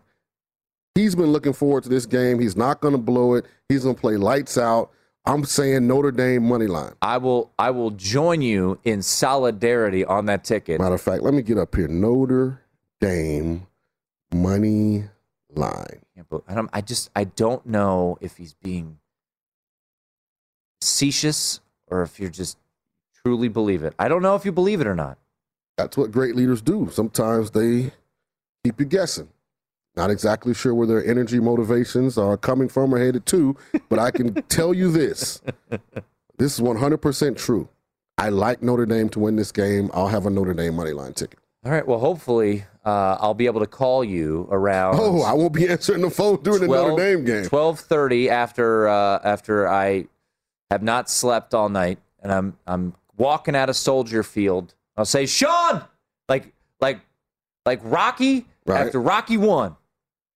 He's 0.96 1.16
been 1.16 1.34
looking 1.34 1.52
forward 1.52 1.84
to 1.84 1.90
this 1.90 2.06
game. 2.06 2.40
He's 2.40 2.56
not 2.56 2.80
going 2.80 2.94
to 2.94 2.98
blow 2.98 3.34
it. 3.34 3.46
He's 3.68 3.84
going 3.84 3.96
to 3.96 4.02
play 4.02 4.16
lights 4.16 4.58
out. 4.58 4.92
I'm 5.26 5.44
saying 5.44 5.88
Notre 5.88 6.12
Dame 6.12 6.48
money 6.48 6.68
line. 6.68 6.94
I 7.02 7.18
will 7.18 7.52
I 7.60 7.72
will 7.72 7.92
join 7.92 8.42
you 8.42 8.80
in 8.86 9.02
solidarity 9.02 10.06
on 10.06 10.28
that 10.28 10.44
ticket. 10.46 10.80
Matter 10.80 10.96
of 10.96 11.02
fact, 11.02 11.24
let 11.24 11.34
me 11.34 11.42
get 11.42 11.58
up 11.58 11.76
here. 11.76 11.88
Notre 11.88 12.62
Dame 13.02 13.68
money 14.36 15.06
line. 15.54 16.02
I, 16.48 16.54
don't, 16.54 16.70
I 16.74 16.82
just 16.82 17.10
I 17.16 17.24
don't 17.24 17.66
know 17.66 18.18
if 18.22 18.38
he's 18.38 18.54
being 18.54 19.00
facetious 20.82 21.60
or 21.88 22.04
if 22.04 22.20
you're 22.20 22.30
just 22.30 22.58
truly 23.24 23.48
believe 23.48 23.84
it. 23.84 23.94
I 23.98 24.08
don't 24.08 24.22
know 24.22 24.36
if 24.36 24.46
you 24.46 24.52
believe 24.52 24.82
it 24.82 24.88
or 24.88 24.96
not. 24.96 25.18
That's 25.78 25.98
what 25.98 26.12
great 26.12 26.36
leaders 26.36 26.62
do. 26.62 26.90
Sometimes 26.92 27.52
they 27.52 27.92
keep 28.64 28.80
you 28.80 28.86
guessing. 28.86 29.30
Not 29.96 30.10
exactly 30.10 30.54
sure 30.54 30.74
where 30.74 30.88
their 30.88 31.06
energy 31.06 31.40
motivations 31.40 32.18
are 32.18 32.38
coming 32.38 32.68
from 32.68 32.94
or 32.94 33.00
headed 33.00 33.26
to, 33.28 33.56
but 33.90 33.98
I 33.98 34.12
can 34.12 34.34
tell 34.50 34.74
you 34.74 34.92
this. 34.92 35.42
This 36.38 36.60
is 36.60 36.60
100% 36.60 37.38
true. 37.38 37.70
I 38.18 38.30
like 38.30 38.62
Notre 38.62 38.86
Dame 38.86 39.10
to 39.10 39.20
win 39.20 39.36
this 39.36 39.52
game. 39.52 39.90
I'll 39.94 40.08
have 40.08 40.26
a 40.26 40.30
Notre 40.30 40.54
Dame 40.54 40.76
money 40.76 40.92
line 40.92 41.14
ticket. 41.14 41.40
All 41.66 41.72
right. 41.72 41.86
Well, 41.88 42.00
hopefully, 42.00 42.66
uh, 42.86 43.18
I'll 43.20 43.34
be 43.34 43.48
able 43.48 43.62
to 43.62 43.68
call 43.68 44.04
you 44.04 44.48
around. 44.52 44.98
Oh, 45.00 45.22
I 45.24 45.34
won't 45.34 45.54
be 45.54 45.68
answering 45.68 46.02
the 46.02 46.10
phone 46.12 46.42
during 46.44 46.62
the 46.62 46.68
Notre 46.68 46.96
Dame 46.96 47.26
game. 47.26 47.46
Twelve 47.46 47.80
thirty 47.80 48.30
after 48.30 48.88
uh, 48.88 49.20
after 49.24 49.68
I 49.68 50.06
have 50.70 50.84
not 50.84 51.10
slept 51.10 51.54
all 51.54 51.70
night, 51.70 52.00
and 52.22 52.32
I'm 52.32 52.58
I'm 52.68 52.94
walking 53.18 53.56
out 53.56 53.70
of 53.70 53.76
Soldier 53.76 54.24
Field. 54.24 54.74
I'll 54.98 55.06
say, 55.06 55.26
Shaun, 55.26 55.84
like 56.30 56.54
like 56.80 57.00
like 57.66 57.80
Rocky 57.84 58.46
Right. 58.68 58.86
after 58.88 59.00
Rocky 59.02 59.38
won. 59.38 59.76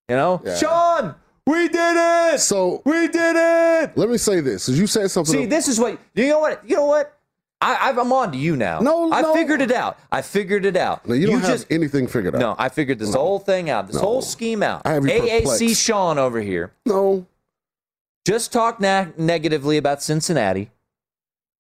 You 0.08 0.16
know, 0.16 0.42
Yeah. 0.44 0.56
Shaun, 0.56 1.16
We 1.48 1.68
did 1.68 2.34
it. 2.34 2.40
So 2.40 2.82
we 2.86 3.08
did 3.08 3.36
it. 3.36 3.98
Let 3.98 4.10
me 4.10 4.18
say 4.18 4.40
this: 4.42 4.70
as 4.70 4.80
you 4.80 4.88
said 4.88 5.10
something. 5.12 5.34
See, 5.34 5.46
this 5.46 5.68
is 5.68 5.80
what 5.80 6.00
you 6.16 6.28
know. 6.30 6.40
What 6.40 6.68
you 6.68 6.76
know? 6.78 6.86
What 6.86 7.16
I, 7.62 7.90
I'm 7.90 8.14
on 8.14 8.32
to 8.32 8.38
you 8.38 8.56
now. 8.56 8.80
No, 8.80 9.12
I 9.12 9.22
no. 9.22 9.34
figured 9.34 9.62
it 9.62 9.72
out. 9.72 10.00
I 10.12 10.22
figured 10.22 10.64
it 10.66 10.78
out. 10.78 11.06
No, 11.08 11.14
you 11.14 11.28
don't 11.28 11.42
have 11.42 11.50
just 11.50 11.68
anything 11.70 12.08
figured 12.08 12.36
out. 12.36 12.40
no. 12.40 12.56
I 12.58 12.70
figured 12.70 13.00
this 13.00 13.14
whole 13.14 13.38
thing 13.40 13.70
out. 13.70 13.88
This 13.88 13.98
No. 13.98 14.02
whole 14.02 14.22
scheme 14.22 14.64
out. 14.64 14.84
I 14.86 14.94
have 14.94 15.06
you 15.06 15.12
AAC 15.12 15.40
perplexed. 15.44 15.82
Shaun 15.82 16.18
over 16.18 16.40
here. 16.40 16.72
No. 16.86 17.26
Just 18.26 18.54
talk 18.54 18.80
na- 18.80 19.08
negatively 19.18 19.76
about 19.78 20.02
Cincinnati. 20.02 20.72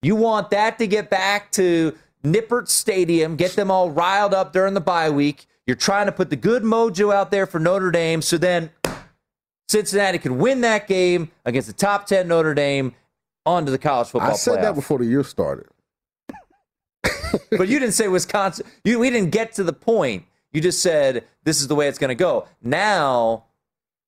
You 0.01 0.15
want 0.15 0.51
that 0.51 0.77
to 0.79 0.87
get 0.87 1.09
back 1.09 1.51
to 1.53 1.93
Nippert 2.23 2.69
Stadium, 2.69 3.35
get 3.35 3.53
them 3.57 3.69
all 3.69 3.89
riled 3.91 4.33
up 4.33 4.53
during 4.53 4.73
the 4.75 4.81
bye 4.81 5.09
week. 5.09 5.47
You're 5.67 5.75
trying 5.75 6.05
to 6.05 6.11
put 6.13 6.29
the 6.29 6.35
good 6.37 6.63
mojo 6.63 7.13
out 7.13 7.29
there 7.31 7.45
for 7.45 7.59
Notre 7.59 7.91
Dame, 7.91 8.21
so 8.21 8.37
then 8.37 8.69
Cincinnati 9.67 10.17
could 10.17 10.31
win 10.31 10.61
that 10.61 10.87
game 10.87 11.29
against 11.45 11.67
the 11.67 11.73
top 11.73 12.07
10 12.07 12.27
Notre 12.27 12.53
Dame 12.53 12.95
onto 13.45 13.71
the 13.71 13.77
college 13.77 14.07
football 14.07 14.31
I 14.31 14.33
said 14.35 14.59
playoff. 14.59 14.61
that 14.63 14.75
before 14.75 14.99
the 14.99 15.05
year 15.05 15.23
started. 15.23 15.67
But 17.51 17.67
you 17.67 17.79
didn't 17.79 17.93
say 17.93 18.07
Wisconsin. 18.07 18.65
You, 18.83 18.99
we 18.99 19.09
didn't 19.09 19.31
get 19.31 19.53
to 19.53 19.63
the 19.63 19.73
point. 19.73 20.25
You 20.51 20.61
just 20.61 20.81
said 20.81 21.25
this 21.43 21.61
is 21.61 21.67
the 21.67 21.75
way 21.75 21.87
it's 21.87 21.99
going 21.99 22.09
to 22.09 22.15
go. 22.15 22.47
Now, 22.61 23.45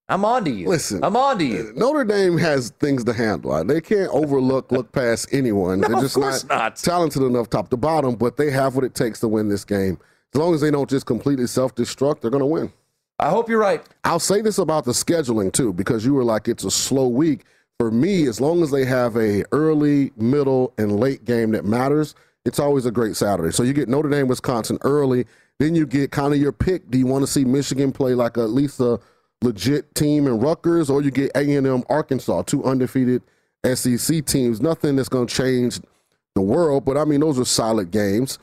I'm 0.10 0.26
on 0.26 0.44
to 0.46 0.52
you. 0.52 0.68
Listen, 0.68 1.04
I'm 1.04 1.16
on 1.16 1.38
to 1.40 1.46
you. 1.46 1.72
Uh, 1.76 1.80
Notre 1.80 2.04
Dame 2.04 2.38
has 2.38 2.72
things 2.72 3.04
to 3.06 3.14
handle. 3.14 3.64
They 3.64 3.80
can't 3.80 4.10
overlook, 4.12 4.72
look 4.72 4.92
past 4.94 5.30
anyone. 5.32 5.80
No, 5.82 5.88
They're 5.88 5.98
of 5.98 6.04
just 6.04 6.16
course 6.16 6.44
not. 6.48 6.76
talented 6.78 7.22
enough 7.22 7.50
top 7.50 7.70
to 7.70 7.78
bottom, 7.78 8.16
but 8.16 8.38
they 8.38 8.50
have 8.52 8.76
what 8.76 8.84
it 8.84 8.96
takes 8.96 9.20
to 9.22 9.28
win 9.28 9.50
this 9.50 9.64
game. 9.64 9.98
As 10.34 10.40
long 10.40 10.54
as 10.54 10.62
they 10.62 10.72
don't 10.72 10.90
just 10.90 11.06
completely 11.06 11.48
self 11.48 11.76
destruct, 11.76 12.22
they're 12.22 12.32
going 12.32 12.42
to 12.42 12.46
win. 12.46 12.72
I 13.20 13.30
hope 13.30 13.48
you're 13.50 13.60
right. 13.60 13.84
I'll 14.04 14.20
say 14.20 14.42
this 14.42 14.58
about 14.58 14.84
the 14.86 14.94
scheduling 14.94 15.54
too, 15.54 15.74
because 15.74 16.04
you 16.04 16.14
were 16.16 16.24
like 16.24 16.48
it's 16.48 16.64
a 16.64 16.72
slow 16.72 17.08
week. 17.08 17.46
For 17.78 17.92
me, 17.92 18.28
as 18.28 18.40
long 18.42 18.64
as 18.64 18.72
they 18.72 18.86
have 18.86 19.16
a 19.16 19.44
early, 19.52 20.12
middle, 20.16 20.74
and 20.78 21.00
late 21.00 21.26
game 21.26 21.52
that 21.52 21.66
matters, 21.66 22.16
it's 22.46 22.60
always 22.60 22.86
a 22.86 22.92
great 22.92 23.16
Saturday. 23.16 23.52
So 23.52 23.64
you 23.64 23.74
get 23.74 23.90
Notre 23.90 24.10
Dame, 24.10 24.28
Wisconsin 24.28 24.78
early, 24.82 25.26
then 25.60 25.76
you 25.76 25.86
get 25.86 26.12
kind 26.12 26.34
of 26.34 26.40
your 26.40 26.52
pick. 26.52 26.90
Do 26.90 26.98
you 26.98 27.06
want 27.06 27.24
to 27.24 27.32
see 27.32 27.46
Michigan 27.46 27.92
play 27.92 28.14
like 28.14 28.38
at 28.38 28.50
least 28.50 28.80
a 28.80 29.00
legit 29.42 29.94
team 29.96 30.28
in 30.28 30.40
Rutgers, 30.40 30.90
or 30.90 31.02
you 31.02 31.12
get 31.12 31.32
A 31.36 31.56
and 31.56 31.68
M, 31.68 31.84
Arkansas, 31.90 32.44
two 32.44 32.64
undefeated 32.64 33.22
SEC 33.66 34.26
teams? 34.26 34.62
Nothing 34.62 34.96
that's 34.96 35.10
going 35.10 35.28
to 35.28 35.34
change 35.34 35.80
the 36.36 36.42
world, 36.42 36.86
but 36.86 36.98
I 36.98 37.06
mean 37.06 37.20
those 37.20 37.38
are 37.40 37.46
solid 37.46 37.92
games. 37.92 38.40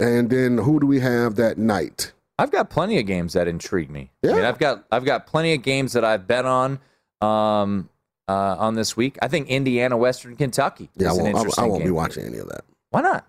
And 0.00 0.30
then 0.30 0.58
who 0.58 0.78
do 0.78 0.86
we 0.86 1.00
have 1.00 1.36
that 1.36 1.58
night? 1.58 2.12
I've 2.38 2.52
got 2.52 2.70
plenty 2.70 2.98
of 3.00 3.06
games 3.06 3.32
that 3.32 3.48
intrigue 3.48 3.90
me. 3.90 4.12
Yeah. 4.22 4.30
I 4.30 4.34
mean, 4.34 4.44
I've 4.44 4.58
got 4.58 4.84
I've 4.92 5.04
got 5.04 5.26
plenty 5.26 5.54
of 5.54 5.62
games 5.62 5.94
that 5.94 6.04
I've 6.04 6.26
bet 6.26 6.44
on 6.44 6.78
um, 7.20 7.88
uh, 8.28 8.56
on 8.58 8.74
this 8.74 8.96
week. 8.96 9.18
I 9.20 9.28
think 9.28 9.48
Indiana, 9.48 9.96
Western 9.96 10.36
Kentucky 10.36 10.88
Yeah, 10.96 11.10
I 11.10 11.14
won't, 11.14 11.58
I 11.58 11.66
won't 11.66 11.84
be 11.84 11.90
watching 11.90 12.26
any 12.26 12.38
of 12.38 12.48
that. 12.48 12.64
Why 12.90 13.00
not? 13.00 13.26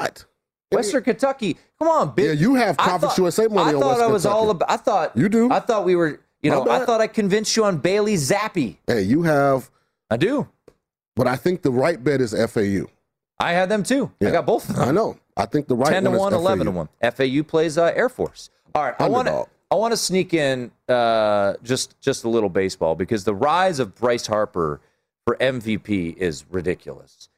What? 0.00 0.24
Western 0.72 1.02
Kentucky. 1.04 1.56
Come 1.78 1.88
on, 1.88 2.14
big. 2.14 2.26
Yeah, 2.26 2.32
you 2.32 2.54
have 2.56 2.76
Conference 2.76 3.14
thought- 3.14 3.18
USA 3.18 3.46
money 3.46 3.70
I 3.70 3.74
on 3.74 3.80
thought 3.80 3.88
West 3.90 4.02
I 4.02 4.06
was 4.06 4.22
Kentucky. 4.22 4.38
all 4.40 4.50
about. 4.50 4.70
I 4.70 4.76
thought 4.76 5.16
You 5.16 5.28
do? 5.28 5.50
I 5.52 5.60
thought 5.60 5.84
we 5.84 5.94
were. 5.96 6.20
You 6.42 6.50
know, 6.50 6.68
I 6.68 6.84
thought 6.84 7.00
I 7.00 7.06
convinced 7.06 7.56
you 7.56 7.64
on 7.64 7.78
Bailey 7.78 8.14
Zappe. 8.16 8.76
Hey, 8.86 9.00
you 9.02 9.22
have, 9.22 9.70
I 10.10 10.18
do. 10.18 10.46
but 11.16 11.26
I 11.26 11.36
think 11.36 11.62
the 11.62 11.70
right 11.70 12.02
bet 12.02 12.20
is 12.20 12.32
FAU. 12.34 12.86
I 13.40 13.52
had 13.52 13.68
them 13.70 13.82
too. 13.82 14.10
I 14.20 14.30
got 14.30 14.44
both 14.44 14.68
of 14.68 14.76
them. 14.76 14.88
I 14.88 14.92
know. 14.92 15.16
I 15.36 15.46
think 15.46 15.68
the 15.68 15.74
right 15.74 15.90
10 15.90 16.04
to 16.04 16.10
one 16.10 16.32
is 16.32 16.38
1, 16.38 16.40
11 16.40 16.66
to 16.66 16.70
1. 16.72 16.88
FAU 17.12 17.42
plays 17.44 17.78
uh, 17.78 17.92
Air 17.96 18.08
Force. 18.10 18.50
All 18.74 18.82
right, 18.84 18.94
I 18.98 19.08
want 19.08 19.26
to 19.28 19.46
I 19.70 19.76
want 19.76 19.92
to 19.92 19.96
sneak 19.96 20.34
in 20.34 20.70
uh, 20.88 21.54
just 21.62 21.98
just 22.00 22.24
a 22.24 22.28
little 22.28 22.50
baseball 22.50 22.94
because 22.94 23.24
the 23.24 23.34
rise 23.34 23.78
of 23.78 23.94
Bryce 23.94 24.26
Harper 24.26 24.80
for 25.26 25.36
MVP 25.36 26.16
is 26.16 26.44
ridiculous. 26.50 27.28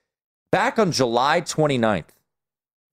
Back 0.51 0.79
on 0.81 0.91
July 0.91 1.41
29th, 1.43 2.05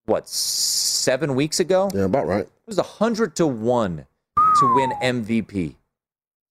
what, 0.05 0.27
7 0.27 1.35
weeks 1.35 1.59
ago? 1.59 1.89
Yeah, 1.93 2.05
about 2.05 2.27
right. 2.27 2.45
It 2.45 2.51
was 2.67 2.77
100 2.77 3.35
to 3.37 3.47
1 3.47 4.05
to 4.35 4.75
win 4.75 4.91
MVP. 5.01 5.75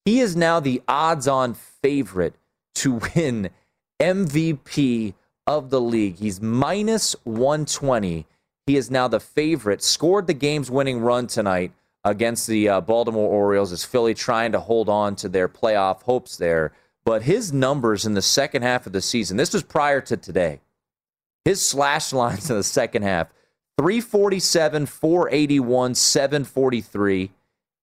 He 0.05 0.21
is 0.21 0.35
now 0.35 0.61
the 0.61 0.83
odds 0.89 1.29
on 1.29 1.55
favorite 1.55 2.35
to 2.77 3.01
win 3.15 3.51
MVP 4.01 5.15
of 5.47 5.71
the 5.71 5.81
league. 5.81 6.17
He's 6.17 6.41
minus 6.41 7.15
120. 7.25 8.27
He 8.67 8.77
is 8.77 8.91
now 8.91 9.09
the 9.09 9.21
favorite. 9.21 9.83
Scored 9.83 10.27
the 10.27 10.35
game's 10.35 10.71
winning 10.71 11.01
run 11.01 11.27
tonight 11.27 11.73
against 12.05 12.47
the 12.47 12.69
uh, 12.69 12.81
Baltimore 12.81 13.29
Orioles 13.29 13.73
as 13.73 13.85
Philly 13.85 14.15
trying 14.15 14.53
to 14.53 14.61
hold 14.61 14.89
on 14.89 15.15
to 15.17 15.29
their 15.29 15.49
playoff 15.49 16.03
hopes 16.03 16.37
there. 16.37 16.73
But 17.05 17.23
his 17.23 17.53
numbers 17.53 18.07
in 18.07 18.15
the 18.15 18.23
second 18.23 18.63
half 18.63 18.87
of 18.87 18.93
the 18.93 19.03
season, 19.03 19.37
this 19.37 19.53
was 19.53 19.63
prior 19.63 20.01
to 20.03 20.17
today. 20.17 20.61
His 21.45 21.65
slash 21.65 22.13
lines 22.13 22.51
in 22.51 22.57
the 22.57 22.63
second 22.63 23.03
half 23.03 23.29
347, 23.79 24.87
481, 24.87 25.95
743, 25.95 27.31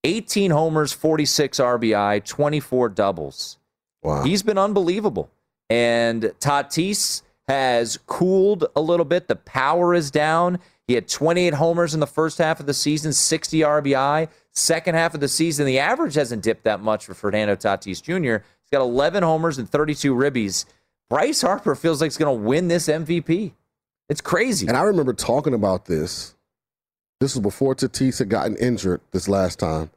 18 0.04 0.52
homers, 0.52 0.94
46 0.94 1.60
RBI, 1.60 2.24
24 2.26 2.90
doubles. 2.90 3.58
Wow. 4.04 4.24
He's 4.24 4.44
been 4.44 4.58
unbelievable. 4.58 5.30
And 5.70 6.24
Tatis 6.40 7.22
has 7.48 7.98
cooled 8.06 8.66
a 8.76 8.82
little 8.82 9.06
bit. 9.06 9.28
The 9.28 9.36
power 9.36 9.94
is 9.94 10.12
down. 10.12 10.60
He 10.88 10.94
had 10.94 11.08
28 11.08 11.54
homers 11.56 11.94
in 11.94 12.00
the 12.00 12.08
first 12.08 12.38
half 12.38 12.60
of 12.60 12.66
the 12.66 12.74
season, 12.74 13.14
60 13.14 13.60
RBI. 13.60 14.30
Second 14.52 14.96
half 14.96 15.14
of 15.14 15.20
the 15.20 15.28
season, 15.28 15.66
the 15.66 15.80
average 15.80 16.16
hasn't 16.16 16.44
dipped 16.44 16.64
that 16.64 16.80
much 16.82 17.06
for 17.06 17.14
Fernando 17.14 17.56
Tatis 17.56 18.02
Jr. 18.02 18.44
He's 18.62 18.72
got 18.72 18.82
11 18.82 19.24
homers 19.24 19.58
and 19.58 19.70
32 19.70 20.16
ribbies. 20.16 20.66
Bryce 21.10 21.42
Harper 21.42 21.76
feels 21.76 22.02
like 22.02 22.12
he's 22.12 22.18
going 22.18 22.36
to 22.36 22.44
win 22.44 22.68
this 22.68 22.88
MVP. 22.88 23.54
It's 24.10 24.22
crazy. 24.22 24.68
And 24.68 24.76
I 24.76 24.82
remember 24.82 25.14
talking 25.14 25.54
about 25.54 25.86
this. 25.86 26.36
This 27.20 27.36
was 27.36 27.42
before 27.42 27.76
Tatis 27.76 28.20
had 28.20 28.30
gotten 28.30 28.56
injured 28.58 29.02
this 29.12 29.28
last 29.28 29.60
time. 29.60 29.92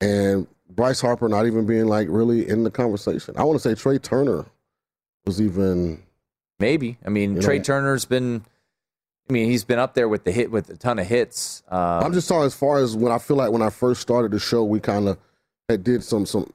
And 0.00 0.46
Bryce 0.70 1.00
Harper 1.00 1.28
not 1.28 1.46
even 1.46 1.66
being 1.66 1.86
like 1.86 2.08
really 2.10 2.48
in 2.48 2.64
the 2.64 2.70
conversation. 2.70 3.34
I 3.36 3.44
want 3.44 3.60
to 3.60 3.68
say 3.68 3.74
Trea 3.74 3.98
Turner 3.98 4.46
was 5.24 5.40
even 5.40 6.02
Maybe. 6.58 6.96
I 7.04 7.10
mean, 7.10 7.40
Trea 7.40 7.58
know- 7.58 7.64
Turner's 7.64 8.04
been. 8.04 8.42
I 9.28 9.32
mean, 9.32 9.50
he's 9.50 9.64
been 9.64 9.80
up 9.80 9.94
there 9.94 10.08
with 10.08 10.22
the 10.22 10.30
hit 10.30 10.52
with 10.52 10.70
a 10.70 10.76
ton 10.76 11.00
of 11.00 11.06
hits. 11.06 11.62
Um, 11.68 12.04
I'm 12.04 12.12
just 12.12 12.28
talking 12.28 12.44
as 12.46 12.54
far 12.54 12.78
as 12.78 12.96
when 12.96 13.10
I 13.10 13.18
feel 13.18 13.36
like 13.36 13.50
when 13.50 13.60
I 13.60 13.70
first 13.70 14.00
started 14.00 14.30
the 14.30 14.38
show, 14.38 14.62
we 14.62 14.78
kind 14.78 15.08
of 15.08 15.18
did 15.82 16.04
some 16.04 16.24
some 16.26 16.52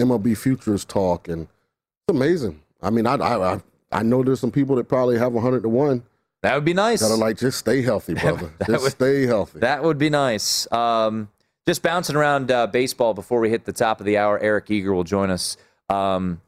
MLB 0.00 0.38
futures 0.38 0.84
talk, 0.84 1.26
and 1.26 1.42
it's 1.42 2.16
amazing. 2.16 2.60
I 2.80 2.90
mean, 2.90 3.06
I 3.06 3.16
I 3.16 3.54
I, 3.54 3.60
I 3.90 4.02
know 4.04 4.22
there's 4.22 4.38
some 4.38 4.52
people 4.52 4.76
that 4.76 4.88
probably 4.88 5.18
have 5.18 5.32
100 5.32 5.64
to 5.64 5.68
one 5.68 6.04
that 6.44 6.54
would 6.54 6.64
be 6.64 6.74
nice. 6.74 7.00
that 7.00 7.10
are 7.10 7.16
like, 7.16 7.38
just 7.38 7.58
stay 7.58 7.80
healthy, 7.82 8.14
brother. 8.22 8.52
that 8.58 8.68
just 8.68 8.82
would- 8.82 8.92
stay 8.92 9.26
healthy. 9.26 9.60
That 9.60 9.82
would 9.82 9.96
be 9.98 10.10
nice. 10.10 10.70
Um, 10.70 11.30
just 11.66 11.82
bouncing 11.82 12.16
around 12.16 12.50
uh, 12.52 12.66
baseball 12.66 13.14
before 13.14 13.40
we 13.40 13.48
hit 13.48 13.64
the 13.64 13.72
top 13.72 13.98
of 13.98 14.04
the 14.06 14.18
hour. 14.18 14.38
Eric 14.38 14.70
Eager 14.70 14.92
will 14.92 15.04
join 15.04 15.30
us. 15.30 15.56
Um, 15.88 16.42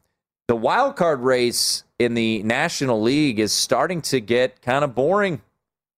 the 0.47 0.55
wild 0.55 0.95
card 0.95 1.21
race 1.21 1.83
in 1.97 2.13
the 2.13 2.43
National 2.43 3.01
League 3.01 3.39
is 3.39 3.51
starting 3.51 4.01
to 4.03 4.19
get 4.21 4.61
kind 4.61 4.83
of 4.83 4.93
boring 4.93 5.41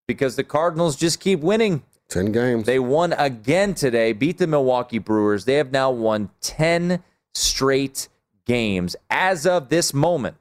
because 0.08 0.38
the 0.38 0.46
Cardinals 0.46 0.96
just 0.96 1.20
keep 1.20 1.42
winning. 1.42 1.84
10 2.08 2.32
games. 2.32 2.66
They 2.66 2.80
won 2.80 3.12
again 3.14 3.74
today, 3.76 4.14
beat 4.14 4.38
the 4.38 4.48
Milwaukee 4.48 4.98
Brewers. 4.98 5.44
They 5.44 5.56
have 5.56 5.72
now 5.72 5.92
won 5.92 6.30
10 6.42 7.04
straight 7.36 8.08
games 8.46 8.96
as 9.10 9.46
of 9.46 9.68
this 9.68 9.94
moment. 9.94 10.38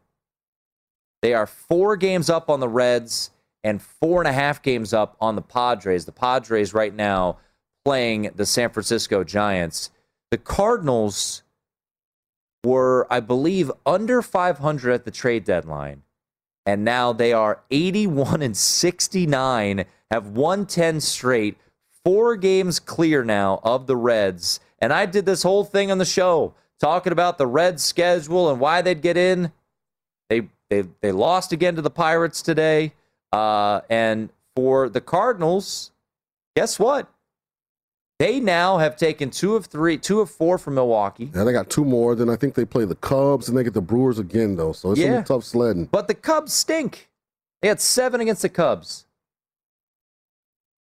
They 1.20 1.34
are 1.34 1.46
four 1.48 1.96
games 1.96 2.30
up 2.30 2.48
on 2.48 2.60
the 2.60 2.68
Reds 2.68 3.30
and 3.68 3.82
four 3.82 4.20
and 4.20 4.28
a 4.28 4.32
half 4.32 4.62
games 4.62 4.94
up 4.94 5.16
on 5.20 5.36
the 5.36 5.42
Padres. 5.42 6.06
The 6.06 6.12
Padres 6.12 6.72
right 6.72 6.94
now 6.94 7.38
playing 7.84 8.30
the 8.34 8.46
San 8.46 8.70
Francisco 8.70 9.24
Giants. 9.24 9.90
The 10.30 10.38
Cardinals 10.38 11.42
were, 12.64 13.06
I 13.10 13.20
believe, 13.20 13.70
under 13.84 14.22
500 14.22 14.92
at 14.92 15.04
the 15.04 15.10
trade 15.10 15.44
deadline. 15.44 16.02
And 16.64 16.84
now 16.84 17.12
they 17.12 17.32
are 17.32 17.62
81 17.70 18.42
and 18.42 18.56
69, 18.56 19.84
have 20.10 20.28
won 20.28 20.66
10 20.66 21.00
straight, 21.00 21.56
four 22.04 22.36
games 22.36 22.80
clear 22.80 23.22
now 23.22 23.60
of 23.62 23.86
the 23.86 23.96
Reds. 23.96 24.60
And 24.78 24.92
I 24.92 25.06
did 25.06 25.26
this 25.26 25.42
whole 25.42 25.64
thing 25.64 25.90
on 25.90 25.98
the 25.98 26.04
show 26.04 26.54
talking 26.80 27.12
about 27.12 27.36
the 27.36 27.46
Reds 27.46 27.82
schedule 27.82 28.50
and 28.50 28.60
why 28.60 28.82
they'd 28.82 29.02
get 29.02 29.16
in. 29.16 29.52
They 30.28 30.48
they 30.68 30.84
they 31.00 31.12
lost 31.12 31.52
again 31.52 31.74
to 31.76 31.82
the 31.82 31.90
Pirates 31.90 32.42
today. 32.42 32.92
Uh, 33.32 33.80
and 33.90 34.30
for 34.56 34.88
the 34.88 35.00
Cardinals, 35.00 35.90
guess 36.56 36.78
what? 36.78 37.08
They 38.18 38.40
now 38.40 38.78
have 38.78 38.96
taken 38.96 39.30
two 39.30 39.54
of 39.54 39.66
three, 39.66 39.96
two 39.96 40.20
of 40.20 40.28
four 40.30 40.58
from 40.58 40.74
Milwaukee. 40.74 41.30
Yeah, 41.32 41.44
they 41.44 41.52
got 41.52 41.70
two 41.70 41.84
more. 41.84 42.16
Then 42.16 42.28
I 42.28 42.34
think 42.34 42.54
they 42.54 42.64
play 42.64 42.84
the 42.84 42.96
Cubs 42.96 43.48
and 43.48 43.56
they 43.56 43.62
get 43.62 43.74
the 43.74 43.80
Brewers 43.80 44.18
again, 44.18 44.56
though. 44.56 44.72
So 44.72 44.90
it's 44.90 45.00
Yeah. 45.00 45.22
tough 45.22 45.44
sledding. 45.44 45.84
But 45.84 46.08
the 46.08 46.14
Cubs 46.14 46.52
stink. 46.52 47.08
They 47.62 47.68
had 47.68 47.80
seven 47.80 48.20
against 48.20 48.42
the 48.42 48.48
Cubs. 48.48 49.04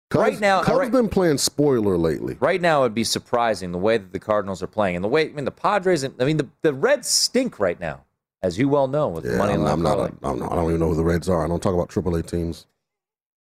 Cubs, 0.09 0.21
right 0.21 0.39
now, 0.39 0.63
Cubs 0.63 0.79
right, 0.79 0.91
been 0.91 1.09
playing 1.09 1.37
spoiler 1.37 1.97
lately. 1.97 2.37
right 2.39 2.61
now, 2.61 2.83
it'd 2.83 2.93
be 2.93 3.03
surprising 3.03 3.73
the 3.73 3.77
way 3.77 3.97
that 3.97 4.13
the 4.13 4.19
Cardinals 4.19 4.63
are 4.63 4.67
playing 4.67 4.95
and 4.95 5.03
the 5.03 5.09
way. 5.09 5.25
I 5.27 5.33
mean, 5.33 5.43
the 5.43 5.51
Padres. 5.51 6.05
I 6.05 6.09
mean, 6.23 6.37
the, 6.37 6.47
the 6.61 6.73
Reds 6.73 7.09
stink 7.09 7.59
right 7.59 7.77
now, 7.77 8.05
as 8.43 8.57
you 8.57 8.69
well 8.69 8.87
know 8.87 9.07
with 9.09 9.25
Yeah, 9.25 9.37
money 9.37 9.53
I'm, 9.53 9.65
I'm 9.65 9.81
not. 9.81 10.13
I'm 10.23 10.39
not- 10.39 10.51
I 10.51 10.55
don't 10.55 10.69
even 10.69 10.79
know 10.79 10.89
who 10.89 10.95
the 10.95 11.03
Reds 11.03 11.27
are. 11.29 11.43
I 11.43 11.47
don't 11.47 11.61
talk 11.61 11.73
about 11.73 11.89
AAA 11.89 12.29
teams. 12.29 12.65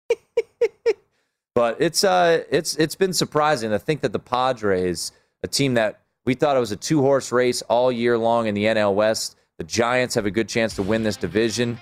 But 1.55 1.77
it's 1.81 2.03
uh 2.03 2.43
it's 2.51 2.75
it's 2.75 2.93
been 2.93 3.13
surprising 3.13 3.71
to 3.71 3.79
think 3.79 4.01
that 4.01 4.11
the 4.13 4.19
Padres, 4.19 5.11
a 5.41 5.47
team 5.47 5.73
that 5.73 6.01
we 6.23 6.35
thought 6.35 6.55
it 6.55 6.59
was 6.59 6.71
a 6.71 6.75
two 6.75 7.01
horse 7.01 7.31
race 7.31 7.63
all 7.63 7.91
year 7.91 8.15
long 8.15 8.45
in 8.45 8.53
the 8.53 8.65
NL 8.65 8.93
West, 8.93 9.37
the 9.57 9.63
Giants 9.63 10.13
have 10.13 10.27
a 10.27 10.31
good 10.31 10.47
chance 10.47 10.75
to 10.75 10.83
win 10.83 11.01
this 11.01 11.17
division. 11.17 11.79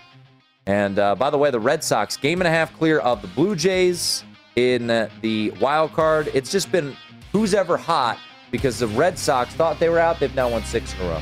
And 0.65 0.97
uh, 0.97 1.15
by 1.15 1.29
the 1.29 1.37
way, 1.37 1.51
the 1.51 1.59
Red 1.59 1.83
Sox 1.83 2.15
game 2.15 2.39
and 2.39 2.47
a 2.47 2.51
half 2.51 2.73
clear 2.77 2.99
of 2.99 3.21
the 3.21 3.27
Blue 3.27 3.53
Jays 3.53 4.23
in 4.55 4.87
the 4.87 5.51
wild 5.59 5.91
card. 5.91 6.31
It's 6.33 6.53
just 6.53 6.71
been 6.71 6.95
who's 7.33 7.53
ever 7.53 7.75
hot 7.75 8.17
because 8.51 8.79
the 8.79 8.87
Red 8.87 9.19
Sox 9.19 9.53
thought 9.55 9.77
they 9.77 9.89
were 9.89 9.99
out. 9.99 10.21
They've 10.21 10.33
now 10.35 10.49
won 10.49 10.63
six 10.63 10.93
in 10.93 11.01
a 11.01 11.09
row. 11.09 11.21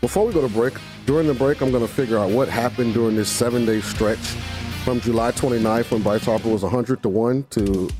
Before 0.00 0.26
we 0.26 0.32
go 0.32 0.40
to 0.40 0.52
break, 0.52 0.74
during 1.04 1.26
the 1.26 1.34
break, 1.34 1.60
I'm 1.60 1.70
going 1.70 1.86
to 1.86 1.92
figure 1.92 2.16
out 2.16 2.30
what 2.30 2.48
happened 2.48 2.94
during 2.94 3.16
this 3.16 3.28
seven 3.28 3.66
day 3.66 3.82
stretch 3.82 4.18
from 4.84 4.98
July 5.00 5.30
29th 5.32 5.90
when 5.90 6.02
Bryce 6.02 6.24
Harper 6.24 6.48
was 6.48 6.62
100 6.62 7.02
to 7.02 7.08
1 7.10 7.44
to 7.50 7.90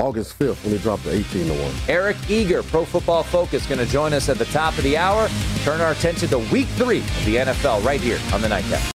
August 0.00 0.36
5th 0.38 0.64
when 0.64 0.72
he 0.72 0.78
dropped 0.78 1.04
to 1.04 1.10
18 1.10 1.46
to 1.46 1.52
1. 1.52 1.74
Eric 1.88 2.16
Eager, 2.28 2.64
Pro 2.64 2.84
Football 2.84 3.22
Focus, 3.22 3.64
going 3.66 3.78
to 3.78 3.86
join 3.86 4.12
us 4.12 4.28
at 4.28 4.38
the 4.38 4.44
top 4.46 4.76
of 4.76 4.82
the 4.82 4.96
hour. 4.96 5.28
Turn 5.62 5.80
our 5.80 5.92
attention 5.92 6.28
to 6.30 6.38
Week 6.38 6.66
Three 6.68 6.98
of 6.98 7.24
the 7.24 7.36
NFL 7.36 7.84
right 7.84 8.00
here 8.00 8.18
on 8.32 8.40
the 8.40 8.48
Nightcap. 8.48 8.95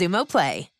Xumo 0.00 0.24
Play. 0.24 0.79